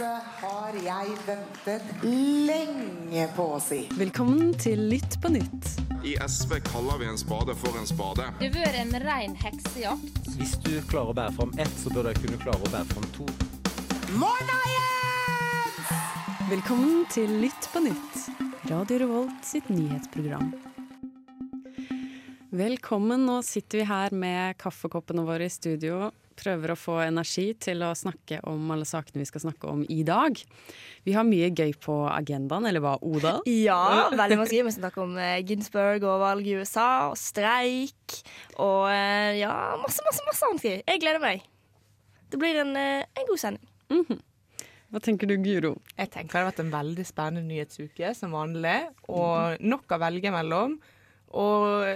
Dette 0.00 0.20
har 0.40 0.76
jeg 0.80 1.14
ventet 1.26 1.88
lenge 2.08 3.24
på 3.36 3.44
å 3.52 3.58
si. 3.60 3.82
Velkommen 3.98 4.54
til 4.56 4.80
Lytt 4.88 5.18
på 5.20 5.28
nytt. 5.34 5.66
I 6.08 6.14
SV 6.24 6.54
kaller 6.70 7.02
vi 7.02 7.08
en 7.10 7.18
spade 7.20 7.52
for 7.60 7.76
en 7.76 7.84
spade. 7.84 8.30
Det 8.38 8.48
har 8.48 8.54
vært 8.54 8.78
en 8.80 8.96
rein 9.02 9.34
heksejakt. 9.36 10.30
Hvis 10.38 10.54
du 10.64 10.70
klarer 10.88 11.12
å 11.12 11.16
bære 11.18 11.34
fram 11.36 11.52
ett, 11.60 11.74
så 11.82 11.92
bør 11.92 12.08
du 12.08 12.22
kunne 12.22 12.40
klare 12.40 12.64
å 12.64 12.72
bære 12.72 12.88
fram 12.94 13.10
to. 13.18 13.28
Morna, 14.16 14.56
Jens! 14.72 15.92
Velkommen 16.48 17.04
til 17.12 17.36
Lytt 17.44 17.68
på 17.68 17.84
nytt. 17.90 18.24
Radio 18.72 19.02
Revolt 19.04 19.44
sitt 19.44 19.68
nyhetsprogram. 19.68 20.54
Velkommen. 22.56 23.28
Nå 23.28 23.42
sitter 23.44 23.82
vi 23.82 23.90
her 23.92 24.16
med 24.16 24.56
kaffekoppene 24.64 25.28
våre 25.28 25.52
i 25.52 25.52
studio. 25.52 26.06
Prøver 26.40 26.72
å 26.72 26.78
få 26.78 26.96
energi 27.04 27.50
til 27.60 27.82
å 27.84 27.90
snakke 27.96 28.38
om 28.48 28.70
alle 28.72 28.86
sakene 28.88 29.20
vi 29.20 29.28
skal 29.28 29.42
snakke 29.44 29.68
om 29.68 29.82
i 29.92 30.00
dag. 30.08 30.38
Vi 31.04 31.12
har 31.16 31.26
mye 31.28 31.50
gøy 31.52 31.74
på 31.80 31.96
agendaen, 32.08 32.68
eller 32.70 32.84
hva, 32.84 32.96
Oda? 33.04 33.36
Ja, 33.68 34.08
veldig 34.14 34.40
mye 34.40 34.48
gøy. 34.48 34.62
Vi 34.64 34.72
skal 34.72 34.86
snakke 34.86 35.04
om 35.04 35.18
eh, 35.20 35.42
Ginsburg 35.44 36.06
og 36.08 36.22
valg 36.24 36.48
i 36.48 36.56
USA, 36.60 36.88
og 37.10 37.18
streik. 37.20 38.20
Og 38.56 38.88
eh, 38.88 39.40
ja, 39.42 39.52
masse, 39.82 40.04
masse 40.06 40.24
masse 40.28 40.48
annet 40.48 40.66
gøy. 40.70 40.78
Jeg 40.80 41.04
gleder 41.04 41.22
meg. 41.22 41.44
Det 42.30 42.40
blir 42.40 42.62
en, 42.62 42.72
eh, 42.78 43.04
en 43.04 43.28
god 43.28 43.42
sending. 43.42 44.20
Hva 44.90 44.98
tenker 45.02 45.28
du, 45.30 45.36
Guro? 45.38 45.76
Jeg 45.94 46.10
tenker 46.10 46.32
det 46.32 46.40
har 46.40 46.48
vært 46.48 46.64
en 46.64 46.72
veldig 46.72 47.04
spennende 47.06 47.46
nyhetsuke 47.46 48.10
som 48.18 48.32
vanlig, 48.34 48.78
og 49.12 49.60
nok 49.62 49.92
å 49.94 50.00
velge 50.02 50.32
mellom. 50.34 50.80
Og 51.30 51.86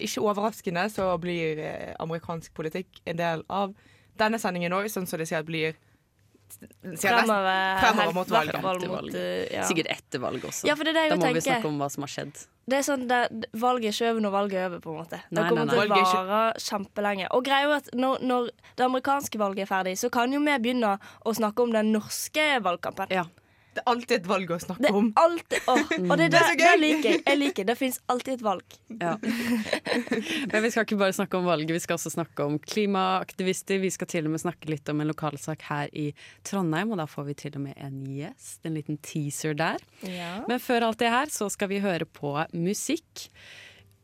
ikke 0.00 0.24
overraskende 0.24 0.86
så 0.92 1.10
blir 1.20 1.60
eh, 1.60 1.94
amerikansk 2.00 2.54
politikk 2.56 3.02
en 3.04 3.18
del 3.18 3.44
av 3.52 3.74
denne 4.20 4.40
sendingen 4.40 4.72
òg, 4.76 4.88
sånn 4.92 5.08
som 5.08 5.20
det 5.20 5.28
sier 5.28 5.42
at 5.42 5.48
blir 5.48 5.76
Fremover, 6.98 8.12
mot 8.12 8.28
valget. 8.28 8.54
Etter 8.54 8.62
mot, 8.62 8.86
valget. 8.90 9.14
eh, 9.14 9.52
ja. 9.54 9.66
Sikkert 9.68 9.90
etter 9.92 10.18
valget 10.18 10.48
også. 10.48 10.66
Ja, 10.66 10.74
for 10.74 10.88
det 10.88 10.94
er 10.94 10.96
det 10.96 11.04
jeg 11.04 11.12
da 11.12 11.18
må 11.20 11.34
vi 11.36 11.42
snakke 11.44 11.68
om 11.68 11.76
hva 11.78 11.88
som 11.92 12.06
har 12.06 12.10
skjedd. 12.10 12.40
Det 12.70 12.78
er 12.78 12.86
sånn, 12.86 13.04
det, 13.10 13.20
valget 13.58 13.90
er 13.90 13.94
ikke 13.94 14.10
over 14.10 14.24
når 14.24 14.34
valget 14.34 14.58
er 14.58 14.66
over, 14.68 14.82
på 14.82 14.92
en 14.92 14.98
måte. 14.98 15.20
Det 15.30 15.44
kommer 15.46 15.68
nei, 15.70 15.76
nei. 15.76 16.00
til 16.00 16.18
å 16.18 16.22
vare 16.26 16.64
kjempelenge. 16.66 17.28
Og 17.36 17.44
greia 17.46 17.68
er 17.68 17.76
at 17.76 17.92
når, 17.98 18.24
når 18.26 18.50
det 18.78 18.86
amerikanske 18.86 19.42
valget 19.42 19.64
er 19.66 19.70
ferdig, 19.70 19.94
så 20.00 20.10
kan 20.12 20.34
jo 20.34 20.42
vi 20.42 20.56
begynne 20.66 20.96
å 20.98 21.36
snakke 21.38 21.66
om 21.66 21.74
den 21.74 21.92
norske 21.94 22.46
valgkampen. 22.66 23.14
Ja. 23.14 23.28
Det 23.70 23.82
er 23.84 23.86
alltid 23.92 24.14
et 24.16 24.26
valg 24.26 24.50
å 24.50 24.56
Det 24.58 24.64
snakke 24.64 24.88
er 24.88 24.96
om. 24.98 25.08
alltid, 25.20 25.66
å, 25.70 25.74
og 25.78 26.14
det, 26.18 26.24
Det 26.32 26.40
det, 26.40 26.40
det, 26.58 26.70
liker 26.80 27.08
jeg. 27.12 27.20
Jeg 27.28 27.38
liker 27.38 27.68
det. 27.68 27.76
fins 27.78 28.00
alltid 28.10 28.34
et 28.34 28.42
valg. 28.42 28.76
Ja. 29.00 29.12
Men 30.50 30.64
vi 30.64 30.70
skal 30.74 30.86
ikke 30.88 30.98
bare 30.98 31.14
snakke 31.14 31.38
om 31.38 31.46
valget, 31.46 31.70
vi 31.76 31.82
skal 31.84 31.94
også 32.00 32.10
snakke 32.16 32.46
om 32.50 32.58
klimaaktivister. 32.58 33.78
Vi 33.82 33.90
skal 33.94 34.10
til 34.10 34.26
og 34.26 34.34
med 34.34 34.42
snakke 34.42 34.70
litt 34.72 34.90
om 34.90 35.00
en 35.04 35.10
lokalsak 35.12 35.62
her 35.68 35.90
i 35.94 36.08
Trondheim, 36.46 36.90
og 36.90 36.98
da 36.98 37.06
får 37.10 37.28
vi 37.30 37.36
til 37.44 37.58
og 37.60 37.64
med 37.68 37.78
en 37.78 38.00
gjest. 38.10 38.58
En 38.66 38.74
liten 38.78 38.98
teaser 39.06 39.54
der. 39.58 39.78
Men 40.50 40.58
før 40.62 40.88
alt 40.90 40.98
det 41.02 41.12
her, 41.14 41.30
så 41.30 41.46
skal 41.52 41.70
vi 41.70 41.78
høre 41.84 42.08
på 42.10 42.34
musikk. 42.56 43.28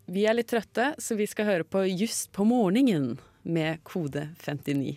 Vi 0.07 0.29
er 0.31 0.39
litt 0.39 0.53
trøtte, 0.53 0.93
så 1.03 1.17
vi 1.19 1.27
skal 1.27 1.49
høre 1.51 1.67
på 1.67 1.83
Just 1.91 2.31
på 2.37 2.47
morgenen 2.47 3.17
med 3.43 3.83
kode 3.83 4.29
59. 4.45 4.95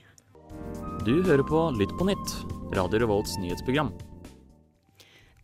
Du 1.06 1.16
hører 1.26 1.42
på 1.48 1.64
Lytt 1.80 1.96
på 1.98 2.06
nytt, 2.06 2.38
Radio 2.78 3.02
Revolts 3.02 3.38
nyhetsprogram. 3.42 3.90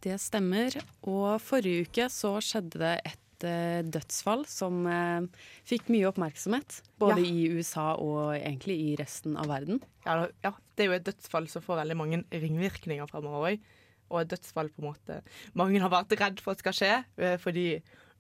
Det 0.06 0.18
stemmer. 0.22 0.76
Og 1.10 1.40
forrige 1.42 1.88
uke 1.88 2.06
så 2.14 2.36
skjedde 2.46 2.78
det 2.82 2.92
et 3.10 3.46
eh, 3.50 3.80
dødsfall 3.90 4.44
som 4.50 4.84
eh, 4.90 5.26
fikk 5.66 5.90
mye 5.94 6.12
oppmerksomhet. 6.12 6.78
Både 7.02 7.24
Ja. 7.24 7.32
i 7.32 7.48
USA 7.58 7.88
og 7.98 8.36
egentlig 8.38 8.78
i 8.92 8.92
resten 9.02 9.34
av 9.42 9.50
verden. 9.50 9.82
Ja, 10.06 10.28
ja, 10.46 10.54
det 10.78 10.86
er 10.86 10.92
jo 10.92 11.00
et 11.00 11.08
dødsfall 11.10 11.50
som 11.50 11.66
får 11.66 11.82
veldig 11.82 11.98
mange 11.98 12.22
ringvirkninger 12.32 13.10
fremover 13.10 13.56
òg. 13.56 13.66
Og 14.14 14.22
et 14.22 14.30
dødsfall 14.36 14.70
på 14.70 14.84
en 14.84 14.92
måte 14.92 15.20
mange 15.58 15.82
har 15.82 15.90
vært 15.90 16.14
redd 16.22 16.42
for 16.46 16.54
at 16.54 16.62
skal 16.62 16.78
skje, 16.78 16.92
eh, 17.18 17.38
fordi 17.42 17.68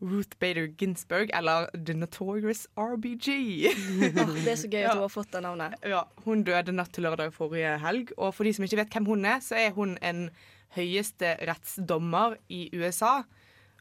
Ruth 0.04 0.36
Bader 0.40 0.68
Ginsburg, 0.78 1.30
eller 1.34 1.70
The 1.72 1.94
Notorious 1.96 2.68
RBG 2.76 3.30
Åh, 3.70 4.34
det 4.44 4.52
er 4.52 4.60
så 4.60 4.68
gøy 4.68 4.84
at 4.84 4.98
du 4.98 5.06
har 5.06 5.14
fått 5.14 5.32
det 5.32 5.42
navnet. 5.46 5.78
Ja, 5.88 6.04
Hun 6.26 6.44
døde 6.44 6.76
natt 6.76 6.92
til 6.96 7.08
lørdag 7.08 7.32
forrige 7.36 7.78
helg. 7.80 8.12
Og 8.18 8.34
for 8.36 8.48
de 8.48 8.54
som 8.56 8.68
ikke 8.68 8.82
vet 8.82 8.92
hvem 8.98 9.08
hun 9.08 9.26
er, 9.30 9.40
så 9.44 9.58
er 9.60 9.72
hun 9.78 9.96
en 10.04 10.28
høyesterettsdommer 10.76 12.36
i 12.52 12.68
USA. 12.76 13.22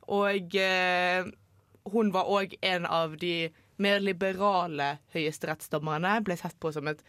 Og 0.07 0.55
eh, 0.61 1.27
hun 1.91 2.15
var 2.15 2.31
òg 2.31 2.55
en 2.63 2.87
av 2.87 3.19
de 3.21 3.51
mer 3.83 4.01
liberale 4.01 4.95
høyesterettsdommerne. 5.17 6.21
Ble 6.25 6.39
sett 6.39 6.57
på 6.63 6.71
som 6.75 6.89
et 6.91 7.03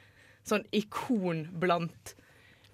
sånn 0.45 0.65
ikon 0.75 1.45
blant 1.61 2.15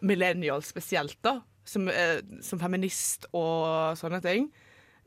millennials 0.01 0.71
spesielt, 0.71 1.19
da. 1.25 1.41
Som, 1.67 1.91
eh, 1.91 2.23
som 2.41 2.59
feminist 2.59 3.27
og 3.37 3.97
sånne 3.99 4.21
ting. 4.23 4.47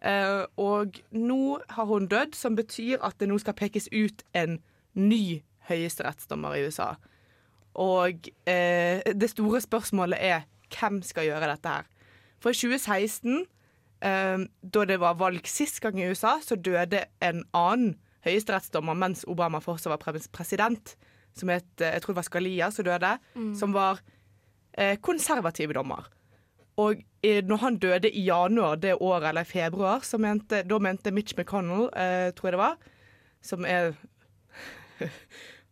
Eh, 0.04 0.44
og 0.60 1.00
nå 1.16 1.41
har 1.72 1.88
hun 1.88 2.09
dødd, 2.10 2.37
som 2.37 2.56
betyr 2.59 3.00
at 3.04 3.16
det 3.20 3.31
nå 3.31 3.38
skal 3.41 3.56
pekes 3.56 3.88
ut 3.92 4.25
en 4.37 4.59
ny 4.94 5.41
høyesterettsdommer 5.69 6.59
i 6.59 6.66
USA. 6.66 6.92
Og 7.81 8.28
eh, 8.47 9.00
det 9.16 9.31
store 9.32 9.62
spørsmålet 9.65 10.20
er 10.20 10.44
hvem 10.75 11.00
skal 11.06 11.28
gjøre 11.31 11.48
dette 11.50 11.76
her? 11.76 11.88
For 12.42 12.53
i 12.53 12.59
2016, 12.59 13.47
eh, 14.04 14.44
da 14.76 14.84
det 14.88 15.00
var 15.00 15.19
valg 15.20 15.48
sist 15.48 15.81
gang 15.81 15.98
i 16.00 16.10
USA, 16.10 16.36
så 16.44 16.59
døde 16.60 17.06
en 17.25 17.44
annen 17.56 17.97
høyesterettsdommer 18.25 18.97
mens 18.97 19.25
Obama 19.28 19.60
fortsatt 19.65 19.92
var 19.94 20.21
president, 20.32 20.94
som 21.36 21.50
het 21.53 21.81
eh, 21.81 21.97
jeg 21.97 22.04
tror 22.04 22.15
det 22.15 22.21
var 22.21 22.28
Scalia 22.28 22.71
som 22.72 22.86
døde, 22.86 23.15
som 23.59 23.72
var 23.75 24.04
eh, 24.76 24.98
konservativ 25.00 25.72
dommer. 25.75 26.12
Og 26.77 27.03
når 27.23 27.57
han 27.62 27.77
døde 27.79 28.11
i 28.11 28.25
januar 28.27 28.75
det 28.83 28.97
året, 29.01 29.29
eller 29.29 29.45
februar, 29.45 30.03
så 30.03 30.19
mente, 30.19 30.62
da 30.62 30.79
mente 30.79 31.12
Mitch 31.15 31.35
McConnell, 31.39 31.87
eh, 31.97 32.33
tror 32.35 32.49
jeg 32.49 32.53
det 32.53 32.59
var, 32.59 32.77
som 33.43 33.65
er 33.65 33.95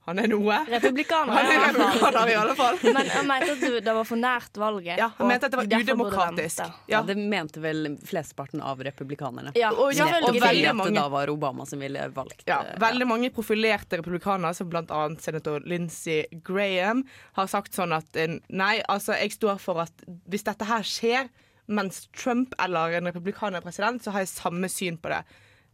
Han 0.04 0.18
er 0.18 0.26
noe. 0.26 0.56
Republikaner, 0.66 1.32
Han 1.32 1.46
er 1.46 1.60
republikaner 1.68 2.30
i 2.32 2.34
alle 2.34 2.54
fall. 2.58 2.78
Men 2.82 3.06
han 3.12 3.26
mente 3.28 3.52
at 3.54 3.84
det 3.86 3.92
var 3.94 4.06
for 4.08 4.18
nært 4.18 4.58
valget. 4.58 4.96
Ja, 4.98 5.06
han 5.18 5.28
mente 5.30 5.46
at 5.46 5.52
det 5.54 5.60
var 5.60 5.68
udemokratisk. 5.78 6.58
Ja, 6.58 6.72
Ja. 6.90 7.02
det 7.06 7.16
mente 7.18 7.60
vel 7.62 7.96
flesteparten 8.02 8.60
av 8.66 8.82
republikanerne. 8.82 9.52
Ja, 9.54 9.70
Og- 9.70 9.94
ja, 9.94 10.04
Og 10.26 10.34
veldig 10.34 10.68
at 10.68 10.74
mange- 10.74 10.90
det 10.90 10.98
da 11.02 11.08
var 11.08 11.30
Obama 11.30 11.64
som 11.66 11.78
ville 11.78 12.08
valgt 12.10 12.42
Ja, 12.48 12.60
eh, 12.64 12.78
veldig 12.80 13.06
mange 13.06 13.30
profilerte 13.30 13.96
republikanere, 14.02 14.54
som 14.54 14.70
annet 14.74 15.20
senator 15.22 15.60
Lindsey 15.64 16.24
Graham, 16.42 17.04
har 17.34 17.46
sagt 17.46 17.72
sånn 17.72 17.94
at 17.96 18.16
eh, 18.16 18.38
nei, 18.50 18.82
altså 18.88 19.14
jeg 19.18 19.30
står 19.38 19.60
for 19.60 19.78
at 19.82 19.92
hvis 20.28 20.42
dette 20.42 20.64
her 20.64 20.82
skjer 20.82 21.28
mens 21.68 22.08
Trump 22.12 22.54
eller 22.58 22.90
en 22.98 23.04
republikaner 23.06 23.58
er 23.58 23.60
president, 23.60 24.02
så 24.02 24.10
har 24.10 24.20
jeg 24.20 24.28
samme 24.28 24.68
syn 24.68 24.98
på 24.98 25.08
det. 25.10 25.24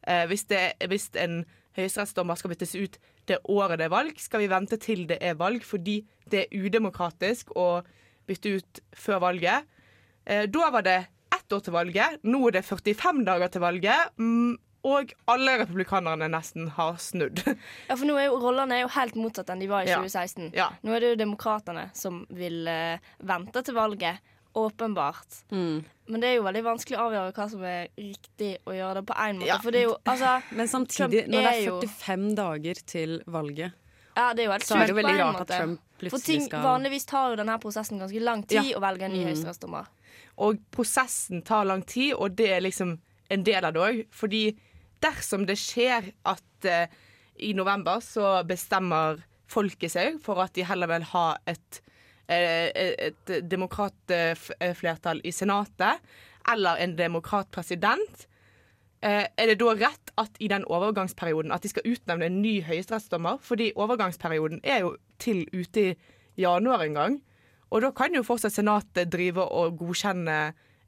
Eh, 0.07 0.27
hvis, 0.27 0.45
det 0.47 0.75
hvis 0.87 1.09
en 1.17 1.47
høyesterettsdommer 1.77 2.37
skal 2.37 2.51
byttes 2.51 2.75
ut 2.75 2.99
det 3.29 3.41
året 3.49 3.79
det 3.81 3.89
er 3.89 3.95
valg, 3.95 4.21
skal 4.21 4.43
vi 4.43 4.51
vente 4.51 4.79
til 4.83 5.07
det 5.11 5.19
er 5.25 5.39
valg, 5.39 5.65
fordi 5.67 6.01
det 6.31 6.47
er 6.47 6.65
udemokratisk 6.67 7.53
å 7.57 7.83
bytte 8.29 8.59
ut 8.59 8.81
før 8.97 9.23
valget. 9.29 9.69
Eh, 10.29 10.47
da 10.51 10.71
var 10.75 10.85
det 10.85 10.99
ett 11.35 11.53
år 11.53 11.65
til 11.65 11.77
valget, 11.77 12.25
nå 12.25 12.41
er 12.49 12.59
det 12.59 12.65
45 12.69 13.25
dager 13.29 13.53
til 13.53 13.65
valget. 13.65 14.17
Mm, 14.21 14.57
og 14.89 15.13
alle 15.27 15.57
republikanerne 15.59 16.29
nesten 16.31 16.69
har 16.77 16.99
snudd. 17.03 17.43
Ja, 17.89 17.97
for 17.97 18.07
nå 18.07 18.17
er 18.21 18.29
jo 18.29 18.39
rollene 18.43 18.77
er 18.77 18.85
jo 18.85 18.93
helt 18.95 19.17
motsatt 19.19 19.51
enn 19.53 19.63
de 19.63 19.71
var 19.71 19.87
i 19.87 19.91
2016. 19.91 20.53
Ja. 20.57 20.71
Nå 20.87 20.95
er 20.95 21.03
det 21.03 21.13
jo 21.13 21.21
demokratene 21.25 21.89
som 21.99 22.23
vil 22.31 22.69
eh, 22.71 23.11
vente 23.27 23.65
til 23.67 23.77
valget. 23.77 24.23
Åpenbart. 24.59 25.39
Mm. 25.53 25.85
Men 26.09 26.23
det 26.23 26.29
er 26.31 26.37
jo 26.39 26.45
veldig 26.47 26.63
vanskelig 26.67 26.97
å 26.99 27.05
avgjøre 27.09 27.33
hva 27.37 27.47
som 27.53 27.63
er 27.69 27.89
riktig 27.99 28.51
å 28.67 28.73
gjøre 28.75 28.95
det 29.01 29.05
på 29.11 29.17
én 29.25 29.39
måte. 29.41 29.49
Ja. 29.51 29.59
For 29.63 29.71
det 29.75 29.83
er 29.83 29.87
jo 29.89 29.97
altså 30.09 30.33
Men 30.59 30.71
samtidig, 30.73 31.25
Trump 31.25 31.35
når 31.35 31.45
det 31.45 31.53
er 31.53 31.59
er 31.59 31.67
jo- 31.67 31.81
45 31.83 32.35
dager 32.39 32.75
til 32.95 33.19
valget, 33.27 33.73
Ja, 34.19 34.33
det 34.35 34.43
er 34.43 34.47
jo 34.49 34.53
helt 34.57 34.65
så 34.67 34.75
er 34.75 34.81
det 34.87 34.89
jo 34.89 34.95
på 34.97 35.03
veldig 35.03 35.15
en 35.15 35.21
rart 35.27 35.41
at 35.45 35.69
måte. 35.69 36.11
For 36.11 36.19
ting, 36.19 36.43
skal 36.49 36.63
Vanligvis 36.65 37.05
tar 37.07 37.31
jo 37.31 37.37
denne 37.39 37.59
prosessen 37.63 38.01
ganske 38.03 38.21
lang 38.23 38.43
tid 38.47 38.65
Ja. 38.73 38.79
å 38.79 38.83
velge 38.83 39.03
en 39.07 39.13
ny 39.13 39.21
Mm. 39.25 39.29
høyesterettsdommer. 39.31 39.87
Og 40.39 40.59
prosessen 40.75 41.45
tar 41.45 41.65
lang 41.65 41.83
tid, 41.87 42.15
og 42.15 42.35
det 42.35 42.51
er 42.51 42.61
liksom 42.61 42.99
en 43.31 43.43
del 43.45 43.65
av 43.65 43.73
det 43.75 43.81
òg. 43.83 44.07
Fordi 44.11 44.57
dersom 45.03 45.47
det 45.47 45.57
skjer 45.59 46.13
at 46.25 46.43
uh, 46.65 46.87
i 47.39 47.53
november 47.53 48.01
så 48.03 48.43
bestemmer 48.47 49.23
folket 49.47 49.91
seg 49.95 50.19
for 50.21 50.41
at 50.43 50.53
de 50.55 50.63
heller 50.67 50.87
vil 50.91 51.03
ha 51.13 51.37
et, 51.47 51.81
et 52.29 53.31
demokratflertall 53.51 55.23
i 55.25 55.33
Senatet, 55.33 56.03
eller 56.53 56.81
en 56.81 56.97
demokratpresident, 56.97 58.27
eh, 59.03 59.27
er 59.37 59.51
det 59.51 59.59
da 59.61 59.75
rett 59.77 60.13
at 60.21 60.37
i 60.41 60.49
den 60.49 60.65
overgangsperioden 60.65 61.53
at 61.53 61.63
de 61.63 61.73
skal 61.73 61.87
utnevne 61.89 62.29
en 62.29 62.41
ny 62.43 62.59
høyesterettsdommer? 62.67 63.41
Fordi 63.45 63.73
overgangsperioden 63.77 64.61
er 64.65 64.85
jo 64.85 64.97
til 65.19 65.45
ute 65.53 65.81
i 65.91 65.97
januar 66.39 66.85
en 66.85 66.95
gang. 66.95 67.19
Og 67.71 67.83
da 67.85 67.93
kan 67.93 68.15
jo 68.15 68.25
fortsatt 68.25 68.57
Senatet 68.57 69.11
drive 69.13 69.45
og 69.45 69.79
godkjenne 69.79 70.39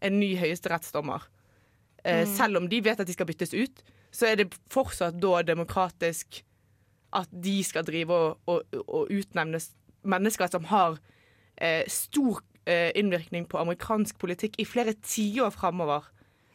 en 0.00 0.20
ny 0.20 0.34
høyesterettsdommer. 0.40 1.26
Mm. 2.04 2.24
Selv 2.32 2.56
om 2.56 2.68
de 2.68 2.80
vet 2.80 3.00
at 3.00 3.06
de 3.06 3.12
skal 3.12 3.28
byttes 3.28 3.52
ut, 3.52 3.82
så 4.10 4.30
er 4.30 4.40
det 4.40 4.54
fortsatt 4.72 5.18
da 5.20 5.42
demokratisk 5.44 6.40
at 7.12 7.28
de 7.30 7.58
skal 7.66 7.84
drive 7.84 8.14
og, 8.14 8.38
og, 8.48 8.62
og 8.86 9.10
utnevne 9.12 9.60
mennesker 10.08 10.48
som 10.48 10.64
har 10.70 10.96
eh, 11.60 11.84
stor 11.88 12.40
eh, 12.66 12.90
innvirkning 12.96 13.46
på 13.48 13.58
amerikansk 13.60 14.18
politikk 14.18 14.58
i 14.58 14.64
flere 14.68 14.94
tiår 14.94 15.50
framover. 15.54 16.08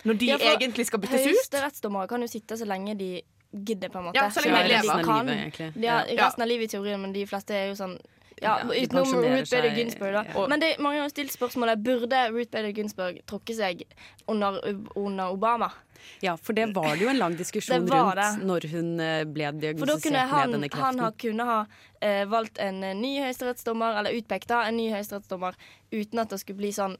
Når 0.05 0.19
de 0.21 0.25
Ja, 0.29 0.37
egentlig 0.37 0.85
skal 0.85 0.99
byttes 1.01 1.21
ut. 1.25 1.31
Høyesterettsdommere 1.31 2.07
kan 2.07 2.21
jo 2.21 2.27
sitte 2.29 2.57
så 2.57 2.65
lenge 2.69 2.93
de 2.97 3.21
gidder, 3.55 3.89
på 3.89 3.97
en 4.01 4.05
måte. 4.09 4.19
Ja, 4.19 4.27
så 4.29 4.41
lenge 4.43 4.63
de 4.63 4.69
lever. 4.69 4.83
Resten 4.83 4.99
av 4.99 5.05
kan. 5.05 5.25
livet, 5.25 5.41
egentlig. 5.45 5.81
De 5.81 5.87
har, 5.87 6.05
Ja. 6.11 6.25
resten 6.27 6.41
av 6.43 6.47
livet 6.47 6.63
i 6.63 6.77
teorien, 6.77 7.01
men 7.01 7.13
de 7.13 7.25
fleste 7.25 7.51
er 7.55 7.67
jo 7.69 7.73
sånn 7.79 7.97
ja, 8.41 8.57
Ja, 8.59 8.65
Utenom 8.67 9.13
Ruth 9.23 9.49
Bader 9.51 9.75
Ginsburg, 9.77 10.13
da. 10.13 10.23
ja. 10.27 10.47
Men 10.47 10.59
det, 10.59 10.77
mange 10.79 10.99
har 10.99 11.07
stilt 11.09 11.31
spørsmålet 11.31 11.81
Burde 11.81 12.31
Ruth 12.33 12.51
Bader 12.51 12.73
Ginsburg 12.75 13.21
tråkke 13.25 13.55
seg 13.55 13.83
under, 14.27 14.59
under 14.95 15.31
Obama. 15.31 15.71
Ja, 16.23 16.35
for 16.37 16.57
det 16.57 16.69
var 16.75 16.95
det 16.95 17.05
jo 17.05 17.09
en 17.11 17.19
lang 17.19 17.35
diskusjon 17.37 17.87
rundt 17.89 18.15
det. 18.19 18.29
når 18.45 18.67
hun 18.71 18.93
eh, 19.03 19.23
ble 19.27 19.51
diagnostisert 19.59 20.11
med 20.11 20.31
denne 20.31 20.69
denne 20.69 20.69
han 20.71 21.01
ha, 21.01 21.11
kreften. 21.11 21.19
kunne 21.25 21.49
ha 21.49 21.59
eh, 22.01 22.23
valgt 22.29 22.61
en 22.61 22.81
eh, 22.83 22.95
ny 22.95 23.17
høyesterettsdommer, 23.23 23.99
eller 23.99 24.15
utpekt 24.17 24.49
da, 24.51 24.63
en 24.69 24.77
ny 24.79 24.89
høyesterettsdommer, 24.93 25.57
uten 25.91 26.23
at 26.23 26.33
det 26.33 26.41
skulle 26.41 26.61
bli 26.63 26.71
sånn 26.75 26.97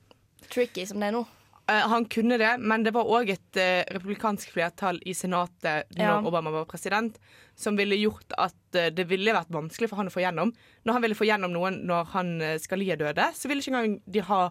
tricky 0.51 0.85
som 0.85 1.01
det 1.01 1.09
er 1.09 1.15
nå. 1.17 1.23
Eh, 1.71 1.87
han 1.89 2.05
kunne 2.11 2.37
det, 2.37 2.51
men 2.61 2.83
det 2.85 2.93
var 2.93 3.09
òg 3.09 3.31
et 3.33 3.61
republikansk 3.95 4.51
flertall 4.53 4.99
i 5.05 5.15
Senatet 5.17 5.89
når 5.95 6.05
Ja. 6.05 6.19
Obama 6.21 6.53
var 6.53 6.67
president, 6.69 7.17
som 7.55 7.79
ville 7.79 7.97
gjort 7.97 8.35
at 8.37 8.55
det 8.71 9.07
ville 9.09 9.33
vært 9.33 9.49
vanskelig 9.49 9.89
for 9.89 9.97
han 10.01 10.11
å 10.11 10.13
få 10.13 10.21
gjennom. 10.21 10.53
Når 10.85 10.93
han 10.93 11.01
ville 11.01 11.17
få 11.17 11.25
gjennom 11.25 11.55
noen 11.55 11.81
når 11.87 12.13
han 12.13 12.37
skal 12.59 12.59
Scalia 12.59 12.99
døde, 12.99 13.31
så 13.33 13.47
ville 13.47 13.63
ikke 13.63 13.73
engang 13.73 13.99
de 14.05 14.21
ha 14.27 14.43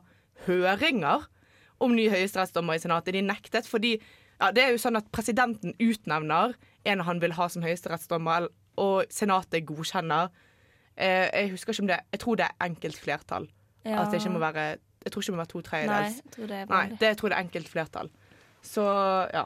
høringer 0.46 1.26
om 1.82 1.94
ny 1.94 2.08
høyesterettsdommer 2.12 2.78
i 2.78 2.82
Senatet. 2.82 3.14
De 3.16 3.22
nektet 3.24 3.68
fordi 3.68 3.98
ja, 4.40 4.50
det 4.54 4.64
er 4.64 4.72
jo 4.74 4.80
sånn 4.82 4.98
at 4.98 5.10
presidenten 5.14 5.74
utnevner 5.82 6.54
en 6.84 7.04
han 7.06 7.20
vil 7.22 7.34
ha 7.38 7.48
som 7.48 7.64
høyesterettsdommer, 7.64 8.48
og 8.80 9.12
Senatet 9.14 9.64
godkjenner. 9.68 10.32
Eh, 10.96 11.28
jeg 11.30 11.52
husker 11.52 11.72
ikke 11.74 11.84
om 11.84 11.90
det 11.90 11.98
Jeg 12.14 12.20
tror 12.22 12.36
det 12.38 12.46
er 12.48 12.66
enkelt 12.66 12.98
flertall. 12.98 13.48
Ja. 13.84 14.00
At 14.02 14.12
det 14.12 14.20
ikke 14.20 14.34
må 14.34 14.40
være 14.42 14.64
Jeg 15.04 15.12
tror 15.12 15.22
ikke 15.22 15.32
det 15.32 15.34
må 15.34 15.42
være 15.42 15.52
to 15.52 15.58
Nei, 15.58 15.68
tredjedels. 15.68 16.16
jeg 16.22 16.32
tror 16.36 16.46
det 16.50 16.56
er 16.56 16.66
Nei, 16.70 16.84
det 17.00 17.08
jeg 17.08 17.18
tror 17.20 17.28
det 17.28 17.36
er 17.36 17.44
enkelt 17.44 17.68
flertall. 17.68 18.10
Så 18.64 18.84
ja. 19.34 19.44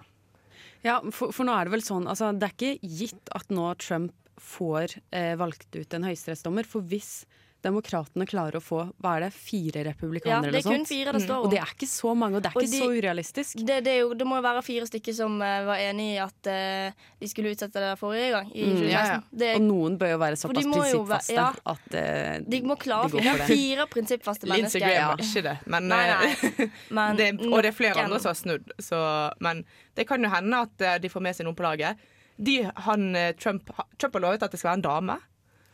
Ja, 0.85 1.01
for, 1.11 1.33
for 1.35 1.49
nå 1.49 1.57
er 1.57 1.67
det 1.67 1.75
vel 1.75 1.83
sånn 1.85 2.07
altså, 2.07 2.31
Det 2.37 2.47
er 2.49 2.55
ikke 2.55 2.89
gitt 3.01 3.33
at 3.35 3.51
nå 3.51 3.73
Trump 3.83 4.15
får 4.39 4.99
eh, 5.11 5.35
valgt 5.41 5.75
ut 5.75 5.95
en 5.97 6.07
høyesterettsdommer. 6.07 6.69
For 6.69 6.85
hvis 6.87 7.27
demokratene 7.65 8.23
klarer 8.29 8.55
å 8.59 8.63
få 8.63 8.77
hva 9.03 9.17
er 9.17 9.25
det, 9.27 9.33
fire 9.35 9.81
Ja, 9.83 9.93
det 9.93 10.05
er 10.31 10.49
eller 10.49 10.63
kun 10.63 10.77
sånt 10.85 10.89
fire 10.93 11.13
det 11.17 11.23
står 11.25 11.45
Og 11.45 11.51
det 11.51 11.59
er 11.59 11.73
ikke 11.75 11.89
så 11.91 12.13
mange, 12.15 12.37
og 12.39 12.43
det 12.45 12.51
er 12.53 12.57
Og 12.57 12.63
ikke 12.63 12.71
de- 12.71 12.79
så 12.79 12.91
urealistisk. 12.95 13.57
Det, 13.67 13.79
det, 13.85 13.93
er 13.97 13.99
jo, 14.05 14.13
det 14.15 14.27
må 14.31 14.37
jo 14.39 14.45
være 14.47 14.63
fire 14.63 14.87
stykker 14.87 15.17
som 15.17 15.35
uh, 15.43 15.65
var 15.67 15.83
enig 15.83 16.07
i 16.15 16.19
at 16.23 16.51
uh, 16.53 17.07
de 17.19 17.29
skulle 17.31 17.51
utsette 17.57 17.83
det 17.83 17.99
forrige 17.99 18.29
gang, 18.37 18.53
i 18.55 18.63
Mm. 18.69 18.77
2016. 18.79 18.93
Ja, 18.93 19.03
ja. 19.11 19.21
Det, 19.43 19.49
Og 19.59 19.65
noen 19.67 19.97
bør 19.99 20.13
jo 20.15 20.19
være 20.23 20.37
såpass 20.39 20.69
prinsippfaste 20.71 21.35
ja. 21.35 21.49
at 21.75 21.89
uh, 21.99 22.45
de 22.47 22.61
må 22.63 22.77
klare 22.79 23.09
å 23.09 23.11
de 23.11 23.23
for 23.27 23.43
det. 23.43 23.49
fire 23.51 23.87
prinsippfaste 23.91 24.47
Lindsey 24.47 24.79
mennesker. 24.79 24.87
Graham 24.87 24.95
Ja. 24.95 25.09
var 25.09 25.25
ikke 25.27 25.43
det. 25.49 25.57
Men, 25.67 25.89
Nei, 25.89 26.05
nei. 26.15 26.69
Men 27.01 27.17
det, 27.19 27.29
og 27.43 27.59
det 27.63 27.73
er 27.73 27.77
flere 27.81 28.05
andre 28.05 28.21
som 28.23 28.31
har 28.31 28.39
snudd. 28.39 28.71
Så, 28.79 29.01
men 29.41 29.65
det 29.99 30.07
kan 30.07 30.23
jo 30.23 30.31
hende 30.31 30.63
at 30.69 31.03
de 31.03 31.09
får 31.11 31.21
med 31.27 31.35
seg 31.35 31.45
noen 31.49 31.59
på 31.59 31.67
laget. 31.67 31.99
De, 32.39 32.61
han, 32.87 33.09
Trump, 33.37 33.67
Trump 33.99 34.15
har 34.15 34.23
lovet 34.23 34.43
at 34.47 34.53
det 34.55 34.61
skal 34.61 34.71
være 34.77 34.79
en 34.79 34.87
dame. 34.87 35.19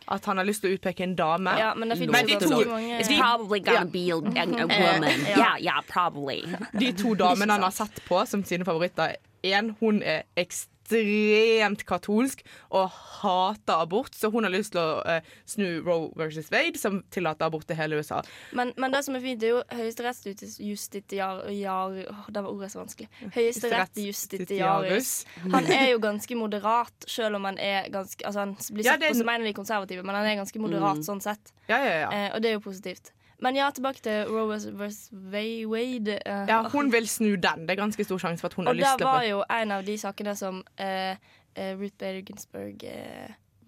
At 0.09 0.25
han 0.25 0.37
har 0.37 0.45
lyst 0.45 0.61
til 0.63 0.71
å 0.71 0.79
utpeke 0.79 1.01
en 1.03 1.15
dame. 1.17 1.51
Ja, 1.59 1.75
men 1.75 1.89
det 1.89 1.99
Men 2.11 2.27
de 2.27 2.35
to- 2.37 2.65
de- 2.65 3.19
probably 3.21 3.61
gonna 3.61 3.85
be 3.87 4.11
a, 4.11 4.17
woman. 4.17 4.53
ja. 4.53 5.37
Yeah, 5.39 5.57
yeah, 5.63 5.81
probably. 5.89 6.43
De 6.79 6.93
to 6.93 7.15
damene 7.15 7.53
han 7.53 7.63
har 7.63 7.71
sett 7.71 8.01
på 8.09 8.27
som 8.27 8.45
sine 8.45 8.65
favoritter. 8.65 9.17
En, 9.45 9.77
hun 9.81 10.03
er 10.03 10.23
ekstremt 10.37 10.69
katolsk 11.85 12.45
og 12.71 12.91
hater 12.91 13.81
abort, 13.81 14.15
så 14.15 14.31
hun 14.31 14.45
har 14.45 14.53
lyst 14.53 14.73
til 14.75 14.81
å 14.83 15.03
eh, 15.09 15.23
snu 15.47 15.81
Roe 15.85 16.11
versus 16.17 16.51
Wade, 16.53 16.79
som 16.79 17.03
tillater 17.11 17.47
abort 17.47 17.71
i 17.71 17.75
hele 17.79 17.97
USA. 17.97 18.23
Men, 18.53 18.73
men 18.77 18.93
det 18.93 19.05
som 19.07 19.17
er 19.17 19.25
fint, 19.25 19.43
er 19.43 19.55
jo 19.55 19.63
høyesterettsjustitiar... 19.73 21.45
Åh, 21.49 22.29
det 22.29 22.45
var 22.45 22.51
ordet 22.51 22.73
så 22.73 22.83
vanskelig. 22.83 23.09
Høyesterettsjustitiarius. 23.35 25.13
Han 25.53 25.67
er 25.73 25.91
jo 25.93 25.99
ganske 26.03 26.39
moderat, 26.39 27.09
selv 27.09 27.41
om 27.41 27.45
han 27.49 27.59
er 27.59 27.91
ganske 27.93 28.25
Altså 28.25 28.41
Han 28.41 28.55
blir 28.55 28.85
sett 28.87 29.03
ja, 29.03 29.09
er 29.09 29.13
på 29.13 29.19
som 29.19 29.29
en 29.29 29.43
av 29.43 29.49
de 29.49 29.57
konservative, 29.57 30.05
men 30.07 30.17
han 30.17 30.29
er 30.29 30.41
ganske 30.41 30.63
moderat 30.63 31.05
sånn 31.07 31.23
sett. 31.25 31.53
Ja, 31.69 31.79
ja, 31.81 31.95
ja. 32.05 32.09
Eh, 32.13 32.31
og 32.35 32.43
det 32.45 32.53
er 32.53 32.59
jo 32.59 32.65
positivt. 32.65 33.13
Men 33.45 33.59
ja, 33.59 33.69
tilbake 33.77 34.01
til 34.05 34.31
Roe 34.31 34.57
vs. 34.57 34.99
Wade. 35.13 36.19
Uh, 36.25 36.49
ja. 36.49 36.63
Hun 36.73 36.91
vil 36.95 37.09
snu 37.11 37.35
den. 37.37 37.67
Det 37.69 37.77
er 37.77 37.83
ganske 37.83 38.09
stor 38.09 38.23
sjanse 38.23 38.41
for 38.41 38.53
at 38.53 38.59
hun 38.59 38.71
har 38.71 38.77
lyst 38.79 38.87
til 38.87 38.91
å 38.91 38.95
Og 38.95 39.01
det 39.05 39.13
var 39.13 39.29
jo 39.29 39.45
en 39.61 39.79
av 39.79 39.87
de 39.87 39.97
sakene 40.01 40.37
som 40.39 40.61
uh, 40.65 41.15
uh, 41.59 41.73
Ruth 41.81 41.97
Bader 42.01 42.23
Ginsburg 42.25 42.87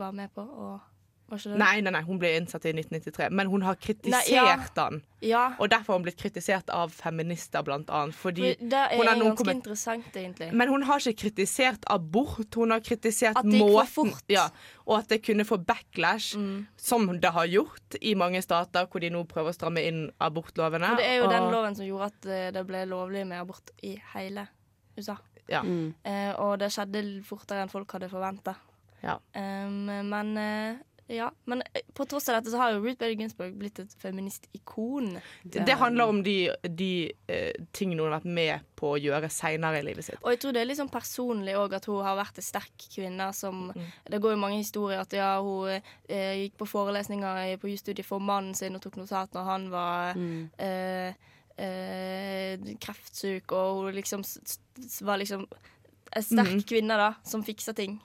var 0.00 0.16
med 0.16 0.32
på. 0.34 0.44
Og? 0.44 0.95
Nei, 1.28 1.80
nei, 1.82 1.90
nei, 1.90 2.02
hun 2.06 2.20
ble 2.22 2.28
innsatt 2.38 2.64
i 2.68 2.70
1993, 2.70 3.32
men 3.34 3.48
hun 3.50 3.62
har 3.66 3.74
kritisert 3.74 4.28
Nei, 4.30 4.36
ja. 4.36 4.52
den. 4.76 5.00
Ja, 5.26 5.40
Og 5.58 5.68
derfor 5.72 5.92
har 5.92 5.98
hun 5.98 6.04
blitt 6.04 6.20
kritisert 6.20 6.70
av 6.70 6.92
feminister, 6.94 7.64
blant 7.66 7.88
annet. 7.90 8.14
Fordi 8.14 8.52
for 8.54 8.68
det 8.70 8.78
er 8.78 8.94
hun 8.96 9.06
har 9.08 9.18
ganske 9.18 9.36
kommet... 9.40 9.56
interessant, 9.58 10.06
egentlig. 10.14 10.52
Men 10.54 10.68
hun 10.70 10.84
har 10.86 11.02
ikke 11.02 11.24
kritisert 11.24 11.82
abort, 11.90 12.54
hun 12.54 12.70
har 12.70 12.80
kritisert 12.86 13.36
At 13.40 13.44
det 13.44 13.58
gikk 13.58 13.66
for 13.66 14.06
måten 14.06 14.12
fort. 14.14 14.22
ja, 14.30 14.44
Og 14.86 14.98
at 15.00 15.08
det 15.08 15.18
kunne 15.26 15.44
få 15.48 15.58
backlash, 15.66 16.36
Mm. 16.38 16.66
som 16.76 17.08
det 17.18 17.32
har 17.32 17.46
gjort 17.50 17.96
i 18.00 18.14
mange 18.14 18.42
stater 18.42 18.86
hvor 18.86 19.00
de 19.02 19.10
nå 19.10 19.24
prøver 19.26 19.50
å 19.50 19.54
stramme 19.58 19.82
inn 19.82 20.10
abortlovene. 20.20 20.86
For 20.94 20.96
det 21.02 21.06
er 21.10 21.16
jo 21.18 21.24
og- 21.24 21.32
den 21.34 21.50
loven 21.50 21.74
som 21.74 21.86
gjorde 21.86 22.04
at 22.12 22.26
eh, 22.26 22.50
det 22.52 22.66
ble 22.66 22.84
lovlig 22.86 23.26
med 23.26 23.40
abort 23.40 23.70
i 23.82 23.96
hele 24.14 24.46
USA. 24.96 25.16
Ja. 25.48 25.62
Mm. 25.62 25.94
Eh, 26.04 26.32
og 26.38 26.58
det 26.60 26.70
skjedde 26.70 27.24
fortere 27.24 27.62
enn 27.66 27.68
folk 27.70 27.90
hadde 27.98 28.08
forventa. 28.10 28.54
Ja. 29.02 29.18
men 29.34 30.36
eh, 30.40 30.76
ja. 31.06 31.30
Men 31.44 31.62
eh, 31.62 31.82
på 31.94 32.04
tross 32.04 32.28
av 32.28 32.38
dette 32.38 32.50
så 32.50 32.58
har 32.58 32.72
jo 32.74 32.80
Ruth 32.82 32.98
Bader 32.98 33.14
Ginsburg 33.14 33.54
blitt 33.58 33.78
et 33.78 33.92
feministikon. 34.02 35.12
Det, 35.42 35.62
det 35.68 35.76
handler 35.78 36.10
om 36.10 36.22
de, 36.26 36.50
de 36.66 36.90
uh, 37.30 37.66
tingene 37.76 38.02
hun 38.02 38.10
har 38.10 38.18
vært 38.18 38.32
med 38.38 38.66
på 38.78 38.94
å 38.94 39.00
gjøre 39.00 39.30
seinere 39.32 39.80
i 39.80 39.86
livet 39.86 40.08
sitt. 40.08 40.18
Og 40.22 40.34
jeg 40.34 40.42
tror 40.42 40.56
det 40.56 40.64
er 40.64 40.70
litt 40.70 40.80
sånn 40.80 40.92
personlig 40.92 41.54
òg 41.58 41.76
at 41.78 41.86
hun 41.90 42.02
har 42.04 42.18
vært 42.18 42.42
en 42.42 42.48
sterk 42.48 42.88
kvinne 42.94 43.30
som 43.36 43.54
Mm. 43.66 43.86
Det 44.12 44.18
går 44.22 44.32
jo 44.32 44.38
mange 44.38 44.58
historier 44.60 45.00
at 45.00 45.14
ja, 45.16 45.28
hun 45.42 45.72
uh, 45.72 46.34
gikk 46.38 46.54
på 46.60 46.68
forelesninger 46.70 47.56
på 47.60 47.70
jusstudiet 47.70 48.06
for 48.06 48.22
mannen 48.22 48.54
sin 48.54 48.76
og 48.76 48.82
tok 48.84 48.98
notat 49.00 49.34
når 49.34 49.48
han 49.48 49.64
var 49.72 50.16
Mm. 50.16 50.50
uh, 50.62 51.32
kreftsyk, 52.80 53.52
og 53.52 53.86
hun 53.86 53.96
liksom 53.96 54.22
var 55.08 55.18
liksom 55.18 55.46
en 56.12 56.22
sterk 56.22 56.52
mm. 56.52 56.66
kvinne 56.68 56.98
da, 57.00 57.14
som 57.24 57.44
fiksa 57.44 57.74
ting. 57.76 57.98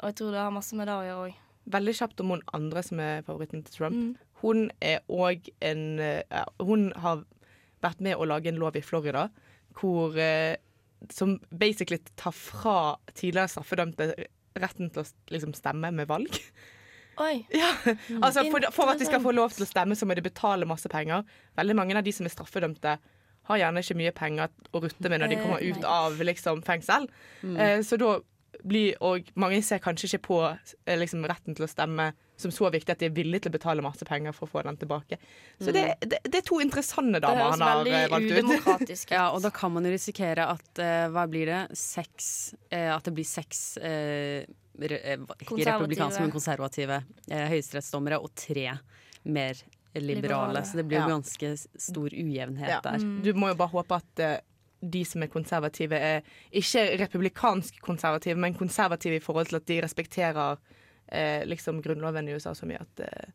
Og 0.00 0.10
jeg 0.10 0.20
tror 0.20 0.34
det 0.34 0.44
har 0.44 0.54
masse 0.54 0.76
med 0.76 0.88
det 0.88 0.94
å 0.94 1.06
gjøre 1.06 1.28
òg. 1.28 1.40
Veldig 1.72 1.94
kjapt 1.96 2.20
om 2.20 2.34
hun 2.34 2.44
andre 2.56 2.82
som 2.84 3.00
er 3.00 3.24
favoritten 3.26 3.64
til 3.64 3.78
Trump. 3.78 3.96
Mm. 3.96 4.34
Hun 4.42 4.66
er 4.84 5.00
òg 5.08 5.48
en 5.64 5.84
eh, 6.02 6.20
ja, 6.28 6.44
Hun 6.60 6.90
har 7.00 7.24
vært 7.84 8.02
med 8.04 8.16
å 8.20 8.28
lage 8.28 8.50
en 8.50 8.60
lov 8.60 8.76
i 8.76 8.84
Florida 8.84 9.28
hvor 9.78 10.16
eh, 10.20 10.56
Som 11.12 11.38
basically 11.50 11.98
tar 12.16 12.32
fra 12.36 12.96
tidligere 13.12 13.50
straffedømte 13.52 14.12
retten 14.60 14.92
til 14.92 15.02
å 15.02 15.06
liksom, 15.34 15.52
stemme 15.56 15.90
med 15.90 16.08
valg. 16.08 16.38
Oi. 17.18 17.44
Ja, 17.54 17.72
altså 18.20 18.44
for, 18.50 18.64
for 18.74 18.92
at 18.92 19.00
de 19.00 19.08
skal 19.08 19.22
få 19.22 19.32
lov 19.34 19.54
til 19.54 19.66
å 19.66 19.68
stemme, 19.68 19.96
så 19.98 20.06
må 20.06 20.14
de 20.14 20.22
betale 20.24 20.66
masse 20.66 20.88
penger. 20.90 21.26
Veldig 21.58 21.76
mange 21.78 21.96
av 21.98 22.06
de 22.06 22.14
som 22.14 22.26
er 22.26 22.32
straffedømte, 22.34 22.94
har 23.44 23.60
gjerne 23.60 23.82
ikke 23.84 23.96
mye 23.98 24.12
penger 24.16 24.52
å 24.72 24.80
rutte 24.80 25.10
med 25.12 25.20
når 25.20 25.32
de 25.34 25.40
kommer 25.42 25.64
ut 25.66 25.84
av 25.88 26.22
liksom, 26.22 26.62
fengsel. 26.64 27.10
Eh, 27.42 27.80
så 27.84 27.98
da 28.00 28.14
blir 28.64 28.94
og 29.04 29.28
Mange 29.40 29.60
ser 29.64 29.82
kanskje 29.84 30.08
ikke 30.08 30.22
på 30.28 30.38
eh, 30.50 30.98
liksom, 30.98 31.24
retten 31.28 31.56
til 31.56 31.66
å 31.66 31.70
stemme 31.70 32.12
som 32.36 32.50
så 32.50 32.66
viktig 32.72 32.90
at 32.90 32.98
de 32.98 33.06
er 33.06 33.14
villige 33.14 33.44
til 33.44 33.52
å 33.52 33.54
betale 33.54 33.82
masse 33.84 34.02
penger 34.08 34.34
for 34.34 34.48
å 34.48 34.50
få 34.50 34.62
den 34.66 34.78
tilbake. 34.80 35.18
Så 35.62 35.70
det, 35.70 35.84
det, 36.02 36.18
det 36.26 36.40
er 36.40 36.46
to 36.48 36.58
interessante 36.64 37.20
damer 37.22 37.52
han 37.52 37.62
har 37.62 37.86
eh, 37.86 38.08
valgt 38.10 38.90
ut. 38.90 39.04
Ja, 39.12 39.28
og 39.30 39.44
da 39.44 39.52
kan 39.54 39.70
man 39.76 39.86
jo 39.86 39.92
risikere 39.94 40.48
at 40.56 40.82
uh, 40.82 41.06
Hva 41.14 41.28
blir 41.30 41.46
det? 41.46 41.60
Seks 41.78 42.26
uh, 42.72 42.96
At 42.96 43.06
det 43.06 43.14
blir 43.14 43.28
seks 43.28 43.62
uh, 43.78 44.42
re, 44.82 44.98
eh, 44.98 45.22
Ikke 45.44 45.60
republikanske, 45.62 46.24
men 46.24 46.34
konservative 46.34 46.98
eh, 47.30 47.46
høyesterettsdommere 47.52 48.18
og 48.18 48.32
tre 48.38 48.72
mer 49.24 49.60
liberale. 49.94 50.18
Liberale. 50.18 50.64
Så 50.66 50.80
det 50.80 50.88
blir 50.90 50.98
jo 50.98 51.04
Ja. 51.06 51.12
ganske 51.14 51.52
stor 51.78 52.10
ujevnhet 52.10 52.68
Ja. 52.68 52.80
der. 52.82 52.98
Mm. 52.98 53.22
Du 53.22 53.32
må 53.38 53.52
jo 53.52 53.54
bare 53.54 53.70
håpe 53.76 54.00
at 54.02 54.24
de 54.90 55.04
som 55.04 55.22
er 55.22 55.30
konservative, 55.32 55.96
er 55.96 56.20
ikke 56.52 56.84
republikansk 57.00 57.80
konservative, 57.82 58.36
men 58.40 58.54
konservative 58.54 59.16
i 59.16 59.22
forhold 59.24 59.46
til 59.46 59.56
at 59.56 59.66
de 59.68 59.80
respekterer 59.84 60.56
eh, 61.12 61.44
liksom 61.46 61.82
grunnloven 61.82 62.28
i 62.28 62.34
USA 62.34 62.54
så 62.54 62.66
mye 62.66 62.80
at, 62.80 63.00
eh, 63.08 63.32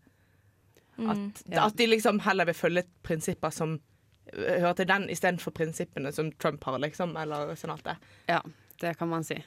Mm. 1.00 1.10
at, 1.10 1.44
at 1.58 1.78
de 1.78 1.86
liksom 1.88 2.20
heller 2.20 2.46
vil 2.46 2.54
følge 2.54 2.84
prinsipper 3.08 3.50
som 3.56 3.78
eh, 4.34 4.60
hører 4.60 4.74
til 4.74 4.88
den, 4.90 5.06
istedenfor 5.10 5.54
prinsippene 5.56 6.12
som 6.12 6.32
Trump 6.32 6.64
har, 6.68 6.78
liksom, 6.84 7.16
eller 7.18 7.56
senatet. 7.56 7.96
Ja, 8.28 8.42
det 8.82 8.98
kan 8.98 9.08
man 9.08 9.24
si. 9.24 9.38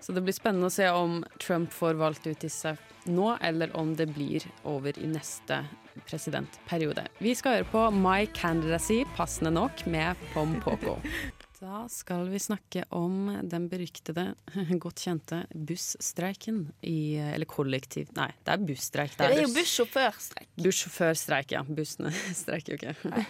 Så 0.00 0.12
det 0.16 0.22
blir 0.24 0.36
spennende 0.36 0.70
å 0.70 0.72
se 0.72 0.88
om 0.90 1.20
Trump 1.42 1.72
får 1.72 1.98
valgt 2.00 2.26
ut 2.26 2.40
disse 2.40 2.76
nå, 3.04 3.34
eller 3.40 3.72
om 3.76 3.94
det 3.96 4.10
blir 4.14 4.44
over 4.68 4.96
i 4.98 5.08
neste 5.08 5.62
presidentperiode. 6.08 7.06
Vi 7.18 7.34
skal 7.36 7.60
høre 7.60 7.70
på 7.72 7.84
My 7.96 8.24
Candidacy, 8.36 9.02
passende 9.16 9.52
nok, 9.56 9.84
med 9.86 10.16
Pom 10.34 10.58
Poko. 10.64 10.98
Da 11.60 11.82
skal 11.92 12.22
vi 12.32 12.38
snakke 12.40 12.86
om 12.96 13.26
den 13.44 13.66
beryktede, 13.68 14.22
godt 14.80 15.02
kjente 15.04 15.42
bussstreiken 15.52 16.62
i 16.88 17.18
Eller 17.20 17.44
kollektiv 17.44 18.08
Nei, 18.16 18.30
det 18.46 18.54
er 18.54 18.62
busstreik. 18.64 19.12
Det 19.18 19.26
er 19.28 19.42
jo 19.42 19.50
bussjåførstreik. 19.52 20.48
Bussjåførstreik, 20.64 21.52
ja. 21.52 21.60
Bussene 21.68 22.12
streiker 22.38 22.72
jo 22.72 22.78
ikke. 22.78 23.24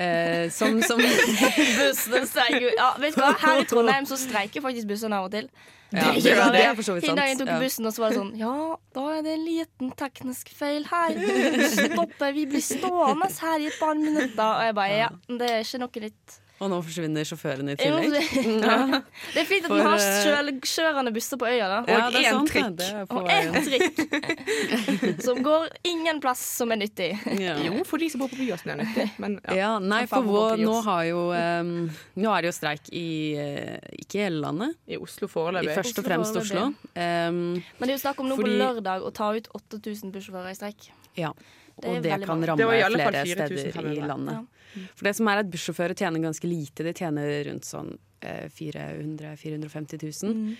Eh, 0.00 0.46
som, 0.54 0.80
som 0.80 1.02
Bussene 1.82 2.22
streiker 2.30 2.70
Ja, 2.78 2.94
vet 3.04 3.18
du 3.18 3.20
hva? 3.20 3.34
Her 3.44 3.60
i 3.60 3.68
Trondheim 3.68 4.08
så 4.08 4.16
streiker 4.24 4.64
faktisk 4.64 4.88
bussene 4.88 5.20
av 5.20 5.28
og 5.28 5.36
til. 5.36 5.52
ja, 5.92 6.08
Det 6.16 6.24
det, 6.24 6.34
det 6.56 6.64
er 6.64 6.74
for 6.80 6.88
så 6.88 6.96
vidt 6.96 7.04
sant. 7.04 7.12
sant. 7.12 7.20
dagen 7.20 7.44
tok 7.44 7.52
Ja. 7.52 7.60
bussen, 7.66 7.90
og 7.92 7.92
så 7.98 8.06
var 8.06 8.16
det 8.16 8.22
sånn 8.22 8.32
Ja, 8.40 8.56
da 8.96 9.06
er 9.18 9.22
det 9.28 9.36
en 9.36 9.44
liten 9.44 9.92
teknisk 10.06 10.56
feil 10.56 10.88
her. 10.88 11.20
Stopper, 11.76 12.32
vi 12.32 12.48
blir 12.48 12.64
stående 12.64 13.28
her 13.44 13.60
i 13.60 13.68
et 13.68 13.78
par 13.84 13.92
minutter. 14.00 14.44
Og 14.56 14.68
jeg 14.70 14.80
bare 14.84 15.00
Ja, 15.04 15.12
det 15.36 15.52
er 15.52 15.66
ikke 15.68 15.84
noe 15.84 16.08
nytt. 16.08 16.44
Og 16.58 16.70
nå 16.72 16.78
forsvinner 16.82 17.22
sjåførene 17.28 17.74
i 17.74 17.78
tillegg. 17.78 18.10
det, 18.10 18.22
Ja. 18.66 19.00
det 19.34 19.42
er 19.42 19.46
fint 19.46 19.66
at 19.66 19.70
For, 19.70 19.78
vi 19.78 19.84
har 19.86 20.00
eh, 20.02 20.16
sjølkjørende 20.24 21.12
busser 21.14 21.38
på 21.38 21.46
øya, 21.46 21.68
da. 21.70 21.76
Ja, 21.86 21.98
én 22.10 22.16
en 22.18 22.48
sant, 22.48 22.50
trikk. 22.50 23.12
Og 23.14 23.28
én 23.30 23.58
trikk 23.68 25.22
som 25.26 25.38
går 25.46 25.68
ingen 25.86 26.18
plass 26.24 26.42
som 26.58 26.74
er 26.74 26.80
nyttig. 26.82 27.12
Ja. 27.38 27.54
Jo, 27.62 27.84
for 27.86 28.02
de 28.02 28.08
som 28.10 28.24
bor 28.24 28.32
på 28.32 28.40
Byåsen 28.40 28.72
er 28.74 28.80
nyttig. 28.82 29.06
Men 29.22 29.36
ja. 29.44 29.54
Ja, 29.60 29.70
nei, 29.78 30.02
for 30.10 30.26
vår, 30.26 30.56
nå, 30.64 30.74
har 30.88 31.04
jo, 31.06 31.22
um, 31.30 31.70
nå 32.18 32.34
er 32.34 32.42
det 32.46 32.50
jo 32.50 32.56
streik 32.58 32.90
i 32.90 33.06
uh, 33.38 33.78
ikke 34.02 34.24
hele 34.26 34.42
landet, 34.42 34.74
i 34.90 34.98
Oslo 34.98 35.30
i 35.30 35.32
foreløpig. 35.36 35.76
først 35.78 35.94
og 35.94 36.02
Oslo 36.02 36.08
fremst 36.10 36.42
Oslo. 36.42 36.66
Um, 36.98 37.40
Men 37.78 37.86
det 37.86 37.92
er 37.92 37.96
jo 37.96 38.02
snakk 38.02 38.18
om 38.24 38.32
nå 38.32 38.40
Fordi- 38.40 38.58
på 38.58 38.60
lørdag 38.66 39.06
å 39.06 39.14
ta 39.14 39.30
ut 39.38 39.48
8000 39.54 40.10
bussjåfører 40.14 40.50
i 40.50 40.58
streik. 40.58 40.90
ja. 41.14 41.32
Og 41.78 42.02
det 42.02 42.10
det 42.10 42.26
kan 42.26 42.40
ramme 42.42 42.64
flere 42.66 43.20
steder 43.22 43.92
i 43.94 44.00
landet. 44.02 44.46
For 44.94 45.08
det 45.08 45.16
som 45.18 45.28
er 45.30 45.42
at 45.42 45.50
bussjåfører 45.52 45.98
tjener 45.98 46.24
ganske 46.24 46.50
lite. 46.50 46.86
De 46.86 46.94
tjener 46.96 47.32
rundt 47.50 47.68
sånn 47.68 47.94
eh, 48.20 48.46
400 48.52 49.36
450 49.40 50.04
000. 50.06 50.34
Mm. 50.34 50.56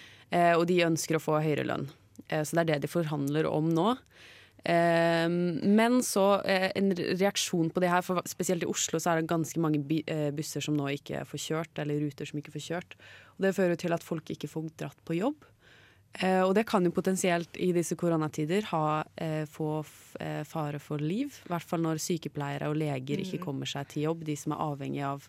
Og 0.58 0.66
de 0.68 0.82
ønsker 0.84 1.16
å 1.16 1.22
få 1.24 1.38
høyere 1.40 1.64
lønn. 1.64 1.86
Eh, 2.26 2.42
så 2.44 2.56
det 2.56 2.64
er 2.64 2.70
det 2.72 2.86
de 2.86 2.92
forhandler 2.92 3.48
om 3.50 3.70
nå. 3.74 3.92
Eh, 4.68 5.26
men 5.28 6.00
så 6.04 6.26
eh, 6.42 6.70
en 6.78 6.92
reaksjon 6.96 7.70
på 7.74 7.82
det 7.84 7.92
her, 7.92 8.04
for 8.06 8.22
spesielt 8.28 8.66
i 8.66 8.70
Oslo 8.70 9.00
så 9.00 9.12
er 9.12 9.22
det 9.22 9.30
ganske 9.30 9.62
mange 9.62 9.82
busser 10.36 10.64
som 10.64 10.76
nå 10.78 10.90
ikke 10.96 11.24
får 11.28 11.44
kjørt, 11.44 11.82
eller 11.82 12.02
ruter 12.02 12.28
som 12.28 12.40
ikke 12.40 12.56
får 12.56 12.66
kjørt. 12.70 12.98
Og 13.36 13.46
det 13.46 13.54
fører 13.58 13.80
til 13.80 13.94
at 13.96 14.06
folk 14.06 14.34
ikke 14.34 14.50
får 14.50 14.72
dratt 14.80 15.06
på 15.08 15.20
jobb. 15.20 15.46
Eh, 16.18 16.40
og 16.42 16.54
det 16.56 16.64
kan 16.66 16.84
jo 16.84 16.90
potensielt 16.94 17.58
i 17.60 17.68
disse 17.76 17.94
koronatider 17.98 18.64
ha, 18.72 19.04
eh, 19.16 19.44
få 19.46 19.84
eh, 20.20 20.42
fare 20.48 20.80
for 20.82 21.02
liv. 21.02 21.36
I 21.46 21.52
hvert 21.52 21.68
fall 21.68 21.84
når 21.84 22.00
sykepleiere 22.02 22.70
og 22.70 22.78
leger 22.80 23.22
ikke 23.22 23.42
kommer 23.42 23.68
seg 23.68 23.90
til 23.92 24.08
jobb, 24.08 24.24
de 24.26 24.36
som 24.38 24.56
er 24.56 24.64
avhengig 24.64 25.04
av 25.06 25.28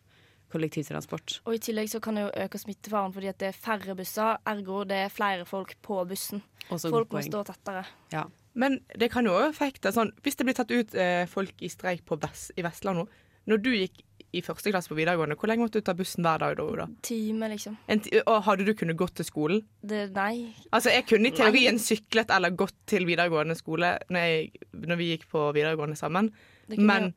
kollektivtransport. 0.49 1.39
Og 1.45 1.59
i 1.59 1.61
tillegg 1.61 1.91
så 1.91 2.01
kan 2.01 2.17
det 2.17 2.25
jo 2.25 2.33
øke 2.45 2.61
smittefaren 2.61 3.13
fordi 3.13 3.29
at 3.29 3.39
det 3.41 3.51
er 3.51 3.57
færre 3.57 3.95
busser, 3.97 4.39
ergo 4.49 4.81
det 4.89 5.03
er 5.05 5.13
flere 5.13 5.45
folk 5.45 5.75
på 5.85 6.01
bussen. 6.09 6.41
Også 6.69 6.89
Folk 6.93 7.13
må 7.13 7.21
stå 7.25 7.43
tettere. 7.51 7.85
Ja. 8.13 8.25
Men 8.59 8.79
det 8.97 9.11
kan 9.13 9.27
jo 9.29 9.35
også 9.37 9.51
effekte 9.53 9.91
sånn 9.93 10.09
Hvis 10.25 10.39
det 10.39 10.45
blir 10.47 10.55
tatt 10.57 10.71
ut 10.73 10.95
eh, 10.97 11.25
folk 11.29 11.61
i 11.61 11.69
streik 11.69 12.01
på 12.09 12.17
Vest, 12.21 12.49
i 12.57 12.63
Vestland 12.65 12.97
nå 12.97 13.03
Når 13.49 13.61
du 13.61 13.69
gikk 13.75 14.01
i 14.35 14.41
første 14.45 14.69
klasse 14.73 14.91
på 14.91 14.97
videregående, 14.97 15.37
hvor 15.39 15.49
lenge 15.49 15.65
måtte 15.65 15.81
du 15.81 15.85
ta 15.87 15.95
bussen 15.97 16.25
hver 16.25 16.41
dag 16.43 16.59
da? 16.59 16.85
Time, 17.05 17.49
liksom. 17.49 17.77
Og 18.25 18.43
hadde 18.45 18.67
du 18.67 18.73
kunnet 18.77 18.99
gått 18.99 19.15
til 19.19 19.27
skolen? 19.27 19.63
Det, 19.81 20.09
nei. 20.13 20.51
Altså, 20.69 20.93
Jeg 20.93 21.07
kunne 21.09 21.31
i 21.31 21.35
teorien 21.35 21.79
syklet 21.81 22.29
eller 22.35 22.53
gått 22.57 22.77
til 22.89 23.07
videregående 23.09 23.57
skole 23.57 23.95
når, 24.09 24.19
jeg, 24.29 24.67
når 24.85 25.01
vi 25.01 25.11
gikk 25.13 25.27
på 25.31 25.49
videregående 25.55 25.97
sammen. 25.99 26.29
Det 26.69 26.77
Men-. 26.79 27.13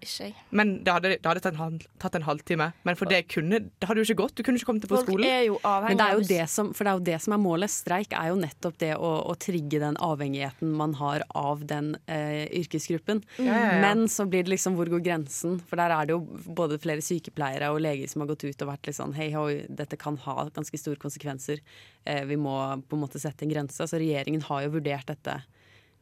Men 0.51 0.71
det 0.85 0.93
hadde, 0.93 1.09
det 1.19 1.27
hadde 1.29 1.41
tatt, 1.45 1.53
en, 1.55 1.61
halv- 1.61 1.87
tatt 2.01 2.15
en 2.19 2.25
halvtime. 2.27 2.71
Men 2.89 2.97
for 2.97 3.11
det 3.11 3.23
kunne 3.29 3.59
Det 3.69 3.89
hadde 3.89 4.01
jo 4.03 4.07
ikke 4.09 4.19
gått. 4.23 4.35
Du 4.39 4.43
kunne 4.43 4.57
ikke 4.61 4.69
kommet 4.71 4.87
på 4.89 4.97
Folk 4.97 5.09
skolen. 5.11 5.27
er 5.29 5.45
jo 5.47 5.59
Men 5.63 5.97
det 6.01 6.07
er 6.07 6.17
jo 6.19 6.25
det 6.29 6.47
som, 6.51 6.73
for 6.75 6.85
det 6.85 6.91
er 6.93 6.99
jo 6.99 7.05
det 7.11 7.19
som 7.23 7.35
er 7.37 7.43
målet. 7.45 7.71
Streik 7.73 8.13
er 8.17 8.31
jo 8.33 8.39
nettopp 8.41 8.79
det 8.81 8.93
å, 8.97 9.11
å 9.29 9.35
trigge 9.37 9.81
den 9.83 9.97
avhengigheten 10.01 10.73
man 10.79 10.95
har 11.01 11.23
av 11.37 11.65
den 11.69 11.95
eh, 12.07 12.49
yrkesgruppen. 12.63 13.23
Ja, 13.39 13.45
ja, 13.45 13.73
ja. 13.75 13.81
Men 13.85 14.09
så 14.09 14.27
blir 14.27 14.43
det 14.47 14.55
liksom 14.55 14.77
hvor 14.79 14.89
går 14.89 15.05
grensen? 15.05 15.61
For 15.69 15.77
der 15.81 15.91
er 15.95 16.07
det 16.09 16.17
jo 16.17 16.23
både 16.57 16.81
flere 16.83 17.05
sykepleiere 17.05 17.71
og 17.75 17.81
leger 17.85 18.09
som 18.09 18.25
har 18.25 18.33
gått 18.33 18.45
ut 18.49 18.63
og 18.65 18.73
vært 18.73 18.87
litt 18.89 18.97
sånn 18.99 19.13
hei, 19.17 19.31
hoi, 19.37 19.67
dette 19.69 19.97
kan 20.01 20.17
ha 20.25 20.49
ganske 20.55 20.79
store 20.81 20.97
konsekvenser. 21.03 21.61
Eh, 22.07 22.25
vi 22.29 22.37
må 22.41 22.57
på 22.89 22.97
en 22.97 23.03
måte 23.05 23.21
sette 23.23 23.45
en 23.47 23.53
grense. 23.53 23.85
Så 23.87 24.01
regjeringen 24.01 24.43
har 24.49 24.65
jo 24.67 24.77
vurdert 24.79 25.07
dette. 25.13 25.43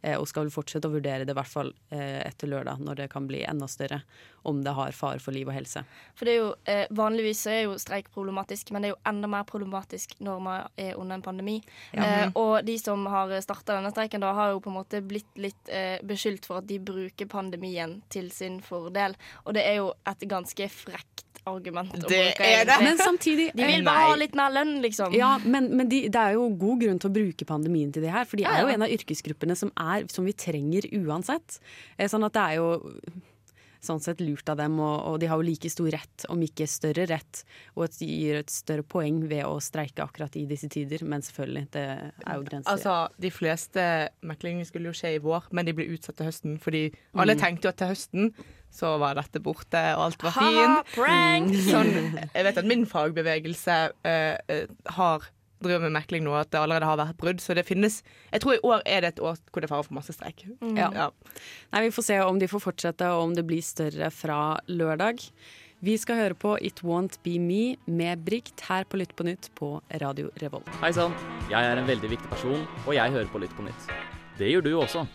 Eh, 0.02 0.16
Og 0.18 0.28
skal 0.28 0.46
vel 0.46 0.54
fortsette 0.54 0.88
å 0.88 0.94
vurdere 0.94 1.24
det, 1.24 1.34
i 1.34 1.38
hvert 1.38 1.50
fall 1.50 1.72
eh, 1.90 2.20
etter 2.24 2.50
lørdag, 2.50 2.82
når 2.84 3.02
det 3.02 3.08
kan 3.12 3.28
bli 3.28 3.42
enda 3.46 3.68
større. 3.70 4.02
Om 4.42 4.62
det 4.64 4.72
har 4.72 4.96
fare 4.96 5.20
for 5.20 5.36
liv 5.36 5.48
og 5.50 5.52
helse. 5.52 5.82
For 6.16 6.24
det 6.24 6.34
er 6.34 6.38
jo, 6.38 6.50
eh, 6.64 6.86
Vanligvis 6.96 7.42
er 7.52 7.62
jo 7.66 7.76
streik 7.80 8.08
problematisk, 8.14 8.72
men 8.72 8.82
det 8.82 8.90
er 8.90 8.94
jo 8.94 9.00
enda 9.10 9.28
mer 9.28 9.44
problematisk 9.48 10.14
når 10.24 10.40
man 10.40 10.68
er 10.80 10.96
under 10.96 11.18
en 11.18 11.26
pandemi. 11.26 11.58
Eh, 11.92 12.30
og 12.34 12.64
de 12.64 12.78
som 12.80 13.04
har 13.12 13.34
starta 13.44 13.76
denne 13.76 13.92
streiken, 13.92 14.24
da 14.24 14.32
har 14.36 14.54
jo 14.54 14.62
på 14.64 14.72
en 14.72 14.78
måte 14.80 15.02
blitt 15.04 15.40
litt 15.40 15.72
eh, 15.72 15.98
beskyldt 16.06 16.48
for 16.48 16.62
at 16.62 16.68
de 16.70 16.80
bruker 16.80 17.28
pandemien 17.30 18.00
til 18.08 18.30
sin 18.32 18.60
fordel. 18.64 19.16
Og 19.44 19.56
det 19.58 19.66
er 19.68 19.82
jo 19.82 19.92
et 20.08 20.28
ganske 20.30 20.70
frekt 20.72 21.29
argument. 21.48 21.92
å 21.94 22.08
Det 22.08 22.20
bruke, 22.34 22.44
er 22.44 22.64
det. 22.68 22.76
Men 22.84 22.98
samtidig 23.00 23.46
De 23.56 23.64
vil 23.66 23.84
bare 23.86 24.10
ha 24.10 24.18
litt 24.20 24.34
mer 24.38 24.52
lønn, 24.54 24.76
liksom. 24.84 25.14
Ja, 25.16 25.38
men, 25.44 25.70
men 25.76 25.88
de, 25.88 26.02
det 26.12 26.20
er 26.20 26.36
jo 26.36 26.48
god 26.60 26.82
grunn 26.84 27.00
til 27.00 27.10
å 27.10 27.14
bruke 27.14 27.48
pandemien 27.48 27.92
til 27.94 28.04
det 28.04 28.12
her. 28.14 28.28
For 28.28 28.36
de 28.40 28.44
er 28.48 28.62
jo 28.64 28.72
en 28.74 28.86
av 28.86 28.92
yrkesgruppene 28.92 29.56
som, 29.56 29.72
er, 29.80 30.04
som 30.12 30.28
vi 30.28 30.36
trenger 30.36 30.86
uansett. 31.00 31.60
Eh, 31.96 32.08
Sånn 32.10 32.26
at 32.26 32.36
det 32.36 32.42
er 32.52 32.60
jo 32.60 32.68
sånn 33.84 34.00
sett 34.04 34.20
lurt 34.22 34.48
av 34.52 34.58
dem, 34.60 34.78
og, 34.82 34.96
og 35.08 35.18
de 35.22 35.28
har 35.30 35.40
jo 35.40 35.46
like 35.46 35.70
stor 35.72 35.90
rett, 35.94 36.26
om 36.32 36.42
ikke 36.44 36.68
større 36.70 37.06
rett, 37.10 37.42
og 37.76 37.86
at 37.88 37.98
de 38.00 38.08
gir 38.08 38.40
et 38.42 38.52
større 38.52 38.84
poeng 38.84 39.22
ved 39.30 39.46
å 39.48 39.56
streike 39.64 40.04
akkurat 40.04 40.36
i 40.36 40.46
disse 40.50 40.70
tider. 40.72 41.04
Men 41.08 41.24
selvfølgelig, 41.26 41.66
det 41.76 41.86
er 41.88 42.38
jo 42.38 42.46
grenser. 42.46 42.70
Altså, 42.74 42.96
De 43.20 43.32
fleste 43.34 43.84
meklingene 44.26 44.68
skulle 44.68 44.92
jo 44.92 44.96
skje 45.00 45.16
i 45.16 45.24
vår, 45.24 45.50
men 45.56 45.68
de 45.68 45.76
ble 45.76 45.88
utsatt 45.96 46.20
til 46.20 46.30
høsten. 46.30 46.56
Fordi 46.62 46.86
alle 47.16 47.38
tenkte 47.40 47.68
jo 47.68 47.74
at 47.74 47.80
til 47.80 47.94
høsten 47.94 48.32
så 48.70 48.94
var 49.02 49.16
dette 49.18 49.40
borte, 49.42 49.80
og 49.96 50.04
alt 50.06 50.22
var 50.22 50.36
fint. 50.36 51.56
Sånn, 51.66 51.90
jeg 52.22 52.46
vet 52.46 52.60
at 52.60 52.68
min 52.68 52.86
fagbevegelse 52.88 53.78
uh, 54.06 54.36
uh, 54.38 54.92
har 54.94 55.26
driver 55.62 55.86
med 55.86 55.94
mekling 55.98 56.24
nå, 56.26 56.34
at 56.40 56.50
det 56.52 56.60
allerede 56.60 56.88
har 56.88 56.98
vært 57.00 57.18
brudd. 57.20 57.40
Så 57.44 57.54
det 57.56 57.66
finnes 57.68 58.02
Jeg 58.32 58.42
tror 58.42 58.56
i 58.56 58.62
år 58.66 58.82
er 58.86 59.00
det 59.04 59.14
et 59.14 59.24
år 59.24 59.38
hvor 59.50 59.60
det 59.62 59.68
er 59.70 59.74
fare 59.74 59.86
for 59.86 59.96
masse 59.98 60.14
streik. 60.16 60.44
Ja. 60.76 60.90
Ja. 60.94 61.08
Nei, 61.72 61.82
Vi 61.88 61.94
får 61.94 62.06
se 62.10 62.20
om 62.24 62.38
de 62.38 62.48
får 62.50 62.64
fortsette, 62.68 63.10
og 63.14 63.30
om 63.30 63.34
det 63.34 63.46
blir 63.48 63.62
større 63.64 64.10
fra 64.14 64.58
lørdag. 64.68 65.20
Vi 65.80 65.94
skal 65.96 66.18
høre 66.18 66.36
på 66.36 66.58
It 66.60 66.82
Won't 66.84 67.16
Be 67.24 67.38
Me 67.40 67.76
med 67.88 68.20
Brigt 68.26 68.60
her 68.68 68.84
på 68.84 68.98
Lytt 69.00 69.14
på 69.16 69.24
nytt 69.24 69.48
på 69.56 69.78
Radio 70.02 70.28
Revolt. 70.42 70.68
Hei 70.82 70.90
sann, 70.92 71.14
jeg 71.48 71.56
er 71.64 71.80
en 71.80 71.88
veldig 71.88 72.10
viktig 72.12 72.28
person, 72.28 72.66
og 72.84 72.92
jeg 72.92 73.14
hører 73.16 73.32
på 73.32 73.40
Lytt 73.40 73.56
på 73.56 73.64
nytt. 73.64 73.88
Det 74.36 74.50
gjør 74.52 74.66
du 74.66 74.74
også. 74.82 75.06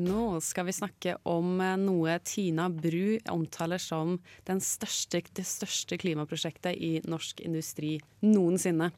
Nå 0.00 0.38
skal 0.44 0.68
vi 0.68 0.76
snakke 0.76 1.16
om 1.28 1.58
eh, 1.60 1.76
noe 1.80 2.16
Tina 2.24 2.68
Bru 2.72 3.18
omtaler 3.32 3.82
som 3.82 4.16
den 4.48 4.62
største, 4.64 5.22
det 5.36 5.44
største 5.48 5.98
klimaprosjektet 6.00 6.78
i 6.78 6.92
norsk 7.10 7.42
industri 7.44 7.98
noensinne. 8.24 8.90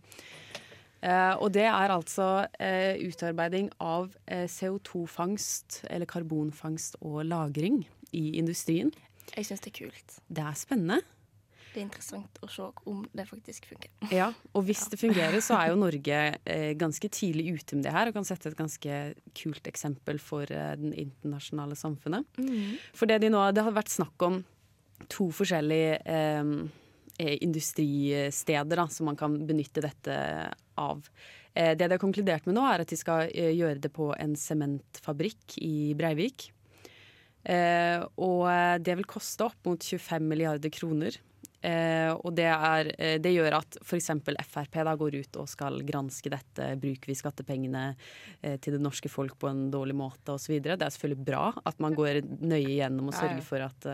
Eh, 1.02 1.34
og 1.42 1.50
det 1.56 1.66
er 1.66 1.90
altså 1.90 2.46
eh, 2.62 3.00
utarbeiding 3.02 3.72
av 3.82 4.12
eh, 4.30 4.46
CO2-fangst, 4.46 5.82
eller 5.90 6.06
karbonfangst 6.06 7.00
og 7.02 7.24
-lagring, 7.26 7.82
i 8.12 8.38
industrien. 8.38 8.92
Jeg 9.34 9.48
syns 9.48 9.64
det 9.64 9.72
er 9.72 9.78
kult. 9.86 10.18
Det 10.28 10.44
er 10.44 10.54
spennende. 10.54 11.00
Det 11.72 11.80
er 11.80 11.86
interessant 11.86 12.38
å 12.44 12.48
se 12.52 12.66
om 12.90 13.00
det 13.16 13.24
faktisk 13.28 13.70
funker. 13.70 13.90
Ja, 14.12 14.28
og 14.52 14.66
hvis 14.68 14.84
det 14.92 14.98
fungerer, 15.00 15.38
så 15.44 15.56
er 15.56 15.70
jo 15.72 15.80
Norge 15.80 16.20
eh, 16.44 16.72
ganske 16.78 17.08
tidlig 17.12 17.56
ute 17.56 17.78
med 17.78 17.86
det 17.86 17.94
her, 17.94 18.10
og 18.10 18.18
kan 18.18 18.28
sette 18.28 18.50
et 18.50 18.58
ganske 18.58 18.98
kult 19.38 19.70
eksempel 19.70 20.20
for 20.20 20.52
eh, 20.52 20.74
den 20.80 20.92
internasjonale 20.92 21.78
samfunnet. 21.78 22.28
For 22.92 23.08
det 23.08 23.22
de 23.24 23.32
nå, 23.32 23.46
det 23.56 23.64
har 23.64 23.76
vært 23.76 23.94
snakk 23.94 24.28
om 24.28 24.42
to 25.10 25.30
forskjellige 25.34 25.96
eh, 26.04 26.52
eh, 27.18 27.36
industristeder 27.40 28.84
da, 28.84 28.88
som 28.92 29.08
man 29.08 29.18
kan 29.18 29.40
benytte 29.48 29.84
dette 29.84 30.18
av. 30.80 31.08
Eh, 31.54 31.74
det 31.76 31.86
de 31.86 31.96
har 31.96 32.00
konkludert 32.00 32.46
med 32.48 32.56
nå, 32.56 32.64
er 32.68 32.84
at 32.84 32.92
de 32.92 32.98
skal 32.98 33.28
eh, 33.28 33.52
gjøre 33.56 33.80
det 33.84 33.92
på 33.92 34.10
en 34.16 34.36
sementfabrikk 34.38 35.58
i 35.60 35.92
Breivik. 35.98 36.50
Eh, 37.42 38.04
og 38.22 38.46
det 38.84 38.94
vil 39.00 39.08
koste 39.08 39.48
opp 39.48 39.68
mot 39.68 39.82
25 39.82 40.28
milliarder 40.28 40.72
kroner. 40.72 41.18
Eh, 41.62 42.10
og 42.10 42.34
det, 42.34 42.48
er, 42.50 42.90
eh, 42.98 43.16
det 43.22 43.34
gjør 43.36 43.56
at 43.60 43.78
f.eks. 43.84 44.10
Frp 44.50 44.80
da 44.88 44.94
går 44.98 45.18
ut 45.22 45.38
og 45.42 45.50
skal 45.50 45.78
granske 45.86 46.32
dette. 46.32 46.72
Bruker 46.82 47.12
vi 47.12 47.18
skattepengene 47.18 47.84
eh, 48.40 48.58
til 48.62 48.76
det 48.76 48.82
norske 48.82 49.10
folk 49.12 49.38
på 49.38 49.50
en 49.50 49.68
dårlig 49.72 49.96
måte 49.98 50.34
osv. 50.34 50.58
Det 50.58 50.74
er 50.74 50.94
selvfølgelig 50.96 51.28
bra 51.30 51.46
at 51.62 51.82
man 51.82 51.96
går 51.98 52.22
nøye 52.42 52.80
gjennom 52.80 53.12
og 53.12 53.18
sørger 53.18 53.42
for 53.46 53.68
at 53.68 53.90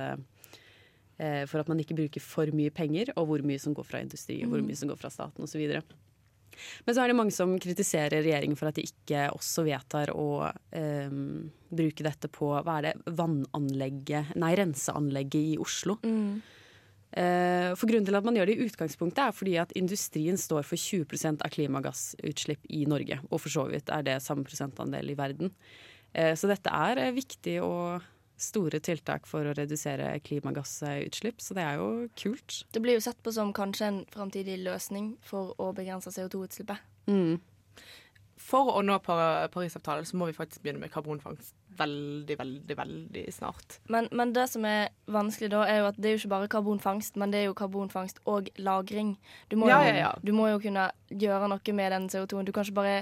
for 1.19 1.59
at 1.59 1.67
man 1.67 1.81
ikke 1.83 1.97
bruker 1.99 2.23
for 2.23 2.47
mye 2.55 2.71
penger, 2.71 3.09
og 3.19 3.25
hvor 3.27 3.43
mye 3.43 3.59
som 3.59 3.73
går 3.75 3.89
fra 3.89 3.99
industri 4.05 4.37
og 4.45 4.53
hvor 4.53 4.61
mye 4.63 4.79
som 4.79 4.87
går 4.87 5.01
fra 5.01 5.11
staten 5.11 5.43
osv. 5.43 5.65
Men 6.87 6.95
så 6.95 7.03
er 7.03 7.11
det 7.11 7.17
mange 7.19 7.35
som 7.35 7.57
kritiserer 7.59 8.23
regjeringen 8.23 8.59
for 8.59 8.71
at 8.71 8.79
de 8.79 8.85
ikke 8.87 9.25
også 9.35 9.65
vedtar 9.67 10.13
å 10.15 10.29
eh, 10.47 11.11
bruke 11.81 12.07
dette 12.07 12.31
på 12.31 12.53
hva 12.55 12.79
er 12.79 12.87
det, 12.87 12.95
vannanlegget, 13.19 14.37
nei, 14.39 14.53
renseanlegget 14.63 15.57
i 15.57 15.59
Oslo. 15.63 15.99
Mm. 16.07 16.39
Eh, 17.17 17.73
for 17.79 17.89
Grunnen 17.89 18.05
til 18.05 18.19
at 18.19 18.27
man 18.27 18.37
gjør 18.37 18.51
det 18.51 18.59
i 18.59 18.67
utgangspunktet, 18.67 19.23
er 19.23 19.37
fordi 19.37 19.57
at 19.61 19.73
industrien 19.79 20.37
står 20.37 20.67
for 20.69 20.77
20% 20.77 21.45
av 21.45 21.53
klimagassutslipp 21.55 22.69
i 22.69 22.85
Norge. 22.91 23.21
Og 23.31 23.41
for 23.41 23.53
så 23.53 23.65
vidt 23.71 23.89
er 23.95 24.05
det 24.05 24.19
samme 24.25 24.45
prosentandel 24.45 25.09
i 25.15 25.17
verden. 25.19 25.55
Eh, 26.13 26.35
så 26.37 26.51
dette 26.51 26.73
er 26.73 27.01
eh, 27.01 27.15
viktig 27.17 27.59
og 27.65 28.05
store 28.39 28.79
tiltak 28.85 29.27
for 29.27 29.49
å 29.49 29.55
redusere 29.57 30.13
klimagassutslipp, 30.23 31.41
så 31.43 31.57
det 31.59 31.65
er 31.65 31.81
jo 31.81 31.89
kult. 32.21 32.61
Det 32.71 32.83
blir 32.85 32.95
jo 32.95 33.03
sett 33.03 33.19
på 33.25 33.33
som 33.35 33.51
kanskje 33.57 33.89
en 33.89 34.03
framtidig 34.15 34.61
løsning 34.63 35.17
for 35.27 35.57
å 35.59 35.73
begrense 35.75 36.13
CO2-utslippet. 36.15 36.85
Mm. 37.11 37.41
For 38.39 38.71
å 38.71 38.85
nå 38.85 39.01
Par- 39.03 39.49
Parisavtalen 39.51 40.07
så 40.07 40.21
må 40.21 40.29
vi 40.29 40.37
faktisk 40.37 40.63
begynne 40.63 40.85
med 40.85 40.93
karbonfangst 40.95 41.57
veldig, 41.79 42.39
veldig, 42.39 42.77
veldig 42.79 43.25
snart. 43.35 43.79
Men, 43.89 44.09
men 44.13 44.33
det 44.37 44.49
som 44.53 44.65
er 44.69 44.89
vanskelig 45.11 45.51
da, 45.55 45.65
er 45.69 45.83
jo 45.83 45.91
at 45.91 45.99
det 45.99 46.11
er 46.11 46.17
jo 46.17 46.23
ikke 46.23 46.33
bare 46.35 46.51
karbonfangst, 46.53 47.17
men 47.21 47.33
det 47.35 47.43
er 47.43 47.49
jo 47.49 47.57
karbonfangst 47.59 48.23
og 48.27 48.51
lagring. 48.59 49.17
Du 49.51 49.57
må, 49.57 49.69
Ja, 49.71 49.81
ja, 49.87 49.95
ja. 49.97 50.11
Du 50.25 50.33
må 50.37 50.49
jo 50.51 50.59
kunne 50.63 50.91
gjøre 51.09 51.49
noe 51.51 51.75
med 51.75 51.95
den 51.95 52.11
CO2-en. 52.13 52.47
Du 52.49 52.53
kan 52.53 52.67
ikke 52.67 52.81
bare 52.81 52.99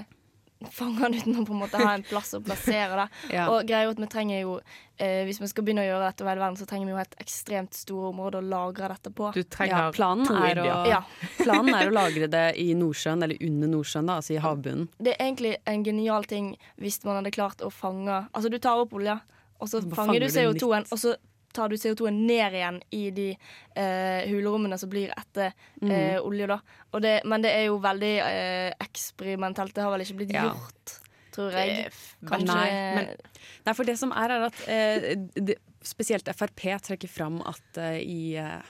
fange 0.73 0.99
den 1.05 1.13
uten 1.19 1.37
å 1.41 1.45
på 1.45 1.53
en 1.53 1.61
måte 1.61 1.79
ha 1.81 1.93
en 1.93 2.03
plass 2.07 2.33
å 2.37 2.41
plassere 2.43 3.03
det. 3.03 3.07
Ja. 3.37 3.47
Og 3.51 3.67
greia 3.67 3.89
at 3.91 3.99
vi 3.99 4.07
trenger 4.09 4.39
jo, 4.41 4.53
eh, 4.97 5.23
hvis 5.27 5.39
vi 5.41 5.49
skal 5.51 5.65
begynne 5.67 5.83
å 5.83 5.87
gjøre 5.87 6.07
dette 6.07 6.23
over 6.23 6.31
hele 6.33 6.43
verden, 6.45 6.57
så 6.59 6.67
trenger 6.69 6.89
vi 6.89 6.95
jo 6.95 6.99
et 7.01 7.15
ekstremt 7.21 7.77
store 7.77 8.11
område 8.13 8.41
å 8.41 8.45
lagre 8.45 8.89
dette 8.93 9.11
på. 9.13 9.29
Du 9.35 9.43
Ja, 9.67 9.87
planen, 9.93 10.25
to 10.27 10.35
er 10.39 10.61
å, 10.63 10.67
Ja. 10.89 11.01
planen 11.45 11.75
er 11.75 11.91
å 11.91 11.95
lagre 11.95 12.29
det 12.31 12.45
i 12.61 12.71
Nordsjøen, 12.77 13.23
eller 13.23 13.37
under 13.49 13.73
Nordsjøen, 13.75 14.09
da, 14.09 14.19
altså 14.21 14.37
i 14.37 14.41
havbunnen. 14.41 14.89
Det 14.97 15.15
er 15.15 15.25
egentlig 15.27 15.55
en 15.65 15.83
genial 15.85 16.27
ting 16.29 16.53
hvis 16.81 17.03
man 17.05 17.19
hadde 17.19 17.35
klart 17.35 17.61
å 17.61 17.71
fange 17.73 18.23
Altså, 18.33 18.49
du 18.49 18.57
tar 18.61 18.79
opp 18.81 18.93
olja, 18.97 19.19
og 19.59 19.69
så 19.69 19.81
fanger 19.81 19.89
du 19.89 19.95
fanger 19.95 20.25
du 20.25 20.27
CO2-en, 20.33 20.87
og 20.91 21.01
så 21.01 21.15
tar 21.57 21.73
du 21.73 21.75
CO2-en 21.81 22.19
ned 22.29 22.55
igjen 22.59 22.77
i 22.95 23.01
de 23.17 23.27
eh, 23.75 24.21
hulrommene 24.29 24.77
som 24.79 24.89
blir 24.93 25.11
etter 25.17 25.51
Mm. 25.81 25.91
eh, 25.91 26.19
olje, 26.21 26.47
da. 26.53 26.59
Det, 27.01 27.15
men 27.29 27.43
det 27.45 27.51
er 27.53 27.65
jo 27.67 27.77
veldig 27.83 28.13
eh, 28.23 28.71
eksperimentelt. 28.81 29.73
Det 29.75 29.83
har 29.85 29.91
vel 29.93 30.05
ikke 30.05 30.17
blitt 30.21 30.33
Ja. 30.33 30.47
gjort, 30.51 30.95
tror 31.35 31.51
jeg. 31.53 31.91
Kanskje 32.25 32.47
Nei, 32.55 32.95
men- 32.95 33.15
Nei, 33.67 33.73
for 33.73 33.83
det 33.85 33.97
som 33.99 34.11
er, 34.11 34.31
er 34.37 34.47
at 34.47 34.63
eh, 34.67 35.15
det, 35.35 35.57
spesielt 35.83 36.25
Frp 36.35 36.63
trekker 36.83 37.07
fram 37.09 37.41
at 37.45 37.77
eh, 37.77 37.99
i 38.01 38.35
eh, 38.41 38.61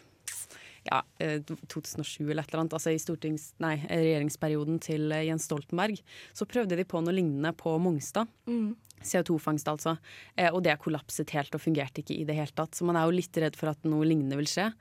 ja, 0.87 1.03
eh, 1.23 1.37
2007 1.43 2.25
eller 2.25 2.41
et 2.41 2.51
eller 2.51 2.63
annet, 2.63 2.75
altså 2.77 2.93
i 2.93 2.99
stortings, 3.01 3.51
nei, 3.63 3.75
regjeringsperioden 3.85 4.81
til 4.83 5.11
eh, 5.11 5.27
Jens 5.29 5.47
Stoltenberg, 5.49 6.01
så 6.37 6.49
prøvde 6.49 6.79
de 6.79 6.87
på 6.87 7.01
noe 7.03 7.15
lignende 7.15 7.53
på 7.57 7.75
Mongstad. 7.81 8.29
Mm. 8.49 8.75
CO2-fangst, 9.05 9.67
altså. 9.69 9.97
Eh, 10.35 10.49
og 10.49 10.63
det 10.65 10.77
kollapset 10.81 11.31
helt 11.35 11.53
og 11.55 11.61
fungerte 11.61 12.01
ikke 12.01 12.15
i 12.17 12.25
det 12.27 12.37
hele 12.37 12.55
tatt. 12.55 12.75
Så 12.75 12.87
man 12.87 12.97
er 12.97 13.05
jo 13.07 13.15
litt 13.17 13.37
redd 13.37 13.57
for 13.59 13.71
at 13.71 13.85
noe 13.87 14.07
lignende 14.07 14.39
vil 14.39 14.49
skje. 14.49 14.71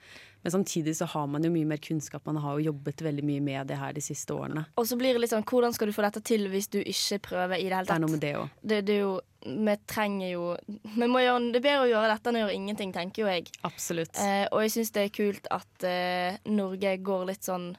Men 0.46 0.54
samtidig 0.54 0.94
så 0.96 1.08
har 1.10 1.26
man 1.26 1.44
jo 1.44 1.50
mye 1.50 1.66
mer 1.66 1.80
kunnskap. 1.82 2.22
Man 2.28 2.38
har 2.42 2.56
jo 2.56 2.68
jobbet 2.70 3.02
veldig 3.02 3.24
mye 3.26 3.42
med 3.42 3.66
det 3.70 3.80
her 3.80 3.96
de 3.96 4.02
siste 4.04 4.34
årene. 4.34 4.66
Og 4.78 4.86
så 4.88 4.98
blir 4.98 5.16
det 5.16 5.24
litt 5.24 5.32
sånn 5.34 5.46
Hvordan 5.46 5.74
skal 5.74 5.90
du 5.90 5.96
få 5.96 6.04
dette 6.06 6.22
til 6.26 6.46
hvis 6.52 6.70
du 6.70 6.78
ikke 6.80 7.18
prøver 7.32 7.58
i 7.58 7.66
det 7.66 7.74
hele 7.74 7.88
tatt? 7.88 7.90
Det 7.90 7.98
er 7.98 8.04
noe 8.04 8.14
med 8.14 8.22
det 8.22 8.34
òg. 8.38 8.60
Det, 8.62 8.78
det 8.86 8.94
er 8.94 9.02
jo 9.02 9.16
Vi 9.46 9.74
trenger 9.86 10.30
jo 10.30 10.44
vi 10.66 11.08
må 11.08 11.22
gjøre, 11.22 11.52
Det 11.52 11.60
er 11.60 11.66
bedre 11.68 11.86
å 11.86 11.90
gjøre 11.90 12.12
dette 12.12 12.30
enn 12.30 12.38
å 12.38 12.44
gjøre 12.44 12.56
ingenting, 12.58 12.92
tenker 12.94 13.22
jo 13.22 13.30
jeg. 13.30 13.50
Absolutt. 13.68 14.18
Eh, 14.20 14.44
og 14.50 14.64
jeg 14.64 14.74
syns 14.76 14.92
det 14.96 15.06
er 15.06 15.14
kult 15.14 15.50
at 15.54 15.86
eh, 15.86 16.38
Norge 16.50 16.96
går 17.06 17.26
litt 17.32 17.46
sånn 17.46 17.70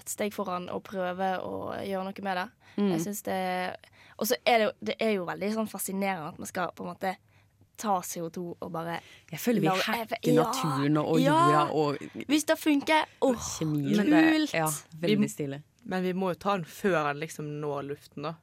et 0.00 0.10
steg 0.10 0.34
foran 0.34 0.68
og 0.74 0.82
prøver 0.86 1.40
å 1.44 1.74
gjøre 1.80 2.08
noe 2.08 2.26
med 2.26 2.40
det. 2.40 2.48
Mm. 2.74 2.88
Jeg 2.90 3.04
synes 3.04 3.22
det 3.22 3.40
Og 4.18 4.26
så 4.26 4.34
er 4.42 4.58
det 4.58 4.64
jo 4.64 4.70
Det 4.82 4.94
er 4.98 5.12
jo 5.14 5.26
veldig 5.28 5.50
sånn 5.54 5.68
fascinerende 5.70 6.32
at 6.32 6.40
man 6.42 6.48
skal 6.50 6.72
på 6.74 6.82
en 6.82 6.88
måte 6.90 7.12
ta 7.78 8.00
CO2 8.02 8.42
og 8.58 8.72
bare 8.74 8.96
Jeg 9.30 9.40
føler 9.42 9.62
vi 9.62 9.68
hacker 9.70 10.16
Ja, 10.26 10.42
naturen 10.42 10.98
og, 10.98 11.20
jorda 11.22 11.52
ja. 11.52 11.62
og 11.70 12.26
Hvis 12.30 12.46
det 12.50 12.58
funker! 12.58 13.06
Åh, 13.22 13.46
kjemien. 13.58 14.10
kult! 14.10 14.54
Ja, 14.54 14.68
veldig 15.02 15.30
stilig. 15.30 15.60
Men 15.84 16.02
vi 16.02 16.14
må 16.16 16.32
jo 16.32 16.40
ta 16.40 16.56
den 16.56 16.66
før 16.66 17.10
den 17.10 17.22
liksom 17.22 17.48
når 17.60 17.88
luften, 17.90 18.26
da. 18.26 18.34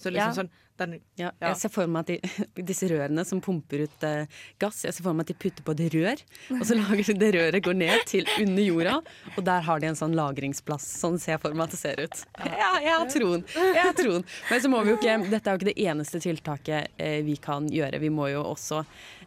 Så 0.00 0.08
liksom 0.10 0.32
Ja. 0.32 0.32
sånn 0.42 0.50
den, 0.80 0.94
Ja. 1.20 1.30
Jeg 1.42 1.56
ser 1.60 1.68
for 1.68 1.86
meg 1.86 2.00
at 2.00 2.06
de, 2.08 2.16
disse 2.70 2.88
rørene 2.88 3.20
som 3.28 3.40
pumper 3.44 3.82
ut 3.84 4.04
eh, 4.08 4.24
gass, 4.58 4.78
jeg 4.86 4.94
ser 4.96 5.04
for 5.04 5.12
meg 5.12 5.26
at 5.28 5.34
de 5.34 5.34
putter 5.36 5.62
på 5.66 5.74
et 5.76 5.92
rør, 5.92 6.22
og 6.56 6.62
så 6.64 6.78
lager 6.78 7.04
de 7.10 7.16
det 7.20 7.28
røret 7.36 7.62
går 7.66 7.76
ned 7.76 8.06
til 8.08 8.24
under 8.40 8.62
jorda, 8.64 8.94
og 9.36 9.44
der 9.44 9.60
har 9.66 9.78
de 9.82 9.90
en 9.90 9.98
sånn 10.00 10.16
lagringsplass. 10.16 10.86
Sånn 11.02 11.18
ser 11.20 11.34
jeg 11.36 11.42
for 11.42 11.52
meg 11.52 11.68
at 11.68 11.76
det 11.76 11.80
ser 11.82 12.00
ut. 12.00 12.24
Ja, 12.46 12.70
jeg 12.80 12.94
har 12.96 13.04
troen. 13.12 13.44
Jeg 13.54 13.82
har 13.84 13.92
troen. 13.92 14.24
Men 14.48 14.60
så 14.64 14.70
må 14.72 14.80
vi 14.86 14.94
jo 14.94 14.96
ikke, 14.96 15.18
dette 15.28 15.50
er 15.52 15.52
jo 15.52 15.60
ikke 15.60 15.74
det 15.74 15.84
eneste 15.84 16.22
tiltaket 16.24 16.88
eh, 16.96 17.20
vi 17.28 17.36
kan 17.36 17.68
gjøre. 17.68 18.00
Vi 18.00 18.08
må 18.08 18.30
jo 18.32 18.40
også 18.54 18.80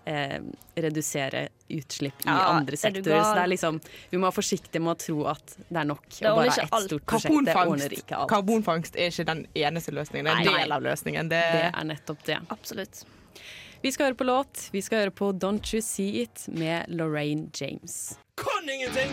eh, 0.05 0.39
redusere 0.75 1.47
utslipp 1.69 2.25
i 2.25 2.27
Ja, 2.29 2.37
andre 2.57 2.73
er 2.77 2.81
sektorer. 2.81 3.23
Så 3.23 3.33
det 3.37 3.43
er 3.43 3.51
liksom, 3.53 3.79
vi 4.11 4.17
må 4.17 4.27
være 4.27 4.37
forsiktige 4.39 4.81
med 4.83 4.93
å 4.95 4.99
tro 5.05 5.17
at 5.31 5.55
det 5.69 5.79
er 5.81 5.89
nok 5.89 6.05
Det 6.09 6.29
å 6.29 6.35
bare 6.35 6.49
ha 6.53 6.63
ett 6.63 6.73
alt. 6.79 6.89
stort 6.91 7.05
prosjekt. 7.05 7.45
Det 7.45 7.55
ordner 7.55 7.97
ikke 7.97 8.17
alt. 8.19 8.29
karbonfangst 8.29 8.95
er 8.95 9.11
ikke 9.13 9.25
den 9.31 9.45
eneste 9.55 9.91
løsningen. 9.95 10.25
Det 10.25 10.33
er 10.33 10.53
en 10.53 10.61
del 10.63 10.71
av 10.77 10.81
løsningen. 10.81 11.29
Det, 11.29 11.43
Det 11.53 11.69
er 11.73 11.83
nettopp 11.83 12.23
det. 12.25 12.39
Absolutt. 12.49 13.05
Vi 13.83 13.91
skal 13.91 14.05
høre 14.11 14.15
på 14.15 14.23
låt. 14.23 14.69
Vi 14.71 14.81
skal 14.81 15.01
høre 15.03 15.11
på 15.11 15.33
Don't 15.35 15.73
You 15.73 15.81
See 15.83 16.21
It 16.21 16.45
med 16.47 16.85
Lorraine 16.87 17.49
James. 17.53 18.17
Kan 18.39 18.69
ingenting, 18.69 19.11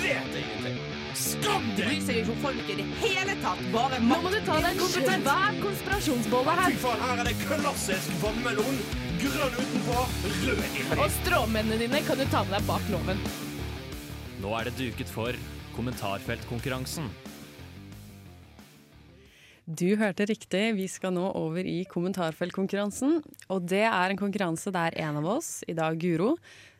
vet 0.00 0.36
ingenting. 0.38 0.78
Skam 1.18 1.66
deg! 1.76 1.84
bryr 1.88 2.00
seg 2.06 2.20
ikke 2.22 2.32
om 2.32 2.38
folk 2.40 2.70
i 2.72 2.76
det 2.78 2.86
hele 3.02 3.34
tatt. 3.42 3.60
Bare 3.74 3.98
Nå 4.00 4.20
må 4.22 4.30
du 4.32 4.38
ta 4.46 4.60
deg 4.64 4.78
en 4.78 4.92
svær 4.94 5.58
konspirasjonsbolle 5.60 6.54
Fy 6.56 6.62
her. 6.62 6.78
faen, 6.86 7.02
her 7.04 7.20
er 7.20 7.28
det 7.28 7.36
klassisk 7.42 8.14
vannmelon. 8.22 8.78
Grønn 9.22 9.52
utenpå, 9.54 9.98
rød 10.42 10.60
inni. 10.66 10.84
Og 10.98 11.10
stråmennene 11.20 11.76
dine 11.78 12.00
kan 12.02 12.18
du 12.18 12.24
ta 12.26 12.40
med 12.42 12.56
deg 12.56 12.64
bak 12.66 12.88
loven. 12.90 13.20
Nå 14.42 14.54
er 14.58 14.66
det 14.66 14.72
duket 14.80 15.10
for 15.12 15.36
kommentarfeltkonkurransen. 15.76 17.06
Du 19.70 19.94
hørte 20.00 20.26
riktig. 20.26 20.64
Vi 20.74 20.88
skal 20.90 21.14
nå 21.14 21.28
over 21.38 21.62
i 21.62 21.84
kommentarfeltkonkurransen. 21.86 23.20
Og 23.54 23.68
det 23.70 23.84
er 23.86 24.10
en 24.10 24.18
konkurranse 24.18 24.72
der 24.74 24.96
en 25.04 25.20
av 25.20 25.28
oss, 25.36 25.52
i 25.70 25.76
dag 25.78 26.00
Guro, 26.02 26.32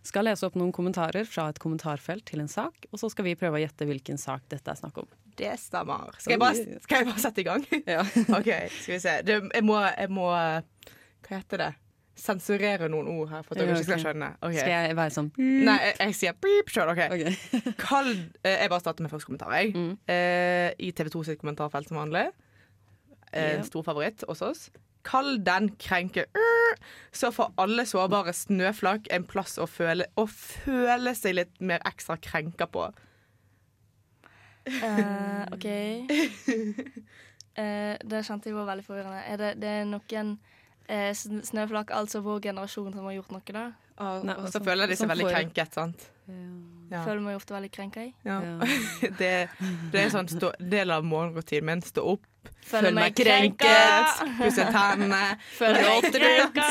skal 0.03 0.27
lese 0.27 0.49
opp 0.49 0.59
noen 0.59 0.75
kommentarer 0.75 1.29
fra 1.31 1.47
et 1.53 1.61
kommentarfelt 1.63 2.27
til 2.27 2.43
en 2.43 2.51
sak, 2.51 2.89
og 2.91 2.99
så 2.99 3.07
skal 3.13 3.29
vi 3.29 3.37
prøve 3.39 3.61
å 3.61 3.63
gjette 3.63 3.87
hvilken 3.87 4.19
sak 4.19 4.49
dette 4.51 4.67
er 4.75 4.81
snakk 4.81 4.99
om. 5.05 5.07
Det 5.39 5.55
stemmer. 5.63 6.11
Skal 6.19 6.35
jeg 6.35 6.43
bare, 6.43 6.67
skal 6.83 7.05
jeg 7.05 7.11
bare 7.13 7.23
sette 7.23 7.45
i 7.45 7.47
gang? 7.47 7.69
Ja. 7.87 8.03
OK, 8.41 8.51
skal 8.81 8.97
vi 8.97 9.01
se. 9.07 9.15
Det, 9.31 9.39
jeg, 9.47 9.69
må, 9.71 9.79
jeg 9.87 10.11
må 10.11 10.27
Hva 10.33 11.39
heter 11.39 11.67
det? 11.69 11.71
Sensurere 12.23 12.87
noen 12.93 13.09
ord 13.11 13.33
her 13.33 13.43
for 13.43 13.57
at 13.57 13.63
dere 13.63 13.73
Ja, 13.73 13.81
ikke 13.81 13.89
skal 13.89 14.03
skjønne. 14.05 14.29
Okay. 14.39 14.61
Skal 14.61 14.71
jeg 14.71 14.97
være 14.99 15.15
sånn 15.17 15.31
Nei, 15.43 15.75
jeg, 15.89 15.97
jeg 15.99 16.15
sier 16.21 16.37
beep 16.45 16.71
sjøl. 16.71 16.93
OK. 16.93 17.03
okay. 17.17 17.73
Kall 17.83 18.13
eh, 18.45 18.61
Jeg 18.61 18.71
bare 18.71 18.85
starter 18.85 19.03
med 19.03 19.11
første 19.11 19.27
kommentar. 19.31 19.51
Jeg. 19.59 19.73
Mm. 19.75 19.97
Uh, 20.07 20.69
I 20.79 20.93
TV2 20.95 21.25
sitt 21.27 21.41
kommentarfelt 21.43 21.91
som 21.91 21.99
vanlig. 21.99 22.29
Eh, 23.33 23.57
En 23.57 23.63
Ja. 23.63 23.67
stor 23.67 23.83
favoritt 23.87 24.23
hos 24.29 24.43
oss. 24.47 24.69
Kall 25.03 25.41
den 25.43 25.73
krenke 25.83 26.29
øh, 26.39 26.77
så 27.11 27.33
får 27.35 27.51
alle 27.59 27.83
sårbare 27.91 28.31
snøflak 28.33 29.09
en 29.11 29.25
plass 29.27 29.57
å 29.59 29.67
føle, 29.67 30.07
å 30.15 30.29
føle 30.31 31.11
seg 31.19 31.35
litt 31.41 31.59
mer 31.61 31.83
ekstra 31.91 32.15
krenka 32.23 32.69
på. 32.71 32.87
Uh, 34.69 35.43
OK. 35.51 35.67
Uh, 37.59 37.99
det 38.13 38.23
kjente 38.29 38.53
jeg 38.53 38.55
var 38.57 38.69
veldig 38.71 38.87
forvirrende. 38.87 39.25
Er 39.27 39.43
det, 39.43 39.51
det 39.65 39.73
er 39.81 39.89
noen 39.91 40.37
eh, 40.93 41.13
snøflak, 41.17 41.93
altså 41.97 42.21
vår 42.25 42.43
generasjon, 42.51 42.93
som 42.93 43.09
har 43.09 43.17
gjort 43.17 43.33
noe 43.35 43.57
da? 43.57 43.69
Og, 44.03 44.25
Nei, 44.27 44.35
og 44.35 44.49
så 44.49 44.59
som- 44.59 44.67
føler 44.67 44.91
de 44.91 44.97
seg 44.99 45.11
veldig 45.13 45.31
krenket, 45.31 45.75
sant? 45.79 46.09
Ja. 46.93 47.01
Føler 47.07 47.23
meg 47.25 47.37
ofte 47.39 47.55
veldig 47.55 47.71
krenka 47.73 48.03
i. 48.05 48.11
Ja. 48.25 48.41
Ja. 48.45 48.59
Det, 49.21 49.33
det 49.93 50.01
er 50.03 50.11
sånn 50.13 50.29
stå, 50.29 50.53
del 50.61 50.93
av 50.93 51.05
morgenrutinen 51.09 51.69
min. 51.71 51.85
Stå 51.85 52.05
opp, 52.15 52.27
Føler 52.67 52.95
meg 52.95 53.15
krenket, 53.17 54.21
pusse 54.39 54.67
tennene, 54.75 55.23
Føler 55.61 55.87
meg 55.89 56.11
krenka. 56.15 56.67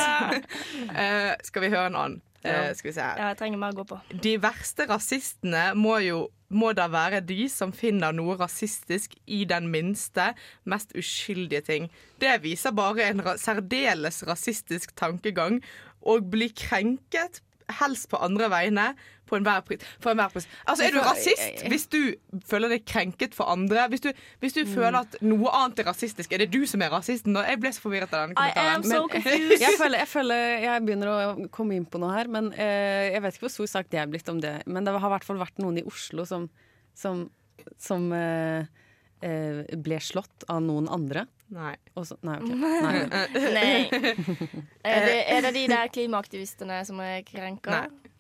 uh, 1.02 1.32
skal 1.48 1.66
vi 1.66 1.72
høre 1.74 1.88
en 1.90 1.98
annen? 2.04 2.20
Uh, 2.42 2.72
skal 2.78 2.90
vi 2.90 2.94
se 2.96 3.06
her. 3.06 3.18
Ja, 3.22 3.32
jeg 3.34 3.40
trenger 3.42 3.62
mer 3.62 3.74
å 3.76 3.82
gå 3.82 3.88
på. 3.92 4.00
De 4.24 4.36
verste 4.42 4.88
rasistene 4.90 5.72
må 5.78 5.98
jo 6.06 6.24
må 6.52 6.74
det 6.78 6.88
være 6.94 7.22
de 7.26 7.46
som 7.52 7.74
finner 7.76 8.14
noe 8.16 8.36
rasistisk 8.40 9.16
i 9.26 9.44
den 9.50 9.70
minste, 9.72 10.32
mest 10.64 10.94
uskyldige 10.98 11.64
ting. 11.68 11.88
Det 12.22 12.38
viser 12.44 12.76
bare 12.76 13.08
en 13.10 13.24
ra 13.26 13.38
særdeles 13.40 14.22
rasistisk 14.28 14.96
tankegang, 15.00 15.62
og 16.02 16.30
blir 16.34 16.54
krenket 16.58 17.42
helst 17.80 18.10
på 18.12 18.20
andre 18.22 18.50
vegne 18.52 18.92
på 19.32 19.40
enhver 19.40 19.64
pris. 19.66 19.86
For 20.04 20.14
enhver 20.14 20.34
pris. 20.34 20.48
Altså, 20.66 20.86
er 20.88 20.96
du 20.96 21.00
rasist 21.06 21.64
hvis 21.72 21.88
du 21.92 22.00
føler 22.48 22.76
deg 22.76 22.86
krenket 22.88 23.36
for 23.38 23.52
andre? 23.54 23.88
Hvis 23.92 24.04
du, 24.04 24.12
hvis 24.44 24.58
du 24.58 24.62
føler 24.68 25.02
at 25.04 25.18
noe 25.24 25.54
annet 25.62 25.82
er 25.84 25.90
rasistisk, 25.92 26.34
er 26.36 26.44
det 26.44 26.52
du 26.54 26.66
som 26.70 26.84
er 26.84 26.92
rasisten? 26.94 27.38
da? 27.38 27.46
Jeg 27.50 27.62
ble 27.64 27.72
så 27.76 27.84
forvirret 27.86 28.14
av 28.14 28.28
denne 28.28 28.38
kommentaren. 28.38 28.86
so 28.86 29.08
Jeg 29.66 29.78
føler, 29.80 30.02
jeg 30.04 30.12
føler 30.12 30.46
jeg 30.66 30.86
begynner 30.86 31.12
å 31.12 31.48
komme 31.54 31.78
inn 31.78 31.88
på 31.88 32.02
noe 32.02 32.14
her, 32.16 32.30
men 32.32 32.52
eh, 32.54 33.12
jeg 33.16 33.24
vet 33.24 33.38
ikke 33.38 33.48
hvor 33.48 33.56
stor 33.56 33.72
sak 33.78 33.92
det 33.94 34.02
er 34.04 34.12
blitt 34.12 34.30
om 34.32 34.42
det. 34.44 34.58
Men 34.68 34.88
det 34.88 34.96
har 34.98 35.12
i 35.12 35.16
hvert 35.16 35.28
fall 35.28 35.42
vært 35.42 35.62
noen 35.64 35.80
i 35.82 35.86
Oslo 35.88 36.28
som, 36.28 36.50
som, 36.98 37.26
som 37.82 38.10
eh, 38.18 38.68
eh, 39.26 39.64
ble 39.82 40.00
slått 40.04 40.46
av 40.52 40.62
noen 40.66 40.90
andre? 40.92 41.26
Nei. 41.52 41.74
Også, 42.00 42.16
nei, 42.26 42.38
okay. 42.40 42.56
Nei. 42.86 42.94
Nei. 43.58 44.14
Er 44.92 45.06
det, 45.06 45.18
er 45.30 45.44
det 45.46 45.52
de 45.56 45.66
der 45.70 45.92
klimaaktivistene 45.94 46.80
som 46.88 47.02
er 47.04 47.22
krenka? 47.28 47.84
Nei. 47.84 48.11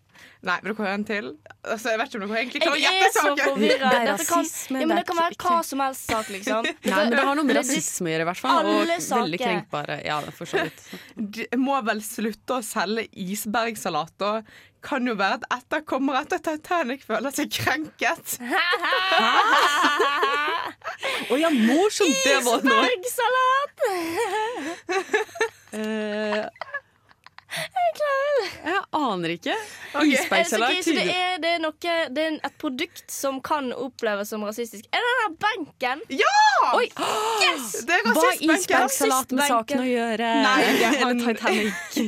Nei, 0.42 0.56
vil 0.64 0.72
dere 0.74 0.82
høre 0.82 0.94
en 0.98 1.04
til? 1.06 1.28
Altså, 1.62 1.92
jeg 1.92 2.00
vet 2.02 2.08
ikke 2.10 2.18
om 2.18 2.24
dere 2.32 2.40
egentlig 2.42 2.62
klarer 2.64 2.74
å 2.74 2.82
Jeg 2.82 2.96
gjette 2.96 3.06
er 3.06 3.12
så 3.14 3.22
saken. 3.28 3.46
forvirra. 3.52 3.90
Det 3.92 4.00
er 4.02 4.06
kan, 4.08 4.18
rasisme, 4.42 4.80
ja, 4.82 4.86
men 4.88 4.96
det 4.96 5.02
er 5.04 5.08
kan 5.12 5.20
være 5.22 5.38
hva 5.44 5.58
som 5.68 5.84
helst 5.86 6.04
sak, 6.10 6.32
liksom. 6.34 6.62
Nei, 6.90 6.96
men 6.98 7.14
det 7.14 7.26
har 7.28 7.38
noe 7.38 7.46
med 7.46 7.60
rasisme 7.60 8.10
å 8.10 8.12
gjøre, 8.16 8.26
i 8.26 8.30
hvert 8.32 8.42
fall. 8.42 8.66
Og 8.66 8.80
Alle 8.82 8.98
veldig 9.06 9.40
krenkbare. 9.44 10.00
Ja, 10.08 10.18
for 10.34 10.50
så 10.50 10.56
vidt. 10.66 10.82
De 11.38 11.46
må 11.62 11.78
vel 11.86 12.02
slutte 12.06 12.58
å 12.58 12.66
selge 12.66 13.06
isbergsalat. 13.22 14.18
Og 14.32 14.52
kan 14.82 15.06
jo 15.06 15.14
være 15.14 15.38
at 15.38 15.46
etterkommere 15.60 16.24
etter 16.26 16.42
Titanic 16.42 17.04
føler 17.06 17.30
seg 17.38 17.54
krenket. 17.54 18.40
Å 21.30 21.38
ja, 21.38 21.52
morsomt 21.54 22.18
det 22.26 22.40
var 22.48 22.66
nå! 22.66 22.82
Isbergsalat! 22.90 23.78
Eh, 25.72 26.44
Jeg 27.52 27.94
klarer 27.98 28.36
det. 28.38 28.50
jeg 28.72 28.82
aner 28.96 29.34
ikke. 29.36 29.56
Okay. 29.92 30.12
Isbergsalat 30.14 30.78
ok, 30.78 30.84
så 30.86 30.94
det 30.96 31.04
er, 31.12 31.34
det 31.44 31.50
er 31.52 31.60
noe 31.60 31.96
Det 32.16 32.24
er 32.24 32.38
et 32.48 32.56
produkt 32.62 33.12
som 33.12 33.42
kan 33.44 33.72
oppleves 33.76 34.32
som 34.32 34.46
rasistisk. 34.48 34.88
Er 34.96 35.04
det 35.04 35.16
den 35.20 35.36
benken? 35.44 36.04
Ja! 36.16 36.38
Oi! 36.78 36.86
Yes! 37.44 37.82
Det 37.88 37.98
er 37.98 38.06
Hva 38.06 38.14
har 38.16 38.30
rasistbenken. 38.30 38.56
isbergsalat 38.56 39.36
med 39.36 39.52
saken 39.52 39.84
å 39.84 39.90
gjøre? 39.90 40.32
Nei, 40.46 40.56
det 40.80 40.94
er 40.94 41.20
Titanic. 41.26 42.00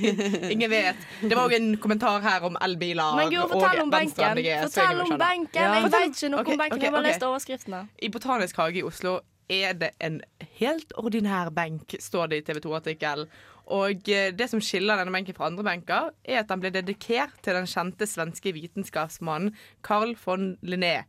Ingen 0.54 0.72
vet. 0.72 1.04
Det 1.22 1.34
var 1.34 1.44
òg 1.50 1.58
en 1.60 1.70
kommentar 1.84 2.24
her 2.24 2.48
om 2.48 2.58
elbiler. 2.64 3.20
Men 3.20 3.34
gud, 3.34 3.44
fortell 3.52 3.84
om 3.84 3.94
benken. 3.94 4.44
Fortell 4.64 5.04
om 5.04 5.14
benken. 5.20 5.78
Jeg 5.78 5.92
vet 5.92 6.10
ikke 6.16 6.32
noe 6.32 6.46
okay, 6.46 6.56
om 6.56 6.64
benken. 6.64 6.78
Okay, 6.78 6.88
Jeg 6.88 6.94
har 6.94 6.98
bare 7.02 7.08
lest 7.10 7.28
overskriftene. 7.28 7.86
I 8.00 8.14
Botanisk 8.14 8.64
hage 8.64 8.80
i 8.80 8.88
Oslo 8.88 9.20
er 9.52 9.76
det 9.80 9.92
en 10.04 10.22
helt 10.60 10.94
ordinær 11.00 11.52
benk, 11.56 11.96
står 12.00 12.32
det 12.32 12.42
i 12.42 12.46
TV 12.48 12.62
2-artikkelen. 12.64 13.30
Og 13.74 14.10
eh, 14.12 14.32
det 14.36 14.50
som 14.52 14.62
skiller 14.64 15.00
denne 15.00 15.14
benken 15.16 15.36
fra 15.38 15.48
andre 15.48 15.64
benker, 15.64 16.10
er 16.24 16.42
at 16.42 16.50
den 16.52 16.64
ble 16.64 16.74
dedikert 16.76 17.38
til 17.44 17.56
den 17.56 17.70
kjente 17.70 18.08
svenske 18.10 18.52
vitenskapsmannen 18.56 19.54
Carl 19.86 20.18
von 20.26 20.58
Linné. 20.64 21.06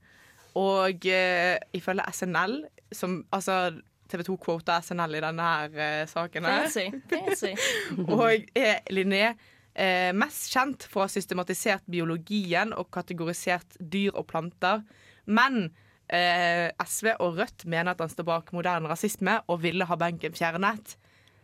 Og 0.55 1.03
uh, 1.11 1.57
ifølge 1.75 2.05
SNL, 2.15 2.61
som 2.95 3.25
altså 3.35 3.75
TV 4.07 4.23
2 4.23 4.37
quota 4.39 4.77
SNL 4.79 5.17
i 5.19 5.23
denne 5.25 5.49
her 5.49 5.75
uh, 5.75 6.05
saken 6.07 6.47
Fancy. 6.47 6.85
Fancy. 7.11 7.51
og 8.15 8.47
er 8.55 8.85
Linné 8.95 9.33
eh, 9.75 10.11
mest 10.17 10.53
kjent 10.55 10.87
for 10.89 11.03
å 11.03 11.07
ha 11.09 11.13
systematisert 11.13 11.87
biologien 11.91 12.75
og 12.77 12.91
kategorisert 12.95 13.79
dyr 13.81 14.15
og 14.15 14.29
planter. 14.31 14.85
Men 15.27 15.73
eh, 16.15 16.69
SV 16.81 17.15
og 17.19 17.41
Rødt 17.41 17.67
mener 17.67 17.93
at 17.95 18.03
han 18.03 18.13
står 18.13 18.29
bak 18.29 18.53
moderne 18.57 18.91
rasisme 18.91 19.41
og 19.51 19.63
ville 19.65 19.87
ha 19.89 19.99
benken 20.01 20.37
fjernet. 20.37 20.95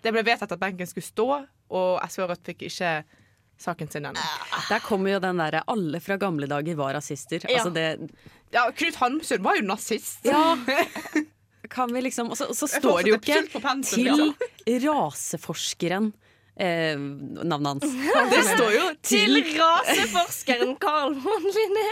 Det 0.00 0.12
ble 0.14 0.24
vedtatt 0.24 0.54
at 0.54 0.60
benken 0.60 0.88
skulle 0.88 1.06
stå, 1.06 1.28
og 1.76 1.90
SV 2.06 2.24
og 2.24 2.30
Rødt 2.32 2.46
fikk 2.52 2.64
ikke 2.70 2.92
saken 3.60 3.90
sin 3.92 4.06
ennå. 4.08 4.22
Der 4.70 4.80
kommer 4.84 5.12
jo 5.14 5.18
den 5.20 5.40
derre 5.42 5.62
'alle 5.66 6.00
fra 6.00 6.16
gamle 6.16 6.48
dager 6.48 6.76
var 6.76 6.94
rasister'. 6.96 7.44
Ja. 7.48 7.58
Altså 7.58 7.70
det 7.74 8.10
Ja, 8.52 8.70
Knut 8.70 8.96
Hamsun 8.96 9.44
var 9.44 9.56
jo 9.56 9.62
nazist. 9.62 10.24
Ja. 10.24 10.56
Kan 11.70 11.92
vi 11.94 12.00
liksom 12.00 12.30
Og 12.30 12.36
så, 12.36 12.66
står 12.66 13.02
det 13.02 13.10
jo 13.10 13.14
ikke 13.20 13.46
til 14.64 14.88
raseforskeren 14.88 16.12
eh, 16.60 17.00
navnet 17.00 17.70
hans. 17.72 17.84
Det 18.32 18.40
står 18.50 18.72
jo 18.76 18.84
Til 19.06 19.38
raseforskeren 19.56 20.74
Carl 20.82 21.14
von 21.24 21.46
Linné. 21.56 21.86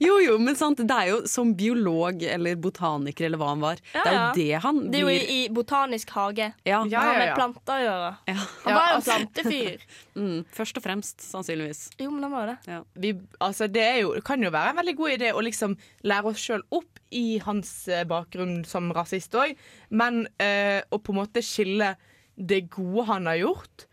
Jo, 0.00 0.18
jo, 0.22 0.36
men 0.42 0.56
sant, 0.58 0.80
det 0.86 0.96
er 0.96 1.10
jo 1.12 1.18
som 1.30 1.52
biolog 1.58 2.22
eller 2.22 2.56
botaniker 2.60 3.26
eller 3.28 3.40
hva 3.40 3.50
han 3.54 3.64
var. 3.64 3.82
Ja, 3.94 4.04
Det 4.04 4.12
er 4.12 4.16
ja. 4.16 4.24
jo 4.26 4.34
det 4.38 4.62
han 4.66 4.80
blir 4.80 4.90
Det 4.94 5.00
er 5.00 5.04
jo 5.04 5.14
i, 5.14 5.36
i 5.36 5.48
botanisk 5.52 6.10
hage. 6.16 6.50
ja, 6.66 6.82
Det 6.86 6.96
har 7.00 7.18
med 7.20 7.34
planter 7.36 7.76
å 7.80 7.86
gjøre. 7.86 8.12
ja. 8.32 8.38
Han 8.64 8.74
var 8.74 8.86
jo 8.86 8.90
en 8.90 9.00
altså- 9.00 9.16
plantefyr. 9.16 9.86
Mm, 10.16 10.46
Først 10.48 10.78
og 10.78 10.80
fremst, 10.80 11.20
sannsynligvis. 11.20 11.80
Jo, 12.00 12.06
men 12.08 12.22
han 12.24 12.32
var 12.32 12.46
det. 12.48 12.76
vi, 12.96 13.10
altså 13.44 13.66
det, 13.68 13.82
er 13.84 13.98
jo, 14.00 14.14
det 14.16 14.22
kan 14.24 14.40
jo 14.40 14.48
være 14.48 14.70
en 14.72 14.78
veldig 14.80 14.94
god 14.96 15.10
idé 15.12 15.32
å 15.36 15.42
liksom 15.44 15.74
lære 16.08 16.30
oss 16.30 16.40
sjøl 16.40 16.62
opp 16.72 17.02
i 17.12 17.36
hans 17.44 17.72
eh, 17.92 18.06
bakgrunn 18.08 18.62
som 18.64 18.88
rasist 18.96 19.36
òg, 19.36 19.52
men 19.92 20.22
eh, 20.40 20.80
å 20.88 20.96
på 21.04 21.12
en 21.12 21.18
måte 21.20 21.42
skille 21.44 21.90
det 22.36 22.62
gode 22.72 23.04
han 23.10 23.28
har 23.28 23.42
gjort, 23.42 23.84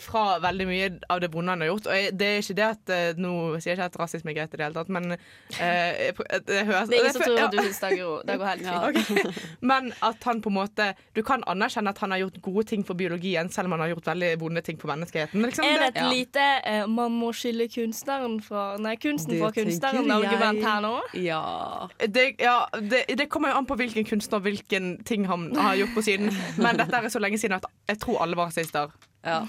fra 0.00 0.38
veldig 0.40 0.66
mye 0.66 0.86
av 1.12 1.20
det 1.20 1.28
vonde 1.34 1.50
han 1.52 1.60
har 1.60 1.68
gjort. 1.68 1.86
Og 1.86 1.96
jeg, 1.96 2.12
det 2.18 2.26
er 2.26 2.38
ikke 2.40 2.54
det 2.56 2.64
at 2.66 2.92
eh, 2.96 3.18
Nå 3.20 3.32
sier 3.60 3.72
jeg 3.74 3.76
ikke 3.76 3.88
at 3.90 3.98
rasisme 4.00 4.30
er 4.32 4.36
greit 4.38 4.54
i 4.54 4.56
det 4.56 4.64
hele 4.64 4.74
tatt, 4.78 4.88
men 4.88 5.12
eh, 5.12 5.18
jeg 5.60 6.14
jeg, 6.16 6.40
det 6.46 6.62
høres 6.66 6.88
Det 6.88 6.96
er 6.96 7.02
ingen 7.02 7.12
som 7.16 7.22
tror 7.26 7.40
at 7.44 7.52
du 7.52 7.58
syns 7.62 7.80
det, 7.84 7.90
går- 8.00 8.22
det 8.30 8.36
går 8.40 8.46
helt 8.52 8.66
fint. 8.66 8.86
Okay. 8.86 9.44
Men 9.60 9.92
at 10.02 10.24
han 10.24 10.40
på 10.44 10.48
en 10.52 10.56
måte 10.56 10.86
Du 11.16 11.22
kan 11.22 11.44
anerkjenne 11.46 11.92
at 11.92 11.98
han 11.98 12.10
har 12.14 12.18
gjort 12.24 12.40
gode 12.42 12.64
ting 12.72 12.84
for 12.88 12.94
biologien, 12.94 13.50
selv 13.52 13.66
om 13.68 13.76
han 13.76 13.84
har 13.84 13.92
gjort 13.94 14.06
veldig 14.12 14.30
vonde 14.40 14.62
ting 14.66 14.78
for 14.80 14.88
menneskeheten. 14.94 15.42
Liksom. 15.44 15.64
Er 15.64 15.78
det 15.84 15.88
et 15.92 16.00
Ja. 16.02 16.08
lite 16.10 16.46
eh, 16.64 16.86
'man 16.86 17.12
må 17.12 17.32
skille 17.32 17.68
kunstneren 17.68 18.40
fra 18.42 18.76
Nei, 18.78 18.96
kunsten 18.96 19.30
Det 19.34 19.40
fra 19.40 19.50
kunstneren'-argument 19.50 20.62
her 20.64 20.80
nå? 20.80 20.94
Ja. 21.14 21.88
Det, 22.00 22.36
ja, 22.40 22.66
det, 22.80 23.04
det 23.18 23.28
kommer 23.28 23.50
jo 23.50 23.56
an 23.60 23.66
på 23.66 23.76
hvilken 23.76 24.04
kunstner 24.08 24.38
og 24.38 24.42
hvilken 24.48 25.02
ting 25.04 25.26
han 25.26 25.50
har 25.56 25.74
gjort 25.76 25.94
på 25.94 26.02
siden. 26.02 26.30
Men 26.56 26.76
dette 26.76 26.96
er 26.96 27.08
så 27.08 27.18
lenge 27.22 27.38
siden 27.38 27.56
at 27.56 27.64
jeg 27.88 27.98
tror 28.02 28.22
alle 28.22 28.36
var 28.36 28.46
rasister. 28.50 28.90
Ja. 29.24 29.40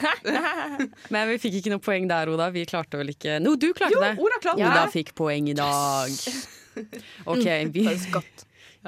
Men 1.14 1.30
vi 1.32 1.38
fikk 1.42 1.60
ikke 1.60 1.74
noe 1.76 1.84
poeng 1.84 2.08
der, 2.10 2.32
Oda. 2.34 2.50
Vi 2.54 2.66
klarte 2.70 3.00
vel 3.00 3.14
ikke 3.14 3.38
No, 3.44 3.56
du 3.60 3.70
klarte 3.78 3.94
Jo, 3.96 4.04
det! 4.04 4.14
Oda 4.18 4.42
klarte 4.44 4.66
Oda 4.66 4.86
fikk 4.94 5.14
poeng 5.18 5.50
i 5.52 5.58
dag. 5.58 6.20
OK, 7.34 7.48
vi 7.76 7.88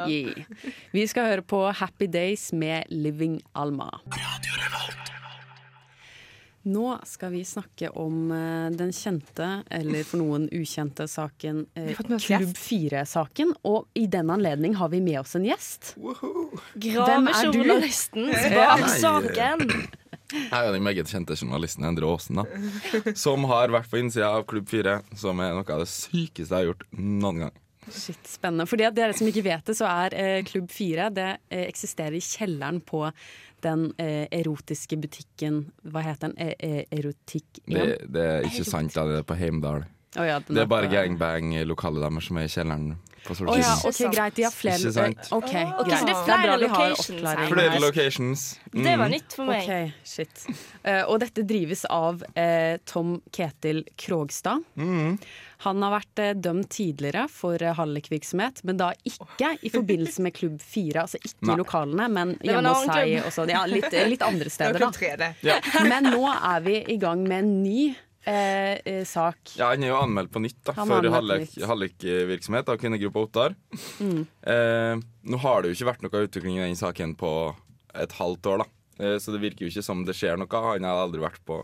Yeah. 0.07 0.45
Vi 0.93 1.01
skal 1.11 1.25
høre 1.27 1.43
på 1.43 1.57
Happy 1.75 2.07
Days 2.07 2.53
med 2.55 2.87
Living 2.87 3.41
Alma. 3.51 3.89
Nå 6.69 6.99
skal 7.07 7.31
vi 7.33 7.41
snakke 7.47 7.89
om 7.99 8.31
eh, 8.31 8.69
den 8.77 8.91
kjente, 8.95 9.47
eller 9.71 10.03
for 10.07 10.21
noen 10.21 10.45
ukjente, 10.55 11.07
saken 11.09 11.65
eh, 11.79 11.95
Klubb 11.97 12.55
4-saken. 12.59 13.55
Og 13.67 13.87
i 13.97 14.05
den 14.11 14.29
anledning 14.31 14.75
har 14.79 14.91
vi 14.93 15.01
med 15.03 15.21
oss 15.21 15.35
en 15.39 15.47
gjest. 15.47 15.95
Gravejournalisten 16.75 18.29
bak 18.55 18.85
saken. 18.99 19.65
Jeg 20.33 20.51
er 20.51 20.75
den 20.75 20.85
meget 20.85 21.09
kjente 21.09 21.37
journalisten 21.39 21.87
Endre 21.87 22.09
Aasen, 22.09 22.41
da. 22.41 23.13
Som 23.17 23.47
har 23.49 23.73
vært 23.73 23.89
på 23.89 24.01
innsida 24.01 24.29
av 24.37 24.45
Klubb 24.49 24.69
4, 24.69 24.99
som 25.17 25.41
er 25.41 25.55
noe 25.57 25.65
av 25.65 25.81
det 25.81 25.89
sykeste 25.89 26.53
jeg 26.53 26.55
har 26.57 26.69
gjort 26.69 26.85
noen 26.99 27.43
gang. 27.45 27.57
Shit, 27.89 28.21
spennende. 28.27 28.67
For 28.69 28.77
dere 28.77 29.13
som 29.17 29.29
ikke 29.29 29.45
vet 29.47 29.69
det, 29.69 29.75
så 29.79 29.87
er 29.89 30.15
eh, 30.17 30.39
Klubb 30.45 30.69
4 30.69 31.09
Det 31.15 31.29
eh, 31.49 31.63
eksisterer 31.65 32.17
i 32.17 32.21
kjelleren 32.21 32.81
på 32.85 33.07
den 33.63 33.87
eh, 33.97 34.27
erotiske 34.35 34.99
butikken 35.01 35.63
Hva 35.89 36.03
heter 36.05 36.29
den? 36.29 36.35
E 36.37 36.53
e 36.59 36.83
erotikk... 36.99 37.63
Det, 37.65 37.87
det 38.05 38.25
er 38.35 38.49
ikke 38.49 38.67
sant, 38.67 38.93
da. 38.93 39.07
Det 39.09 39.23
er 39.23 39.25
på 39.27 39.39
Heimdal. 39.39 39.87
Å 40.19 40.25
ja, 40.27 40.39
Det 40.45 40.63
er 40.65 40.69
bare 40.69 40.89
gangbang-lokalet 40.91 42.03
deres 42.05 42.27
som 42.29 42.37
er 42.41 42.49
i 42.49 42.51
kjelleren 42.51 42.89
på 43.19 43.35
oh, 43.45 43.57
ja, 43.59 43.73
ok, 43.85 43.99
greit. 44.13 44.35
De 44.37 44.45
har 44.45 44.53
flere 44.53 44.79
Ikke 44.79 44.91
sant? 44.95 45.27
Okay, 45.35 45.65
okay, 45.65 45.81
Ok, 45.83 45.89
så 45.91 46.05
det 46.07 46.13
er 46.13 46.21
flere 46.23 46.55
vi 46.61 46.69
har 46.71 46.89
locations 46.89 47.27
her. 47.27 47.41
Flere 47.51 47.81
locations. 47.83 48.43
Mm. 48.73 48.83
Det 48.83 48.93
var 48.97 49.05
Mm. 49.09 49.11
nytt 49.11 49.35
for 49.35 49.45
meg. 49.49 49.67
Ok, 49.69 49.93
shit. 50.07 50.45
Eh, 50.83 51.03
og 51.03 51.19
dette 51.19 51.43
drives 51.43 51.85
av 51.85 52.23
uh, 52.23 52.77
Tom 52.85 53.21
Ketil 53.35 53.83
Krogstad. 53.97 54.63
Mm. 54.79 55.17
Han 55.67 55.83
har 55.83 55.91
vært 55.97 56.19
eh, 56.23 56.33
dømt 56.39 56.69
tidligere 56.71 57.27
for 57.29 57.59
eh, 57.61 57.75
hallikvirksomhet, 57.75 58.63
men 58.63 58.77
da 58.79 58.93
ikke 59.03 59.53
i 59.61 59.69
forbindelse 59.77 60.23
med 60.23 60.33
Klubb 60.39 60.61
4. 60.63 61.01
Altså 61.03 61.19
ikke 61.19 61.43
Nei. 61.49 61.53
i 61.57 61.61
lokalene, 61.63 62.09
men 62.15 62.35
hjemme 62.39 62.71
hos 62.71 62.85
seg. 62.87 63.15
klubb. 63.17 63.25
Og 63.27 63.35
så, 63.35 63.47
ja, 63.51 63.65
litt, 63.69 63.91
litt 64.15 64.23
andre 64.25 64.49
steder, 64.57 64.79
da. 64.79 65.33
det. 65.43 65.59
Men 65.91 66.07
nå 66.15 66.23
er 66.33 66.63
vi 66.65 66.79
i 66.95 66.97
gang 67.01 67.27
med 67.27 67.43
en 67.43 67.57
ny 67.63 67.89
eh, 68.29 68.79
eh, 68.85 69.03
sak. 69.09 69.37
Ja, 69.57 69.71
Han 69.73 69.83
er 69.83 69.91
jo 69.93 69.97
anmeldt 69.99 70.31
på 70.33 70.41
nytt 70.43 70.59
da, 70.67 70.73
Han 70.77 70.87
for 70.87 71.01
anmeldt 71.01 71.17
hallik- 71.17 71.65
hallikvirksomhet 71.71 72.69
av 72.69 72.77
kvinnegruppa 72.81 73.23
Ottar. 73.25 73.55
Mm. 73.99 74.21
Eh, 74.43 75.01
nå 75.33 75.39
har 75.43 75.61
det 75.65 75.71
jo 75.71 75.77
ikke 75.79 75.89
vært 75.91 76.05
noe 76.05 76.25
utvikling 76.27 76.59
i 76.59 76.67
den 76.67 76.77
saken 76.79 77.15
på 77.19 77.33
et 77.95 78.11
halvt 78.19 78.45
år, 78.53 78.63
da. 78.63 78.69
Eh, 79.03 79.17
så 79.19 79.31
det 79.33 79.41
virker 79.41 79.65
jo 79.65 79.71
ikke 79.73 79.83
som 79.85 80.05
det 80.05 80.15
skjer 80.15 80.37
noe. 80.37 80.63
Han 80.73 80.83
har 80.87 81.03
aldri 81.07 81.21
vært 81.23 81.41
på, 81.47 81.63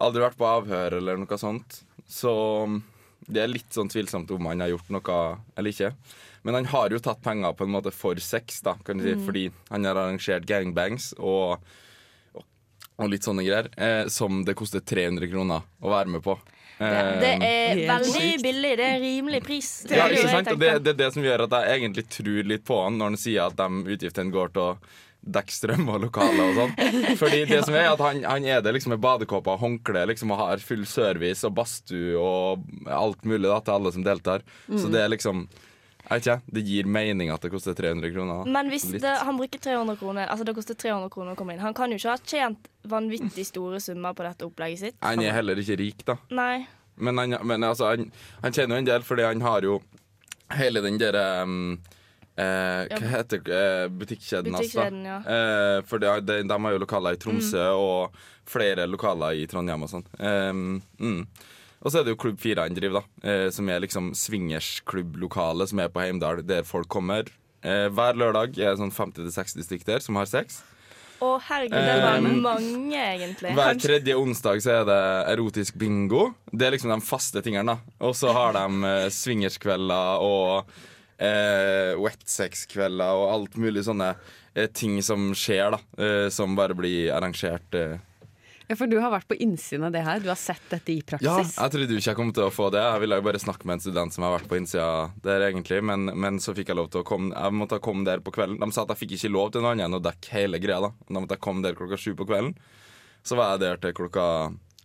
aldri 0.00 0.22
vært 0.24 0.38
på 0.40 0.48
avhør 0.48 0.98
eller 1.00 1.16
noe 1.20 1.38
sånt. 1.40 1.82
Så 2.10 2.32
mm, 2.66 2.80
det 3.30 3.42
er 3.44 3.52
litt 3.52 3.70
sånn 3.76 3.88
tvilsomt 3.92 4.30
om 4.34 4.46
han 4.50 4.60
har 4.64 4.72
gjort 4.72 4.90
noe 4.90 5.20
eller 5.56 5.70
ikke. 5.70 5.92
Men 6.42 6.54
han 6.56 6.64
har 6.72 6.88
jo 6.90 6.98
tatt 7.04 7.20
penger 7.22 7.52
på 7.52 7.66
en 7.66 7.74
måte 7.74 7.92
for 7.92 8.16
sex, 8.16 8.62
da, 8.64 8.74
kan 8.84 8.96
du 8.98 9.04
si, 9.04 9.12
Mm. 9.14 9.26
fordi 9.26 9.44
han 9.70 9.84
har 9.84 9.94
arrangert 10.00 10.46
gangbangs 10.48 11.12
og, 11.18 11.60
og 13.00 13.10
litt 13.12 13.24
sånne 13.26 13.44
greier, 13.46 13.68
eh, 13.80 14.06
som 14.12 14.42
det 14.44 14.54
koster 14.58 14.80
300 14.84 15.28
kroner 15.32 15.64
å 15.82 15.90
være 15.92 16.12
med 16.18 16.22
på. 16.26 16.38
Det 16.80 16.86
Eh, 16.86 17.76
er 17.76 17.80
veldig 17.90 18.28
billig. 18.42 18.70
Det 18.80 18.84
er 18.86 19.00
rimelig 19.02 19.42
pris. 19.44 19.66
Det 19.88 19.98
er 20.00 20.14
ja, 20.16 20.28
sant? 20.32 20.48
Det, 20.60 20.70
det 20.84 20.94
er 20.94 20.98
det 21.02 21.10
som 21.12 21.22
gjør 21.26 21.42
at 21.44 21.56
jeg 21.58 21.80
egentlig 21.82 22.06
tror 22.08 22.48
litt 22.48 22.64
på 22.64 22.78
han 22.86 22.96
når 22.96 23.10
han 23.12 23.20
sier 23.20 23.42
at 23.50 23.56
de 23.58 23.96
utgiftene 23.96 24.32
går 24.32 24.52
til 24.54 24.62
å 24.64 24.78
dekke 25.20 25.52
strøm 25.52 25.90
og 25.92 25.98
lokaler 26.06 26.40
og 26.46 26.54
sånn. 26.56 27.16
Fordi 27.20 27.42
det 27.50 27.58
som 27.66 27.74
er 27.76 27.90
at 27.90 28.00
han, 28.00 28.22
han 28.24 28.46
er 28.48 28.62
det 28.64 28.72
liksom 28.78 28.94
med 28.94 29.02
badekåpe 29.04 29.52
og 29.52 29.60
håndkle 29.60 30.06
liksom, 30.08 30.32
og 30.32 30.40
har 30.40 30.62
full 30.64 30.86
service 30.88 31.44
og 31.44 31.52
badstue 31.58 32.16
og 32.16 32.64
alt 32.88 33.28
mulig 33.28 33.44
da, 33.50 33.58
til 33.60 33.76
alle 33.76 33.92
som 33.92 34.06
deltar. 34.06 34.40
Så 34.70 34.86
Mm. 34.88 34.92
det 34.96 35.02
er 35.04 35.12
liksom 35.12 35.42
Jeg 36.10 36.18
vet 36.18 36.26
ikke, 36.26 36.54
det 36.56 36.62
gir 36.66 36.88
mening 36.90 37.28
at 37.30 37.44
det 37.44 37.52
koster 37.52 37.76
300 37.78 38.10
kroner. 38.10 38.48
Men 38.50 38.70
hvis 38.72 38.88
det, 38.90 39.12
han 39.22 39.36
bruker 39.38 39.60
300 39.62 39.94
kroner 40.00 40.26
Altså 40.26 40.46
det 40.48 40.56
koster 40.56 40.74
300 40.74 41.06
kroner 41.14 41.36
å 41.36 41.38
komme 41.38 41.54
inn. 41.54 41.62
Han 41.62 41.76
kan 41.76 41.92
jo 41.92 42.00
ikke 42.00 42.16
ha 42.16 42.18
tjent 42.26 42.66
vanvittig 42.90 43.44
store 43.46 43.78
summer 43.84 44.16
på 44.18 44.26
dette 44.26 44.48
opplegget 44.48 44.82
sitt. 44.82 44.98
Han 45.06 45.22
er 45.22 45.36
heller 45.36 45.62
ikke 45.62 45.78
rik, 45.78 46.02
da. 46.08 46.18
Nei. 46.34 46.66
Men, 46.98 47.22
han, 47.22 47.36
men 47.46 47.64
altså, 47.64 47.92
han, 47.92 48.10
han 48.42 48.56
tjener 48.56 48.74
jo 48.74 48.82
en 48.82 48.90
del, 48.90 49.06
fordi 49.06 49.28
han 49.28 49.46
har 49.46 49.68
jo 49.68 49.78
hele 50.58 50.82
den 50.82 50.98
derre 50.98 51.24
um, 51.46 51.78
eh, 52.34 52.90
Hva 52.90 53.12
heter 53.14 53.54
eh, 53.54 53.86
butikkjeden 54.02 54.58
hans, 54.58 54.74
da? 54.74 54.88
Ja. 54.90 55.20
Eh, 55.22 55.76
for 55.86 56.02
de, 56.02 56.10
de, 56.26 56.40
de 56.42 56.58
har 56.66 56.74
jo 56.74 56.82
lokaler 56.82 57.14
i 57.14 57.22
Tromsø 57.22 57.70
og 57.78 58.18
flere 58.50 58.88
lokaler 58.90 59.38
i 59.38 59.46
Trondheim 59.50 59.86
og 59.86 59.92
sånn. 59.94 60.06
Um, 60.18 60.80
mm. 60.98 61.22
Og 61.80 61.88
så 61.92 62.00
er 62.00 62.04
det 62.04 62.12
jo 62.12 62.20
Klubb 62.20 62.40
4 62.40 62.66
han 62.66 62.76
driver, 62.76 63.00
da. 63.00 63.28
Eh, 63.30 63.46
som 63.54 63.68
er 63.72 63.80
liksom 63.80 64.10
swingersklubblokalet 64.16 65.70
som 65.70 65.80
er 65.80 65.88
på 65.92 66.02
Heimdal, 66.02 66.42
der 66.46 66.66
folk 66.68 66.90
kommer. 66.92 67.30
Eh, 67.64 67.88
hver 67.92 68.18
lørdag 68.20 68.58
er 68.58 68.74
det 68.74 68.80
sånn 68.80 68.92
50-60 68.92 69.64
stykker 69.66 69.94
der 69.94 70.04
som 70.04 70.18
har 70.20 70.28
sex. 70.28 70.60
Å 71.20 71.34
herregud, 71.44 71.76
det 71.76 71.96
var 72.00 72.16
Um, 72.20 72.38
mange, 72.40 72.96
egentlig. 72.96 73.52
Hver 73.52 73.76
tredje 73.80 74.14
onsdag 74.16 74.62
så 74.64 74.70
er 74.78 74.86
det 74.88 75.00
erotisk 75.34 75.76
bingo. 75.76 76.30
Det 76.48 76.66
er 76.66 76.72
liksom 76.72 76.94
de 76.94 77.00
faste 77.04 77.42
tingene. 77.44 77.74
da 77.76 78.06
Og 78.08 78.14
så 78.16 78.32
har 78.32 78.56
de 78.56 78.84
eh, 78.88 79.08
swingerskvelder 79.12 80.24
og 80.24 80.70
eh, 81.20 81.92
wetsex-kvelder 82.00 83.20
og 83.20 83.26
alt 83.34 83.58
mulig 83.60 83.84
sånne 83.84 84.14
eh, 84.54 84.68
ting 84.72 84.96
som 85.04 85.34
skjer, 85.36 85.76
da. 85.76 85.82
Eh, 86.00 86.28
som 86.32 86.56
bare 86.56 86.76
blir 86.76 87.12
arrangert. 87.12 87.68
Eh. 87.76 87.98
Ja, 88.70 88.76
For 88.78 88.86
du 88.86 89.00
har 89.02 89.10
vært 89.10 89.26
på 89.26 89.34
innsiden 89.42 89.88
av 89.88 89.94
det 89.94 90.04
her. 90.06 90.20
Du 90.22 90.28
har 90.30 90.38
sett 90.38 90.62
dette 90.70 90.92
i 90.94 91.00
praksis. 91.02 91.26
Ja, 91.26 91.64
jeg 91.66 91.72
trodde 91.74 91.96
ikke 91.98 92.12
jeg 92.12 92.18
kom 92.20 92.30
til 92.36 92.46
å 92.46 92.52
få 92.54 92.68
det. 92.70 92.84
Jeg 92.84 93.02
ville 93.02 93.18
jo 93.18 93.26
bare 93.26 93.42
snakke 93.42 93.66
med 93.66 93.80
en 93.80 93.82
student 93.82 94.14
som 94.14 94.26
har 94.28 94.36
vært 94.36 94.46
på 94.50 94.60
innsida 94.60 95.10
der, 95.24 95.42
egentlig. 95.48 95.80
Men, 95.90 96.06
men 96.14 96.38
så 96.42 96.54
fikk 96.54 96.70
jeg 96.70 96.78
lov 96.78 96.92
til 96.94 97.02
å 97.02 97.08
komme 97.08 97.34
Jeg 97.34 97.56
måtte 97.58 97.80
komme 97.82 98.06
der 98.06 98.22
på 98.22 98.30
kvelden. 98.36 98.60
De 98.62 98.70
sa 98.70 98.86
at 98.86 98.94
jeg 98.94 99.02
fikk 99.02 99.16
ikke 99.18 99.32
lov 99.34 99.50
til 99.56 99.66
noe 99.66 99.74
annet 99.74 99.88
enn 99.88 99.98
å 99.98 100.02
dekke 100.06 100.36
hele 100.38 100.62
greia. 100.62 100.78
Da 100.86 100.92
Da 101.10 101.18
måtte 101.18 101.34
jeg 101.34 101.44
komme 101.48 101.66
der 101.66 101.74
klokka 101.78 101.98
sju 101.98 102.12
på 102.14 102.28
kvelden. 102.30 102.54
Så 103.26 103.36
var 103.36 103.56
jeg 103.56 103.64
der 103.66 103.82
til 103.82 103.96
klokka 103.98 104.26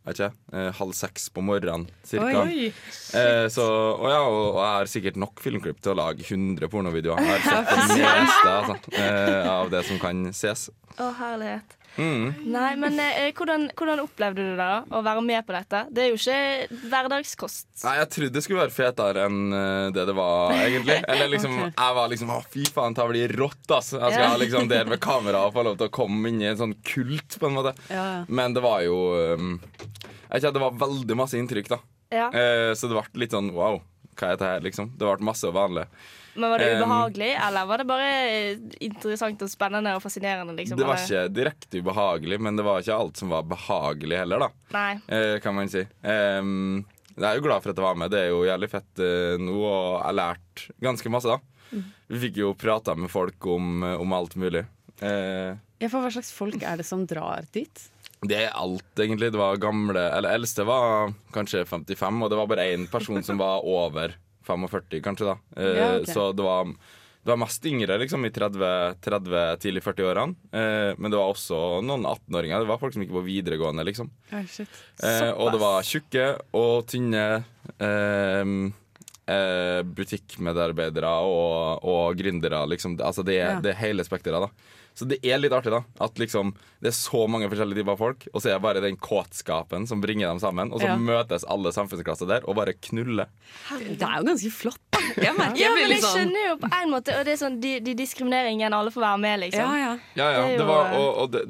ikke, 0.06 0.32
eh, 0.54 0.72
halv 0.78 0.94
seks 0.94 1.30
på 1.34 1.42
morgenen 1.46 1.88
cirka. 2.06 2.44
Oi. 2.46 2.68
Eh, 3.18 3.46
så, 3.54 3.64
og, 3.96 4.06
ja, 4.10 4.20
og, 4.26 4.42
og 4.52 4.60
jeg 4.60 4.74
har 4.76 4.92
sikkert 4.92 5.18
nok 5.22 5.42
filmklipp 5.42 5.80
til 5.82 5.94
å 5.96 5.98
lage 5.98 6.26
100 6.26 6.70
pornovideoer. 6.70 7.22
Jeg 7.26 7.42
har 7.46 7.66
sett 7.66 7.90
det 7.94 8.04
meste 8.04 8.52
altså, 8.52 8.76
eh, 9.02 9.50
av 9.50 9.72
det 9.74 9.82
som 9.88 10.02
kan 10.02 10.28
ses. 10.34 10.68
Å, 10.98 11.10
herlighet. 11.22 11.78
Mm. 11.96 12.26
Nei, 12.52 12.72
men 12.82 12.98
eh, 13.00 13.30
hvordan, 13.36 13.70
hvordan 13.78 14.02
opplevde 14.04 14.44
du 14.44 14.50
det 14.52 14.58
da, 14.60 14.82
å 14.92 15.02
være 15.06 15.22
med 15.24 15.46
på 15.48 15.54
dette? 15.56 15.84
Det 15.96 16.04
er 16.04 16.10
jo 16.12 16.18
ikke 16.20 16.80
hverdagskost. 16.92 17.68
Nei, 17.86 17.94
Jeg 18.02 18.10
trodde 18.16 18.36
det 18.36 18.44
skulle 18.46 18.64
være 18.66 18.76
fetere 18.76 19.26
enn 19.30 19.40
eh, 19.56 19.88
det 19.96 20.06
det 20.10 20.16
var, 20.18 20.54
egentlig. 20.66 20.98
Eller 21.08 21.32
liksom, 21.32 21.56
okay. 21.62 21.74
Jeg 21.78 21.98
var 22.00 22.12
liksom 22.12 22.34
Å, 22.36 22.40
fy 22.56 22.66
faen, 22.76 22.98
det 22.98 23.08
blir 23.14 23.36
rått, 23.40 23.64
ass. 23.78 23.94
Jeg 23.96 24.02
skal 24.16 24.26
Ja. 24.26 24.32
ha 24.34 24.42
liksom 24.42 24.70
der 24.72 24.90
med 24.92 25.00
kamera 25.04 25.46
og 25.48 25.56
få 25.56 25.64
lov 25.68 25.80
til 25.80 25.88
å 25.90 25.96
komme 25.96 26.30
inn 26.32 26.42
i 26.44 26.50
en 26.52 26.60
sånn 26.60 26.76
kult, 26.86 27.40
på 27.40 27.50
en 27.50 27.56
måte. 27.58 27.76
Ja, 27.90 28.06
ja. 28.18 28.22
Men 28.28 28.54
det 28.58 28.64
var 28.66 28.84
jo 28.86 29.00
um, 29.38 29.56
Jeg 29.64 30.36
vet 30.36 30.44
ikke, 30.44 30.54
Det 30.60 30.64
var 30.66 30.80
veldig 30.86 31.18
masse 31.20 31.40
inntrykk, 31.40 31.72
da. 31.76 31.80
Ja. 32.14 32.28
Eh, 32.30 32.74
så 32.78 32.88
det 32.92 32.96
ble 33.00 33.24
litt 33.26 33.34
sånn 33.36 33.50
wow, 33.56 33.80
hva 34.16 34.28
er 34.30 34.36
dette 34.38 34.52
her, 34.52 34.62
liksom? 34.68 34.92
Det 35.00 35.08
ble 35.08 35.26
masse 35.28 35.50
vanlig. 35.52 35.88
Men 36.36 36.50
var 36.52 36.60
det 36.60 36.68
Um, 36.76 36.82
ubehagelig, 36.84 37.30
eller 37.48 37.66
var 37.70 37.78
det 37.82 37.86
bare 37.88 38.08
eh, 38.30 38.58
interessant 38.84 39.42
og 39.46 39.50
spennende 39.52 39.94
og 39.96 40.02
fascinerende? 40.04 40.56
Liksom, 40.58 40.78
Det 40.78 40.86
var 40.88 40.98
eller? 41.00 41.06
ikke 41.08 41.34
direkte 41.38 41.80
ubehagelig, 41.80 42.40
men 42.44 42.56
det 42.60 42.66
var 42.68 42.82
ikke 42.84 42.98
alt 43.00 43.18
som 43.22 43.32
var 43.32 43.44
behagelig 43.48 44.18
heller, 44.20 44.46
da. 44.46 44.50
Nei. 44.76 44.92
Eh, 45.08 45.40
kan 45.44 45.56
man 45.56 45.72
si. 45.72 45.86
Um, 46.04 46.84
jeg 47.16 47.24
er 47.30 47.40
jo 47.40 47.46
glad 47.48 47.64
for 47.64 47.72
at 47.72 47.80
jeg 47.80 47.86
var 47.88 47.96
med. 47.96 48.12
Det 48.12 48.20
er 48.26 48.30
jo 48.34 48.44
jævlig 48.44 48.70
fett 48.74 49.00
uh, 49.00 49.36
nå, 49.40 49.56
og 49.64 49.92
jeg 49.96 50.06
har 50.10 50.18
lært 50.20 50.66
ganske 50.84 51.12
masse, 51.16 51.32
da. 51.38 51.40
Mm. 51.72 51.86
Vi 52.12 52.20
fikk 52.28 52.42
jo 52.44 52.54
prata 52.60 52.94
med 53.00 53.10
folk 53.10 53.48
om, 53.56 53.84
om 53.96 54.14
alt 54.20 54.36
mulig. 54.40 54.66
Uh, 55.02 55.56
Ja, 55.80 55.90
for 55.92 56.00
Hva 56.06 56.12
slags 56.14 56.30
folk 56.32 56.62
er 56.64 56.78
det 56.80 56.86
som 56.88 57.02
drar 57.08 57.48
dit? 57.56 57.88
det 58.26 58.38
er 58.48 58.54
alt, 58.58 58.88
egentlig. 58.98 59.28
Det 59.34 59.38
var 59.38 59.58
gamle 59.62 60.02
Eller 60.18 60.34
eldste 60.40 60.64
var 60.66 61.12
kanskje 61.36 61.66
55, 61.68 62.24
og 62.24 62.32
det 62.32 62.38
var 62.40 62.48
bare 62.50 62.64
én 62.74 62.88
person 62.90 63.22
som 63.24 63.38
var 63.38 63.62
over 63.68 64.16
45, 64.46 65.02
kanskje, 65.06 65.34
da. 65.34 65.38
Eh, 65.58 65.74
Ja, 65.78 65.90
okay. 66.00 66.14
Så 66.14 66.30
det 66.36 66.46
var 66.46 66.70
det 67.26 67.32
var 67.32 67.40
mest 67.42 67.64
yngre, 67.66 67.96
liksom, 67.98 68.22
i 68.28 68.30
30, 68.30 69.00
30 69.02 69.58
tidlig 69.58 69.82
40-årene. 69.82 70.36
Eh, 70.54 70.92
men 71.02 71.10
det 71.10 71.18
var 71.18 71.32
også 71.34 71.82
noen 71.82 72.06
18-åringer. 72.06 72.62
Det 72.62 72.70
var 72.70 72.78
folk 72.78 72.94
som 72.94 73.02
gikk 73.02 73.16
på 73.16 73.24
videregående, 73.26 73.82
liksom. 73.88 74.12
Oh, 74.30 74.44
shit. 74.46 74.70
Eh, 75.02 75.32
og 75.34 75.50
det 75.56 75.62
var 75.64 75.82
tjukke 75.90 76.28
og 76.54 76.86
tynne 76.92 77.24
eh, 77.82 78.46
eh, 79.28 79.82
butikkmedarbeidere 79.84 81.12
og, 81.26 81.84
og 81.84 82.16
gründere. 82.20 82.64
Liksom. 82.70 82.98
Altså 83.02 83.24
det, 83.26 83.40
er- 83.42 83.56
Ja. 83.56 83.60
det 83.62 83.72
er 83.76 83.82
hele 83.82 84.04
spekteret. 84.04 84.42
da. 84.48 84.50
Så 84.96 85.04
det 85.06 85.18
er 85.28 85.38
litt 85.38 85.52
artig, 85.52 85.72
da. 85.74 85.82
At 86.00 86.16
liksom, 86.16 86.54
det 86.80 86.88
er 86.88 86.96
så 86.96 87.26
mange 87.28 87.50
forskjellige 87.52 87.82
typer 87.84 87.98
folk, 88.00 88.28
og 88.34 88.40
så 88.42 88.48
er 88.48 88.54
det 88.56 88.62
bare 88.64 88.80
den 88.82 88.96
kåtskapen 88.96 89.84
som 89.90 90.00
bringer 90.00 90.30
dem 90.30 90.40
sammen. 90.40 90.72
Og 90.72 90.80
så 90.80 90.88
Ja. 90.88 90.96
møtes 90.96 91.44
alle 91.52 91.74
samfunnsklasser 91.76 92.26
der 92.30 92.48
og 92.48 92.56
bare 92.56 92.72
knuller. 92.80 93.28
Det 93.70 94.00
er 94.02 94.22
jo 94.22 94.24
ganske 94.30 94.52
flott. 94.56 94.80
Jeg 95.18 95.36
merker 95.36 95.60
Ja, 95.60 95.70
men 95.76 95.90
jeg 95.92 96.00
sånn 96.02 96.16
skjønner 96.16 96.48
jo 96.48 96.56
på 96.58 96.70
en 96.82 96.90
måte 96.92 97.14
Og 97.20 97.26
det 97.26 97.34
er 97.34 97.38
sånn, 97.46 97.60
de, 97.62 97.80
de 97.80 97.94
diskrimineringen 97.94 98.74
alle 98.74 98.90
får 98.92 99.02
være 99.02 99.20
med, 99.20 99.40
liksom. 99.42 99.60
Ja, 99.60 99.76
ja. 99.76 100.00
Ja, 100.16 100.32
ja. 100.32 100.58
Det 100.58 100.66
var, 100.66 100.94
og, 100.96 101.18
og 101.18 101.32
det, 101.32 101.44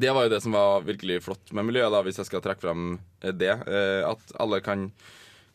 det 0.00 0.10
var 0.14 0.24
jo 0.24 0.28
det 0.30 0.42
som 0.42 0.52
var 0.52 0.80
virkelig 0.84 1.22
flott 1.24 1.52
med 1.52 1.64
miljøet, 1.68 1.92
da, 1.92 2.02
hvis 2.02 2.16
jeg 2.16 2.26
skal 2.26 2.40
trekke 2.40 2.60
frem 2.64 2.98
det. 3.20 3.54
Eh, 3.68 4.08
at 4.08 4.20
alle 4.40 4.60
kan 4.64 4.90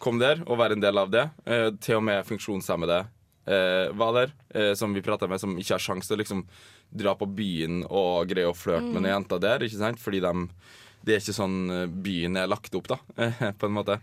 komme 0.04 0.22
der 0.24 0.44
og 0.46 0.60
være 0.60 0.78
en 0.78 0.84
del 0.84 1.00
av 1.02 1.12
det. 1.14 1.26
Eh, 1.48 1.70
til 1.84 1.98
og 2.02 2.06
med 2.10 2.26
funksjonshemmede 2.28 3.00
eh, 3.48 3.90
var 3.98 4.14
der, 4.20 4.34
eh, 4.56 4.72
som 4.80 4.94
vi 4.96 5.02
prata 5.06 5.28
med, 5.32 5.40
som 5.42 5.56
ikke 5.60 5.76
har 5.78 5.84
sjanse 5.84 6.08
til 6.12 6.18
å 6.20 6.24
liksom 6.24 6.46
dra 6.94 7.16
på 7.18 7.26
byen 7.34 7.82
og 7.90 8.28
greie 8.30 8.46
å 8.52 8.56
flørte 8.56 8.86
med 8.86 9.00
Mm. 9.00 9.02
noen 9.02 9.14
jenter 9.16 9.40
der, 9.44 9.64
ikke 9.66 9.80
sant? 9.82 10.00
Fordi 10.04 10.20
de 10.24 10.34
det 11.04 11.18
er 11.18 11.20
ikke 11.20 11.34
sånn 11.36 11.56
eh, 11.74 11.88
byen 11.88 12.38
er 12.40 12.48
lagt 12.48 12.76
opp, 12.80 12.88
da, 12.88 12.98
på 13.60 13.68
en 13.68 13.74
måte. 13.76 13.98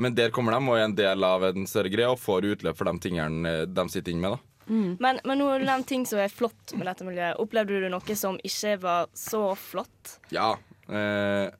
Men 0.00 0.14
der 0.16 0.30
kommer 0.32 0.54
de 0.56 0.60
og 0.64 0.76
er 0.78 0.86
en 0.86 0.94
del 0.96 1.24
av 1.28 1.44
en 1.44 1.66
større 1.68 1.90
greie 1.92 2.08
og 2.08 2.16
får 2.22 2.46
utløp 2.54 2.78
for 2.78 2.88
de 2.88 2.94
tingene 3.04 3.50
eh, 3.50 3.64
de 3.68 3.84
sitter 3.92 4.14
inne 4.14 4.22
med. 4.24 4.38
da. 4.38 4.52
Men, 4.72 5.20
men 5.22 5.38
noen 5.38 5.68
av 5.68 5.82
de 5.82 5.86
ting 5.86 6.06
som 6.08 6.18
er 6.18 6.32
flott 6.32 6.72
med 6.74 6.88
dette 6.88 7.04
miljøet. 7.06 7.36
Opplevde 7.38 7.76
du 7.84 7.90
noe 7.92 8.16
som 8.18 8.38
ikke 8.42 8.72
var 8.82 9.06
så 9.14 9.52
flott? 9.54 10.16
Ja, 10.34 10.54
eh, 10.88 11.52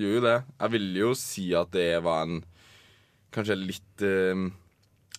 gjorde 0.00 0.16
jo 0.16 0.24
det. 0.24 0.36
Jeg 0.64 0.72
vil 0.78 0.88
jo 1.04 1.12
si 1.14 1.44
at 1.54 1.70
det 1.76 1.90
var 2.02 2.24
en 2.24 2.40
kanskje 3.34 3.58
litt 3.60 4.06
eh, 4.06 4.48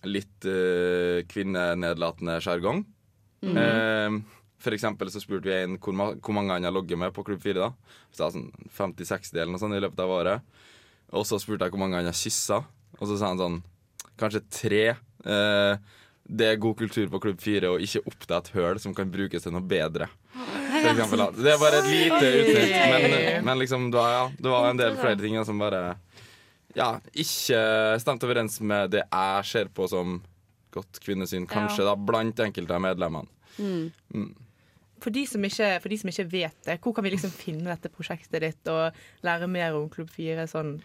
Litt 0.08 0.46
eh, 0.48 1.26
kvinnenedlatende 1.28 2.38
sjargong. 2.40 2.78
Mm. 3.44 3.56
Eh, 3.60 4.14
for 4.60 4.72
eksempel 4.72 5.10
så 5.12 5.20
spurte 5.20 5.48
vi 5.48 5.58
en 5.58 5.76
hvor, 5.76 5.92
ma 5.96 6.06
hvor 6.16 6.36
mange 6.36 6.54
han 6.54 6.64
har 6.64 6.72
logget 6.72 6.96
med 7.00 7.12
på 7.12 7.24
Klubb 7.26 7.42
4. 7.44 7.60
da 7.60 7.68
Så 8.08 8.16
det 8.16 8.24
var 8.24 8.32
sånn 8.32 8.70
50-60 8.78 9.34
eller 9.34 9.52
noe 9.52 9.60
sånt 9.60 9.76
i 9.76 9.82
løpet 9.84 10.00
av 10.00 10.14
året. 10.14 10.56
Og 11.12 11.26
så 11.28 11.36
spurte 11.42 11.66
jeg 11.68 11.74
hvor 11.74 11.82
mange 11.82 12.00
han 12.00 12.08
har 12.08 12.16
kyssa, 12.16 12.62
og 12.96 13.04
så 13.10 13.18
sa 13.20 13.32
han 13.32 13.40
sånn 13.40 13.60
Kanskje 14.20 14.42
tre. 14.52 14.82
Eh, 15.24 15.74
det 16.30 16.46
er 16.46 16.60
god 16.60 16.76
kultur 16.78 17.08
på 17.10 17.20
Klubb 17.24 17.40
4 17.40 17.70
å 17.72 17.78
ikke 17.80 18.04
oppdage 18.06 18.50
et 18.50 18.52
høl 18.58 18.80
som 18.82 18.92
kan 18.96 19.08
brukes 19.10 19.44
til 19.44 19.54
noe 19.54 19.64
bedre. 19.64 20.08
For 20.32 20.90
eksempel, 20.92 21.22
det 21.40 21.54
er 21.54 21.60
bare 21.60 21.80
et 21.80 21.88
lite 21.90 22.28
utsnitt, 22.40 22.74
men, 22.92 23.44
men 23.48 23.60
liksom, 23.60 23.88
det 23.92 23.98
var, 23.98 24.12
ja, 24.14 24.26
det 24.36 24.52
var 24.52 24.68
en 24.68 24.80
del 24.80 24.98
flere 25.00 25.18
ting 25.20 25.36
som 25.44 25.60
bare 25.60 25.82
ja, 26.76 26.90
ikke 27.12 27.62
stemte 28.02 28.28
overens 28.28 28.60
med 28.60 28.92
det 28.94 29.02
jeg 29.06 29.48
ser 29.50 29.72
på 29.74 29.88
som 29.90 30.20
godt 30.70 31.00
kvinnesyn, 31.02 31.48
kanskje, 31.50 31.82
da, 31.86 31.96
blant 31.96 32.38
enkelte 32.44 32.76
av 32.76 32.84
medlemmene. 32.84 33.26
Mm. 33.58 34.30
For 35.00 35.10
de, 35.14 35.24
som 35.26 35.42
ikke, 35.44 35.72
for 35.82 35.90
de 35.90 35.98
som 35.98 36.10
ikke 36.12 36.28
vet 36.30 36.56
det, 36.68 36.76
hvor 36.84 36.94
kan 36.94 37.04
vi 37.06 37.14
liksom 37.14 37.32
finne 37.34 37.72
dette 37.72 37.90
prosjektet 37.92 38.44
ditt 38.44 38.70
og 38.70 38.96
lære 39.26 39.48
mer 39.50 39.74
om 39.78 39.88
Klubb 39.90 40.10
4? 40.14 40.44
Sånn? 40.50 40.76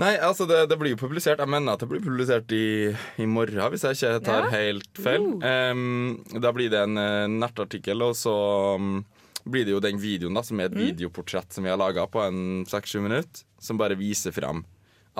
Nei, 0.00 0.14
altså 0.22 0.46
det, 0.48 0.62
det 0.70 0.76
blir 0.80 0.94
jo 0.94 1.00
publisert 1.00 1.42
Jeg 1.42 1.50
mener 1.50 1.74
at 1.74 1.82
det 1.82 1.88
blir 1.90 2.00
publisert 2.00 2.52
i, 2.54 2.92
i 3.20 3.26
morgen, 3.28 3.58
hvis 3.74 3.82
jeg 3.84 3.98
ikke 3.98 4.20
tar 4.24 4.46
Ja. 4.46 4.52
helt 4.54 5.00
feil. 5.02 5.26
Em, 5.44 6.22
da 6.40 6.52
blir 6.56 6.70
det 6.72 6.84
en 6.86 6.96
uh, 6.96 7.26
nettartikkel, 7.28 8.06
og 8.06 8.14
så 8.16 8.34
um, 8.80 9.02
blir 9.44 9.64
det 9.66 9.74
jo 9.74 9.80
den 9.82 10.00
videoen 10.02 10.36
da 10.36 10.42
som 10.46 10.60
er 10.60 10.68
et 10.70 10.76
videoportrett 10.78 11.52
som 11.54 11.64
vi 11.66 11.72
har 11.72 11.80
laga 11.80 12.06
på 12.10 12.22
en 12.24 12.66
seks-sju 12.68 13.00
minutter, 13.04 13.44
som 13.60 13.80
bare 13.80 13.98
viser 13.98 14.34
fram 14.36 14.64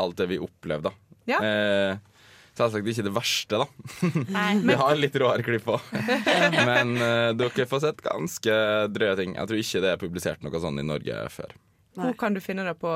alt 0.00 0.18
det 0.20 0.28
vi 0.30 0.40
opplevde. 0.42 0.92
Ja. 1.30 1.40
Eh, 1.44 1.98
Selvsagt 2.60 2.88
ikke 2.90 3.04
det 3.06 3.12
verste, 3.14 3.60
da. 3.62 3.66
Vi 4.68 4.74
har 4.76 4.98
litt 4.98 5.14
råere 5.22 5.44
klipp 5.46 5.68
òg. 5.70 5.92
Men 6.68 6.96
eh, 6.98 7.30
dere 7.38 7.66
får 7.70 7.84
sett 7.86 8.02
ganske 8.04 8.56
drøye 8.92 9.16
ting. 9.16 9.36
Jeg 9.38 9.48
tror 9.48 9.62
ikke 9.62 9.82
det 9.84 9.92
er 9.94 10.00
publisert 10.02 10.42
noe 10.44 10.60
sånt 10.60 10.82
i 10.82 10.84
Norge 10.84 11.22
før. 11.32 11.54
Hvor 11.98 12.12
kan 12.16 12.34
du 12.34 12.40
finne 12.40 12.64
det 12.64 12.76
på 12.80 12.90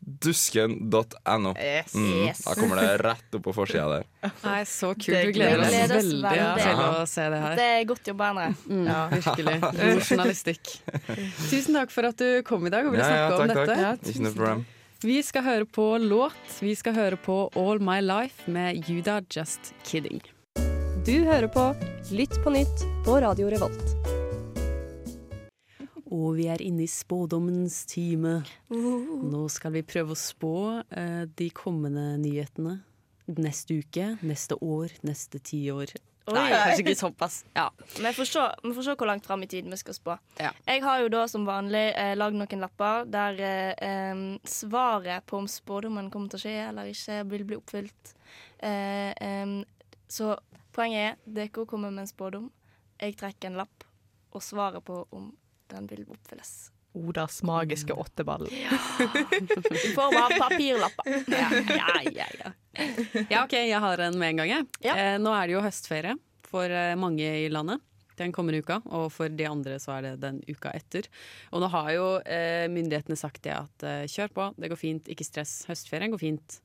Dusken.no. 0.00 1.54
Yes. 1.58 1.94
Mm, 1.94 2.12
Yes. 2.26 2.38
da 2.44 2.54
kommer 2.54 2.76
det 2.76 2.98
rett 3.02 3.34
opp 3.34 3.42
på 3.44 3.52
forsida 3.56 3.88
der. 3.88 4.04
Nei, 4.44 4.60
så 4.64 4.92
kult. 4.94 5.06
du 5.08 5.12
Vi 5.26 5.32
gleder 5.36 5.60
oss 5.64 5.74
veldig 5.92 6.32
til 6.62 6.82
å 6.84 7.06
se 7.08 7.26
det 7.32 7.40
her. 7.42 7.56
Det 7.58 7.66
er 7.74 7.84
godt 7.90 8.10
jobba, 8.12 8.30
Endre. 8.30 8.48
Mm, 8.68 8.86
Ja. 8.86 9.00
Virkelig. 9.16 9.56
God 9.80 10.02
journalistikk. 10.06 10.74
Tusen 11.50 11.74
takk 11.80 11.90
for 11.94 12.08
at 12.10 12.16
du 12.20 12.42
kom 12.46 12.66
i 12.66 12.70
dag 12.74 12.86
og 12.86 12.94
ville 12.96 13.04
Ja, 13.04 13.24
ja, 13.24 13.30
takk, 13.30 13.40
om 13.40 13.54
dette. 13.54 13.78
takk. 13.82 14.12
Ikke 14.14 14.26
noe 14.28 14.36
problem. 14.38 14.66
Vi 15.04 15.20
skal 15.22 15.42
høre 15.46 15.64
på 15.70 15.88
låt. 16.02 16.56
Vi 16.60 16.74
skal 16.74 16.94
høre 16.96 17.16
på 17.22 17.40
All 17.58 17.78
My 17.78 18.00
Life 18.02 18.50
med 18.50 18.82
Juda 18.88 19.20
Just 19.30 19.72
Kidding. 19.86 20.22
Du 21.06 21.14
hører 21.24 21.48
på 21.48 21.70
Lytt 22.10 22.34
på 22.44 22.50
nytt 22.54 22.86
på 23.06 23.20
Radio 23.22 23.48
Revolt. 23.52 24.17
Og 26.14 26.38
vi 26.38 26.46
er 26.48 26.62
inne 26.64 26.86
i 26.86 26.90
spådommens 26.90 27.82
time. 27.90 28.40
Nå 28.72 29.42
skal 29.52 29.74
vi 29.76 29.84
prøve 29.86 30.14
å 30.14 30.18
spå 30.18 30.54
eh, 30.88 31.24
de 31.28 31.48
kommende 31.52 32.14
nyhetene. 32.22 32.78
Neste 33.28 33.82
uke, 33.82 34.14
neste 34.24 34.56
år, 34.64 34.94
neste 35.04 35.40
tiår. 35.44 35.92
Nei, 36.32 36.48
kanskje 36.52 36.84
ikke 36.84 36.94
såpass. 36.98 37.36
Ja. 37.56 37.68
Vi 37.96 38.12
får 38.16 38.28
se, 38.28 38.44
vi 38.64 38.72
får 38.76 38.84
se 38.84 38.94
hvor 39.00 39.08
langt 39.08 39.26
fram 39.26 39.42
i 39.44 39.48
tid 39.48 39.68
vi 39.70 39.78
skal 39.80 39.96
spå. 39.96 40.16
Ja. 40.40 40.52
Jeg 40.66 40.82
har 40.84 41.00
jo 41.02 41.10
da 41.12 41.24
som 41.30 41.46
vanlig 41.48 41.86
eh, 41.94 42.14
lagd 42.18 42.36
noen 42.36 42.64
lapper 42.64 43.08
der 43.08 43.40
eh, 43.40 44.22
svaret 44.48 45.26
på 45.28 45.40
om 45.40 45.48
spådommen 45.48 46.10
kommer 46.12 46.32
til 46.32 46.40
å 46.40 46.44
skje 46.44 46.54
eller 46.68 46.92
ikke, 46.92 47.18
vil 47.32 47.46
bli 47.48 47.58
oppfylt. 47.60 48.14
Eh, 48.58 49.12
eh, 49.12 49.56
så 50.08 50.34
poenget 50.76 51.16
er 51.16 51.36
dere 51.40 51.66
kommer 51.66 51.92
med 51.92 52.04
en 52.04 52.10
spådom. 52.12 52.48
Jeg 52.98 53.16
trekker 53.16 53.50
en 53.50 53.60
lapp, 53.60 53.84
og 54.34 54.42
svaret 54.44 54.84
på 54.84 55.04
om 55.14 55.30
den 55.72 55.88
vil 55.90 56.04
oppfylles. 56.08 56.70
Odas 56.98 57.42
magiske 57.46 57.92
åtteball. 57.92 58.46
I 58.50 59.92
form 59.94 60.16
av 60.16 60.32
papirlapper. 60.38 61.18
Ja, 61.28 61.50
ja, 61.76 62.06
ja, 62.14 62.26
ja. 62.38 62.52
ja, 63.28 63.42
OK, 63.44 63.52
jeg 63.52 63.80
har 63.84 64.00
en 64.06 64.16
med 64.18 64.32
en 64.32 64.40
gang, 64.42 64.54
jeg. 64.54 64.94
Eh, 64.94 65.18
nå 65.20 65.34
er 65.36 65.46
det 65.46 65.58
jo 65.58 65.62
høstferie 65.62 66.16
for 66.48 66.72
eh, 66.72 66.94
mange 66.98 67.28
i 67.44 67.46
landet. 67.52 67.84
Den 68.18 68.32
kommende 68.34 68.64
uka, 68.64 68.80
og 68.90 69.12
for 69.14 69.30
de 69.30 69.46
andre 69.46 69.76
så 69.78 69.92
er 69.98 70.08
det 70.08 70.14
den 70.24 70.40
uka 70.48 70.72
etter. 70.74 71.06
Og 71.52 71.62
nå 71.62 71.68
har 71.70 71.92
jo 71.94 72.06
eh, 72.26 72.64
myndighetene 72.72 73.18
sagt 73.20 73.44
det 73.46 73.54
at 73.54 73.86
eh, 73.86 74.08
kjør 74.10 74.32
på, 74.34 74.48
det 74.58 74.72
går 74.72 74.80
fint, 74.80 75.12
ikke 75.12 75.26
stress. 75.28 75.60
Høstferien 75.68 76.10
går 76.14 76.22
fint. 76.24 76.58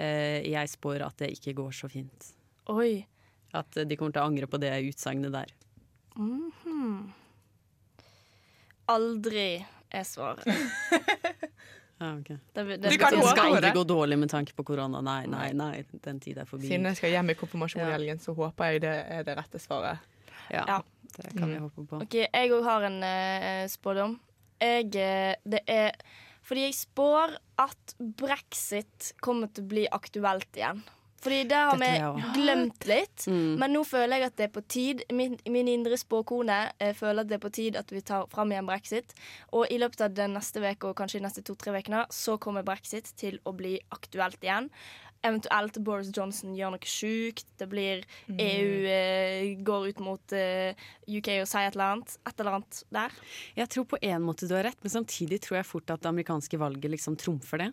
Eh, 0.00 0.40
jeg 0.48 0.72
spår 0.74 1.06
at 1.06 1.22
det 1.22 1.30
ikke 1.36 1.54
går 1.60 1.76
så 1.76 1.90
fint. 1.92 2.32
Oi. 2.72 3.04
At 3.54 3.78
eh, 3.78 3.86
de 3.86 4.00
kommer 4.00 4.16
til 4.16 4.24
å 4.24 4.26
angre 4.32 4.50
på 4.50 4.58
det 4.62 4.74
utsagnet 4.88 5.34
der. 5.36 5.54
Mhm. 6.18 7.12
Aldri 8.88 9.50
er 9.92 10.04
svaret. 10.08 10.44
Ja, 11.98 12.12
okay. 12.14 12.36
Det, 12.54 12.62
det, 12.62 12.76
Det, 12.78 12.92
skal- 12.94 13.16
skal 13.26 13.56
aldri 13.56 13.70
gå 13.74 13.82
dårlig 13.82 14.18
med 14.22 14.30
tanke 14.30 14.52
på 14.54 14.62
korona. 14.68 15.00
Nei, 15.02 15.24
nei, 15.26 15.48
nei, 15.58 15.80
den 16.04 16.20
tid 16.22 16.38
er 16.38 16.46
forbi. 16.46 16.68
Siden 16.70 16.86
jeg 16.86 16.98
skal 17.00 17.10
hjem 17.10 17.32
i 17.32 17.34
konfirmasjon 17.34 17.82
i 17.82 17.88
helgen, 17.90 18.20
så 18.22 18.36
håper 18.38 18.70
jeg 18.76 18.82
det 18.84 18.92
er 19.16 19.24
det 19.26 19.34
rette 19.34 19.58
svaret. 19.58 19.98
Ja, 20.52 20.62
Ja. 20.68 20.76
det 21.16 21.32
kan 21.34 21.50
vi 21.50 21.56
håpe 21.58 21.86
på. 21.90 21.98
OK, 22.04 22.14
jeg 22.22 22.52
òg 22.54 22.62
har 22.68 22.86
en 22.86 23.00
uh, 23.02 23.64
spådom. 23.72 24.14
Jeg 24.62 24.94
eh, 24.94 25.34
Det 25.42 25.64
er 25.66 25.90
fordi 26.46 26.68
jeg 26.68 26.74
spår 26.78 27.34
at 27.66 27.96
brexit 27.98 29.10
kommer 29.20 29.50
til 29.50 29.66
å 29.66 29.70
bli 29.74 29.88
aktuelt 29.90 30.54
igjen. 30.56 30.84
Fordi 31.18 31.40
det 31.50 31.56
har 31.56 31.78
vi 31.80 31.88
glemt 32.36 32.86
litt. 32.86 33.26
Mm. 33.26 33.56
Men 33.58 33.74
nå 33.74 33.82
føler 33.86 34.20
jeg 34.20 34.30
at 34.30 34.36
det 34.38 34.46
er 34.46 34.52
på 34.54 34.62
tid. 34.70 35.02
Min, 35.14 35.34
min 35.50 35.70
indre 35.70 35.98
spåkone 35.98 36.58
eh, 36.78 36.94
føler 36.96 37.24
at 37.24 37.30
det 37.30 37.38
er 37.38 37.42
på 37.42 37.54
tid 37.54 37.78
at 37.80 37.90
vi 37.94 38.04
tar 38.06 38.28
fram 38.30 38.54
igjen 38.54 38.68
brexit. 38.68 39.16
Og 39.50 39.66
i 39.66 39.80
løpet 39.82 40.04
av 40.06 40.14
den 40.14 40.36
neste 40.38 40.62
uke 40.62 40.92
og 40.92 40.96
kanskje 40.98 41.18
de 41.18 41.26
neste 41.26 41.42
to-tre 41.46 41.74
ukene 41.74 42.04
så 42.14 42.38
kommer 42.38 42.66
brexit 42.66 43.10
til 43.18 43.40
å 43.48 43.54
bli 43.56 43.76
aktuelt 43.94 44.38
igjen. 44.46 44.70
Eventuelt 45.26 45.80
Boris 45.82 46.12
Johnson 46.14 46.54
gjør 46.54 46.76
noe 46.76 46.86
sjukt. 46.86 47.48
Det 47.58 47.66
blir 47.70 48.04
EU 48.30 48.86
eh, 48.86 49.58
går 49.66 49.88
ut 49.90 50.02
mot 50.04 50.36
eh, 50.36 50.78
UK 51.10 51.32
og 51.40 51.50
sier 51.50 51.66
et 51.66 51.74
eller 51.74 51.96
annet. 51.96 52.14
Et 52.30 52.38
eller 52.38 52.60
annet 52.60 52.80
der. 52.94 53.18
Jeg 53.58 53.72
tror 53.74 53.88
på 53.90 53.98
en 54.12 54.22
måte 54.22 54.46
du 54.46 54.54
har 54.54 54.68
rett, 54.68 54.78
men 54.84 54.94
samtidig 54.94 55.42
tror 55.42 55.58
jeg 55.58 55.70
fort 55.72 55.90
at 55.90 56.04
det 56.04 56.12
amerikanske 56.12 56.62
valget 56.62 56.94
liksom 56.94 57.18
trumfer 57.18 57.66
det. 57.66 57.72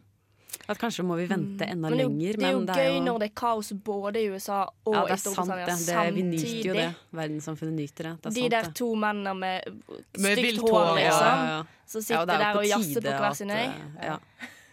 At 0.68 0.80
kanskje 0.82 1.04
må 1.06 1.18
vi 1.20 1.28
vente 1.30 1.66
enda 1.68 1.90
Men 1.90 1.98
det 1.98 2.06
er 2.06 2.08
jo, 2.08 2.10
lenger. 2.10 2.38
det 2.40 2.46
er 2.48 2.54
jo 2.56 2.62
gøy 2.96 3.04
når 3.06 3.20
det 3.22 3.28
er 3.30 3.34
kaos 3.38 3.70
både 3.86 4.22
i 4.24 4.30
USA 4.34 4.64
og 4.66 4.96
ja, 4.96 5.04
i 5.04 5.06
det 5.06 5.14
er 5.14 5.22
sant 5.22 5.36
Storbritannia 5.36 5.76
det. 5.76 6.06
det. 6.08 6.16
Vi 6.16 6.24
nyter 6.32 6.70
jo 6.70 6.74
det. 6.80 6.88
Verdenssamfunnet 7.20 7.76
nyter 7.76 8.10
det. 8.10 8.14
det 8.24 8.26
er 8.26 8.36
De 8.36 8.42
sant, 8.42 8.56
der 8.56 8.72
to 8.80 8.90
mennene 8.96 9.34
med 9.38 9.78
Med 10.18 10.42
stygt 10.42 10.62
hår, 10.66 10.92
liksom. 10.96 11.46
ja, 11.46 11.46
ja. 11.52 11.64
Som 11.86 12.02
sitter 12.02 12.18
ja, 12.18 12.26
er 12.26 12.44
der 12.48 12.60
og 12.64 12.66
jazzer 12.66 13.06
på 13.06 13.16
hver 13.22 13.34
sin 13.38 13.52
øy. 13.54 13.66
Ja. 14.02 14.18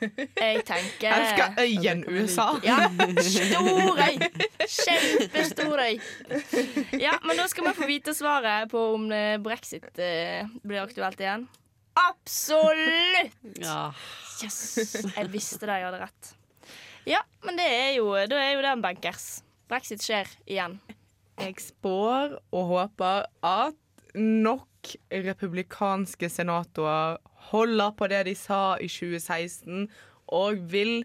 Jeg 0.02 0.62
tenker 0.66 1.12
Elsker 1.14 1.60
øyen 1.62 2.00
USA. 2.10 2.46
Ja, 2.66 2.78
stor 3.22 4.00
øy! 4.02 4.16
Kjempestor 4.66 5.78
øy. 5.84 6.00
Ja, 6.98 7.12
men 7.22 7.38
da 7.38 7.46
skal 7.50 7.68
vi 7.68 7.74
få 7.76 7.86
vite 7.86 8.14
svaret 8.16 8.70
på 8.72 8.82
om 8.96 9.04
eh, 9.14 9.36
brexit 9.42 9.86
eh, 10.02 10.48
blir 10.64 10.82
aktuelt 10.82 11.20
igjen. 11.22 11.46
Absolutt! 11.98 13.36
Ja. 13.60 13.92
Yes! 14.42 14.58
Jeg 15.16 15.28
visste 15.32 15.66
det, 15.68 15.78
jeg 15.80 15.88
hadde 15.88 16.02
rett. 16.02 16.32
Ja, 17.08 17.20
men 17.42 17.58
det 17.58 17.66
er 17.66 17.90
jo, 17.98 18.10
da 18.30 18.38
er 18.38 18.54
jo 18.54 18.62
det 18.62 18.72
en 18.72 18.84
bankers. 18.84 19.42
Brexit 19.70 20.04
skjer 20.04 20.28
igjen. 20.46 20.78
Jeg 21.40 21.58
spår 21.62 22.36
og 22.52 22.68
håper 22.70 23.26
at 23.46 23.78
nok 24.14 24.92
republikanske 25.10 26.28
senatorer 26.30 27.18
holder 27.50 27.94
på 27.96 28.08
det 28.12 28.22
de 28.28 28.34
sa 28.38 28.76
i 28.78 28.88
2016, 28.90 29.88
og 30.32 30.62
vil 30.72 31.02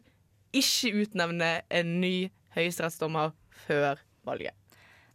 ikke 0.56 0.94
utnevne 1.04 1.50
en 1.74 1.98
ny 2.02 2.30
høyesterettsdommer 2.56 3.34
før 3.66 4.04
valget. 4.28 4.67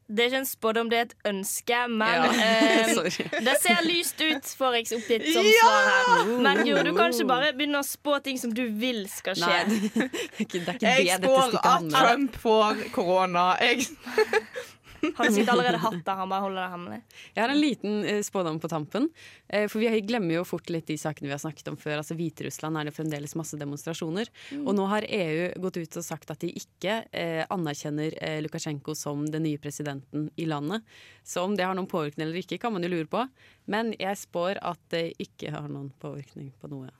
Det 0.08 0.24
er 0.24 0.28
ikke 0.32 0.38
en 0.42 0.46
spådom, 0.48 0.88
det 0.90 0.98
er 0.98 1.04
et 1.06 1.14
ønske, 1.30 1.76
men 1.88 2.08
Ja, 2.08 2.24
eh, 2.32 2.90
det 3.46 3.54
ser 3.62 3.84
lyst 3.86 4.20
ut, 4.20 4.50
får 4.58 4.74
jeg 4.76 4.88
oppgitt 4.98 5.28
som 5.32 5.46
Ja! 5.46 5.62
svar 5.62 5.88
her. 5.88 6.32
Men 6.48 6.60
jo, 6.68 6.76
du 6.84 6.90
kan 6.96 7.14
ikke 7.14 7.28
bare 7.30 7.52
begynne 7.56 7.80
å 7.80 7.86
spå 7.86 8.18
ting 8.24 8.40
som 8.42 8.52
du 8.52 8.64
vil 8.82 9.04
skal 9.08 9.38
skje. 9.38 9.62
Nei, 9.70 9.78
det 9.94 10.04
er 10.04 10.44
ikke 10.44 10.60
det, 10.66 10.68
er 10.68 10.76
ikke 10.76 11.06
Jeg 11.06 11.22
det 11.22 11.30
spår 11.30 11.56
at. 11.62 11.88
Trump 11.94 12.36
får 12.44 12.84
korona. 12.92 13.46
Jeg 13.62 13.86
Har 15.16 15.28
du 15.28 15.34
sikkert 15.34 15.52
allerede 15.56 15.80
hatt 15.82 15.98
det, 16.04 16.14
han 16.18 16.30
bare 16.30 16.44
holder 16.44 16.62
det 16.62 16.70
hemmelig. 16.72 16.98
Jeg 17.34 17.42
har 17.42 17.52
en 17.52 17.60
liten 17.60 18.04
eh, 18.06 18.20
spådom 18.22 18.60
på 18.62 18.70
tampen. 18.70 19.08
Eh, 19.48 19.66
for 19.70 19.82
vi 19.82 19.90
glemmer 20.06 20.36
jo 20.36 20.44
fort 20.46 20.70
litt 20.70 20.86
de 20.90 20.96
sakene 21.00 21.26
vi 21.26 21.34
har 21.34 21.40
snakket 21.42 21.72
om 21.72 21.78
før. 21.80 21.98
Altså 21.98 22.16
Hviterussland 22.18 22.78
er 22.78 22.88
det 22.88 22.94
fremdeles 22.94 23.34
masse 23.38 23.58
demonstrasjoner. 23.58 24.30
Mm. 24.52 24.66
Og 24.66 24.76
nå 24.78 24.86
har 24.92 25.06
EU 25.08 25.48
gått 25.64 25.80
ut 25.80 25.98
og 25.98 26.06
sagt 26.06 26.30
at 26.34 26.44
de 26.44 26.52
ikke 26.62 27.00
eh, 27.10 27.42
anerkjenner 27.52 28.14
eh, 28.22 28.38
Lukasjenko 28.46 28.94
som 28.98 29.24
den 29.32 29.46
nye 29.48 29.60
presidenten 29.62 30.28
i 30.36 30.46
landet. 30.46 30.86
Så 31.26 31.42
om 31.46 31.56
det 31.58 31.66
har 31.66 31.74
noen 31.78 31.90
påvirkning 31.90 32.28
eller 32.28 32.42
ikke, 32.42 32.60
kan 32.62 32.74
man 32.74 32.86
jo 32.86 32.92
lure 32.92 33.10
på. 33.10 33.26
Men 33.72 33.94
jeg 33.98 34.20
spår 34.22 34.62
at 34.62 34.82
det 34.94 35.08
ikke 35.22 35.54
har 35.54 35.66
noen 35.70 35.90
påvirkning 36.02 36.52
på 36.62 36.70
noe. 36.70 36.92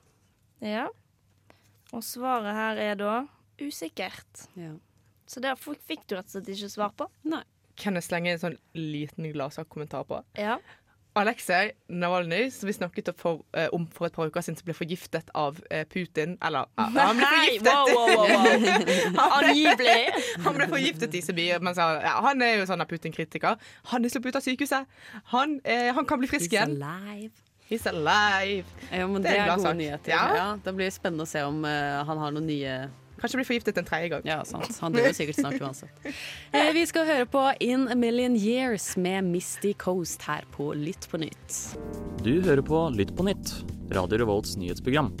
Ja. 0.63 0.89
Og 1.93 2.03
svaret 2.03 2.55
her 2.57 2.79
er 2.81 2.99
da 2.99 3.15
usikkert. 3.61 4.47
Ja. 4.59 4.73
Så 5.29 5.41
der 5.43 5.55
fikk 5.57 6.07
du 6.07 6.17
rett 6.17 6.27
og 6.27 6.35
slett 6.35 6.51
ikke 6.51 6.71
svar 6.71 6.93
på. 6.97 7.07
Nei. 7.29 7.43
Kan 7.79 7.97
jeg 7.97 8.05
slenge 8.05 8.33
en 8.35 8.41
sånn 8.41 8.57
liten 8.77 9.31
gladsak-kommentar 9.33 10.05
på? 10.09 10.21
Ja. 10.37 10.59
Aleksej 11.13 11.71
Navalnyj, 11.93 12.47
som 12.55 12.67
vi 12.67 12.73
snakket 12.73 13.09
om 13.11 13.17
for, 13.17 13.41
eh, 13.53 13.67
om 13.73 13.85
for 13.93 14.07
et 14.07 14.15
par 14.15 14.25
uker 14.25 14.41
siden, 14.41 14.57
som 14.57 14.65
ble 14.65 14.73
forgiftet 14.73 15.29
av 15.37 15.59
eh, 15.69 15.83
Putin. 15.85 16.37
Eller 16.41 16.65
ja, 16.73 16.87
han 16.89 17.19
ble 17.19 17.27
forgiftet! 17.29 17.69
wow, 17.69 17.85
wow, 17.93 18.25
wow. 19.13 19.35
Angivelig. 19.37 20.25
Han 20.45 20.57
ble 20.57 20.67
forgiftet 20.71 21.13
i 21.13 21.21
Sibir. 21.21 21.61
Men 21.61 21.77
så, 21.77 21.85
ja, 22.01 22.15
han 22.25 22.41
er 22.41 22.57
jo 22.57 22.65
sånn 22.69 22.81
Putin-kritiker. 22.89 23.61
Han 23.93 24.05
er 24.05 24.13
sluppet 24.13 24.33
ut 24.33 24.41
av 24.41 24.45
sykehuset. 24.47 24.89
Han, 25.35 25.59
eh, 25.63 25.91
han 25.93 26.09
kan 26.09 26.21
bli 26.21 26.31
frisk 26.33 26.49
He's 26.49 26.57
igjen. 26.57 26.81
alive. 26.81 27.31
He's 27.69 27.85
alive. 27.89 28.65
Ja, 28.89 29.05
men 29.07 29.21
Det 29.21 29.29
det 29.29 29.37
er 29.37 29.45
en 29.45 29.53
er 29.53 29.61
gode 29.61 29.77
nyheter. 29.83 30.11
Ja. 30.15 30.23
Ja. 30.35 30.49
Det 30.65 30.73
blir 30.81 30.89
spennende 30.93 31.27
å 31.27 31.29
se 31.29 31.45
om 31.45 31.61
eh, 31.65 32.01
han 32.09 32.17
har 32.25 32.33
noen 32.33 32.49
nye 32.49 32.73
Kanskje 33.23 33.37
bli 33.39 33.45
forgiftet 33.47 33.77
en 33.79 33.85
tredje 33.87 34.09
gang. 34.11 34.25
Ja, 34.27 34.41
sant. 34.43 34.67
Han 34.83 34.91
dør 34.91 35.05
jo 35.07 35.13
sikkert 35.15 35.37
snart 35.39 35.61
uansett. 35.63 35.91
Eh, 36.53 36.69
vi 36.75 36.83
skal 36.85 37.07
høre 37.07 37.25
på 37.25 37.39
In 37.63 37.87
a 37.87 37.95
Million 37.95 38.35
Years 38.35 38.97
med 38.99 39.29
Misty 39.31 39.71
Coast 39.79 40.21
her 40.27 40.43
på 40.51 40.73
Lytt 40.75 41.07
på 41.09 41.21
nytt. 41.23 41.55
Du 42.19 42.41
hører 42.43 42.61
på 42.67 42.81
Lytt 42.91 43.13
på 43.15 43.23
nytt, 43.25 43.53
Radio 43.95 44.19
Revolts 44.19 44.57
nyhetsprogram. 44.59 45.13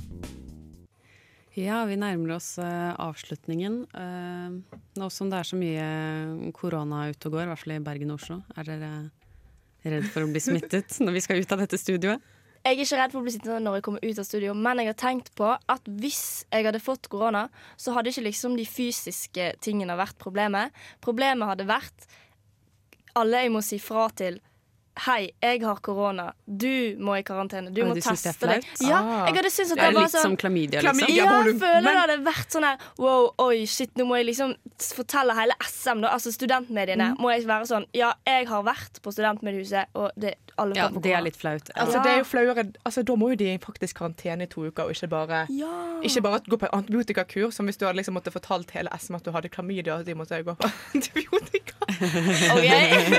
Ja, 1.55 1.79
vi 1.87 1.95
nærmer 2.01 2.35
oss 2.35 2.57
eh, 2.59 2.91
avslutningen. 2.99 3.79
Eh, 3.95 4.77
nå 4.99 5.09
som 5.13 5.31
det 5.31 5.39
er 5.39 5.47
så 5.47 5.63
mye 5.63 6.51
korona 6.59 7.07
ute 7.07 7.31
og 7.31 7.37
går, 7.37 7.47
i 7.47 7.51
hvert 7.53 7.63
fall 7.63 7.77
i 7.77 7.81
Bergen 7.87 8.11
og 8.11 8.19
Oslo, 8.19 8.41
er 8.57 8.67
dere 8.67 8.93
redd 9.95 10.11
for 10.11 10.27
å 10.27 10.31
bli 10.33 10.43
smittet 10.43 10.97
når 11.05 11.21
vi 11.21 11.23
skal 11.23 11.39
ut 11.39 11.55
av 11.55 11.63
dette 11.63 11.79
studioet? 11.79 12.32
Jeg 12.63 12.77
er 12.77 12.85
ikke 12.85 12.95
redd 13.01 13.11
for 13.11 13.19
å 13.19 13.23
bli 13.25 13.31
sittende 13.35 13.59
når 13.65 13.75
jeg 13.75 13.83
kommer 13.83 14.05
ut 14.07 14.19
av 14.21 14.23
studio, 14.27 14.53
men 14.55 14.79
jeg 14.79 14.87
har 14.87 14.95
tenkt 15.01 15.33
på 15.35 15.49
at 15.51 15.89
hvis 15.99 16.45
jeg 16.47 16.63
hadde 16.63 16.79
fått 16.79 17.09
korona, 17.11 17.49
så 17.75 17.91
hadde 17.91 18.13
ikke 18.13 18.23
liksom 18.29 18.55
de 18.55 18.63
fysiske 18.63 19.49
tingene 19.59 19.97
vært 19.99 20.15
problemet. 20.21 20.71
Problemet 21.03 21.49
hadde 21.51 21.67
vært 21.67 22.07
alle 23.19 23.43
jeg 23.43 23.51
må 23.53 23.61
si 23.67 23.77
fra 23.83 24.07
til. 24.15 24.39
Hei, 25.07 25.31
jeg 25.41 25.63
har 25.65 25.79
korona. 25.81 26.27
Du 26.45 26.95
må 27.01 27.15
i 27.17 27.23
karantene. 27.25 27.71
Du 27.73 27.79
må 27.81 27.95
du 27.97 28.01
teste 28.05 28.29
deg. 28.45 28.63
Ja, 28.85 28.99
Ah. 29.01 29.25
jeg 29.25 29.35
hadde 29.39 29.49
syntes 29.49 29.71
at 29.73 29.77
Det 29.79 29.85
det, 29.89 29.93
var 29.95 30.03
litt 30.03 30.11
sånn 30.13 30.21
som 30.21 30.37
klamydia, 30.37 30.81
liksom. 30.85 30.99
Ja, 31.09 31.25
jeg 31.43 31.55
føler 31.59 31.81
Men- 31.81 31.83
det 31.83 32.01
hadde 32.03 32.23
vært 32.23 32.49
sånn 32.53 32.63
her 32.63 32.77
Wow, 32.99 33.33
oi, 33.39 33.65
shit, 33.65 33.91
nå 33.95 34.05
må 34.05 34.17
jeg 34.21 34.27
liksom 34.27 34.55
fortelle 34.79 35.33
hele 35.33 35.53
SM, 35.65 35.99
da, 36.01 36.09
altså 36.13 36.31
studentmediene, 36.31 37.15
Mm. 37.15 37.17
må 37.17 37.33
jeg 37.35 37.45
være 37.47 37.65
sånn 37.67 37.87
Ja, 37.91 38.13
jeg 38.25 38.47
har 38.47 38.63
vært 38.63 39.01
på 39.01 39.11
studentmediehuset, 39.11 39.87
og 39.95 40.11
det 40.17 40.35
alle 40.57 40.75
Ja, 40.77 40.87
det 40.89 41.13
er 41.13 41.21
litt 41.25 41.37
flaut. 41.39 41.69
Altså, 41.75 42.01
det 42.03 42.11
er 42.11 42.17
jo 42.21 42.25
flauere 42.29 42.65
altså, 42.85 43.03
Da 43.03 43.15
må 43.19 43.29
jo 43.33 43.35
de 43.41 43.57
faktisk 43.63 43.97
karantene 43.97 44.43
i 44.47 44.51
to 44.51 44.65
uker, 44.67 44.83
og 44.83 44.91
ikke 44.95 45.07
bare, 45.11 45.43
ikke 46.03 46.21
bare 46.25 46.39
gå 46.49 46.59
på 46.61 46.69
antibiotikakur, 46.73 47.51
som 47.55 47.65
hvis 47.69 47.77
du 47.81 47.85
hadde 47.87 47.97
liksom 48.01 48.13
måtte 48.17 48.31
fortalt 48.33 48.71
hele 48.77 48.89
SM 48.99 49.15
at 49.17 49.25
du 49.25 49.31
hadde 49.35 49.49
klamydia, 49.53 49.95
og 49.99 50.05
de 50.05 50.13
måtte 50.17 50.41
gå 50.43 50.53
på 50.59 50.69
antibiotika. 50.93 51.73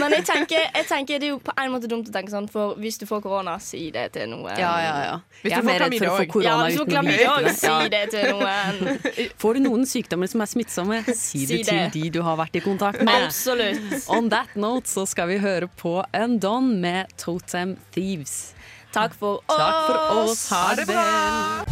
Men 0.00 0.12
jeg 0.16 0.24
tenker, 0.28 0.64
jeg 0.74 0.86
tenker 0.88 1.20
det 1.20 1.28
er 1.28 1.32
jo 1.34 1.38
på 1.44 1.52
en 1.60 1.72
måte 1.72 1.88
dumt 1.90 2.08
å 2.10 2.12
tenke 2.14 2.32
sånn, 2.32 2.48
for 2.52 2.76
hvis 2.80 2.98
du 3.00 3.06
får 3.08 3.22
korona, 3.24 3.56
si 3.62 3.86
det 3.94 4.08
til 4.16 4.28
noen. 4.30 4.52
Ja, 4.60 4.72
ja, 4.82 4.94
ja. 5.06 5.14
Hvis 5.42 5.52
Jeg 5.52 5.56
du 5.56 5.56
er 5.56 5.62
får 5.62 5.70
mer 5.70 5.82
redd 5.84 5.96
for 5.96 6.06
å 6.06 6.16
få 6.16 6.26
klamydia 6.26 6.32
korona 6.32 6.68
Ja, 6.68 6.76
uten 6.76 6.92
klamydia 6.92 7.54
si 7.56 7.90
det 7.92 8.02
til 8.14 8.24
noen. 8.32 9.00
Får 9.42 9.56
du 9.56 9.60
noen 9.66 9.84
sykdommer 9.88 10.30
som 10.30 10.42
er 10.44 10.50
smittsomme, 10.50 10.98
si 11.16 11.42
det 11.46 11.60
Si 11.60 11.62
til 11.66 11.78
det. 11.78 11.88
de 11.94 12.04
du 12.16 12.20
har 12.24 12.36
vært 12.40 12.56
i 12.58 12.62
kontakt 12.64 13.02
med. 13.06 13.26
Absolutt. 13.28 13.96
On 14.12 14.28
that 14.32 14.54
note 14.58 14.88
så 14.90 15.04
skal 15.08 15.28
vi 15.30 15.38
høre 15.42 15.68
på 15.80 15.96
Undone 16.36 16.80
med 16.80 17.06
Totem 17.16 17.76
Thieves. 17.94 18.54
Takk 18.92 19.14
for 19.14 19.40
oss. 19.48 19.56
Takk 19.56 19.86
for 19.86 20.18
oss. 20.20 20.50
Ha 20.50 20.74
det 20.76 20.84
bra! 20.86 21.64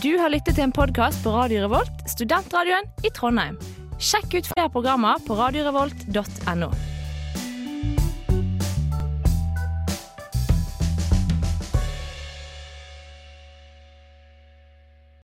Du 0.00 0.16
har 0.20 0.32
lyttet 0.32 0.56
til 0.56 0.64
en 0.64 0.72
podkast 0.72 1.20
på 1.24 1.34
Radio 1.36 1.66
Revolt, 1.66 2.08
studentradioen 2.08 2.88
i 3.04 3.12
Trondheim. 3.12 3.60
Sjekk 4.00 4.38
ut 4.38 4.48
flere 4.54 4.72
programmer 4.72 5.20
på 5.28 5.36
radiorevolt.no. 5.36 6.72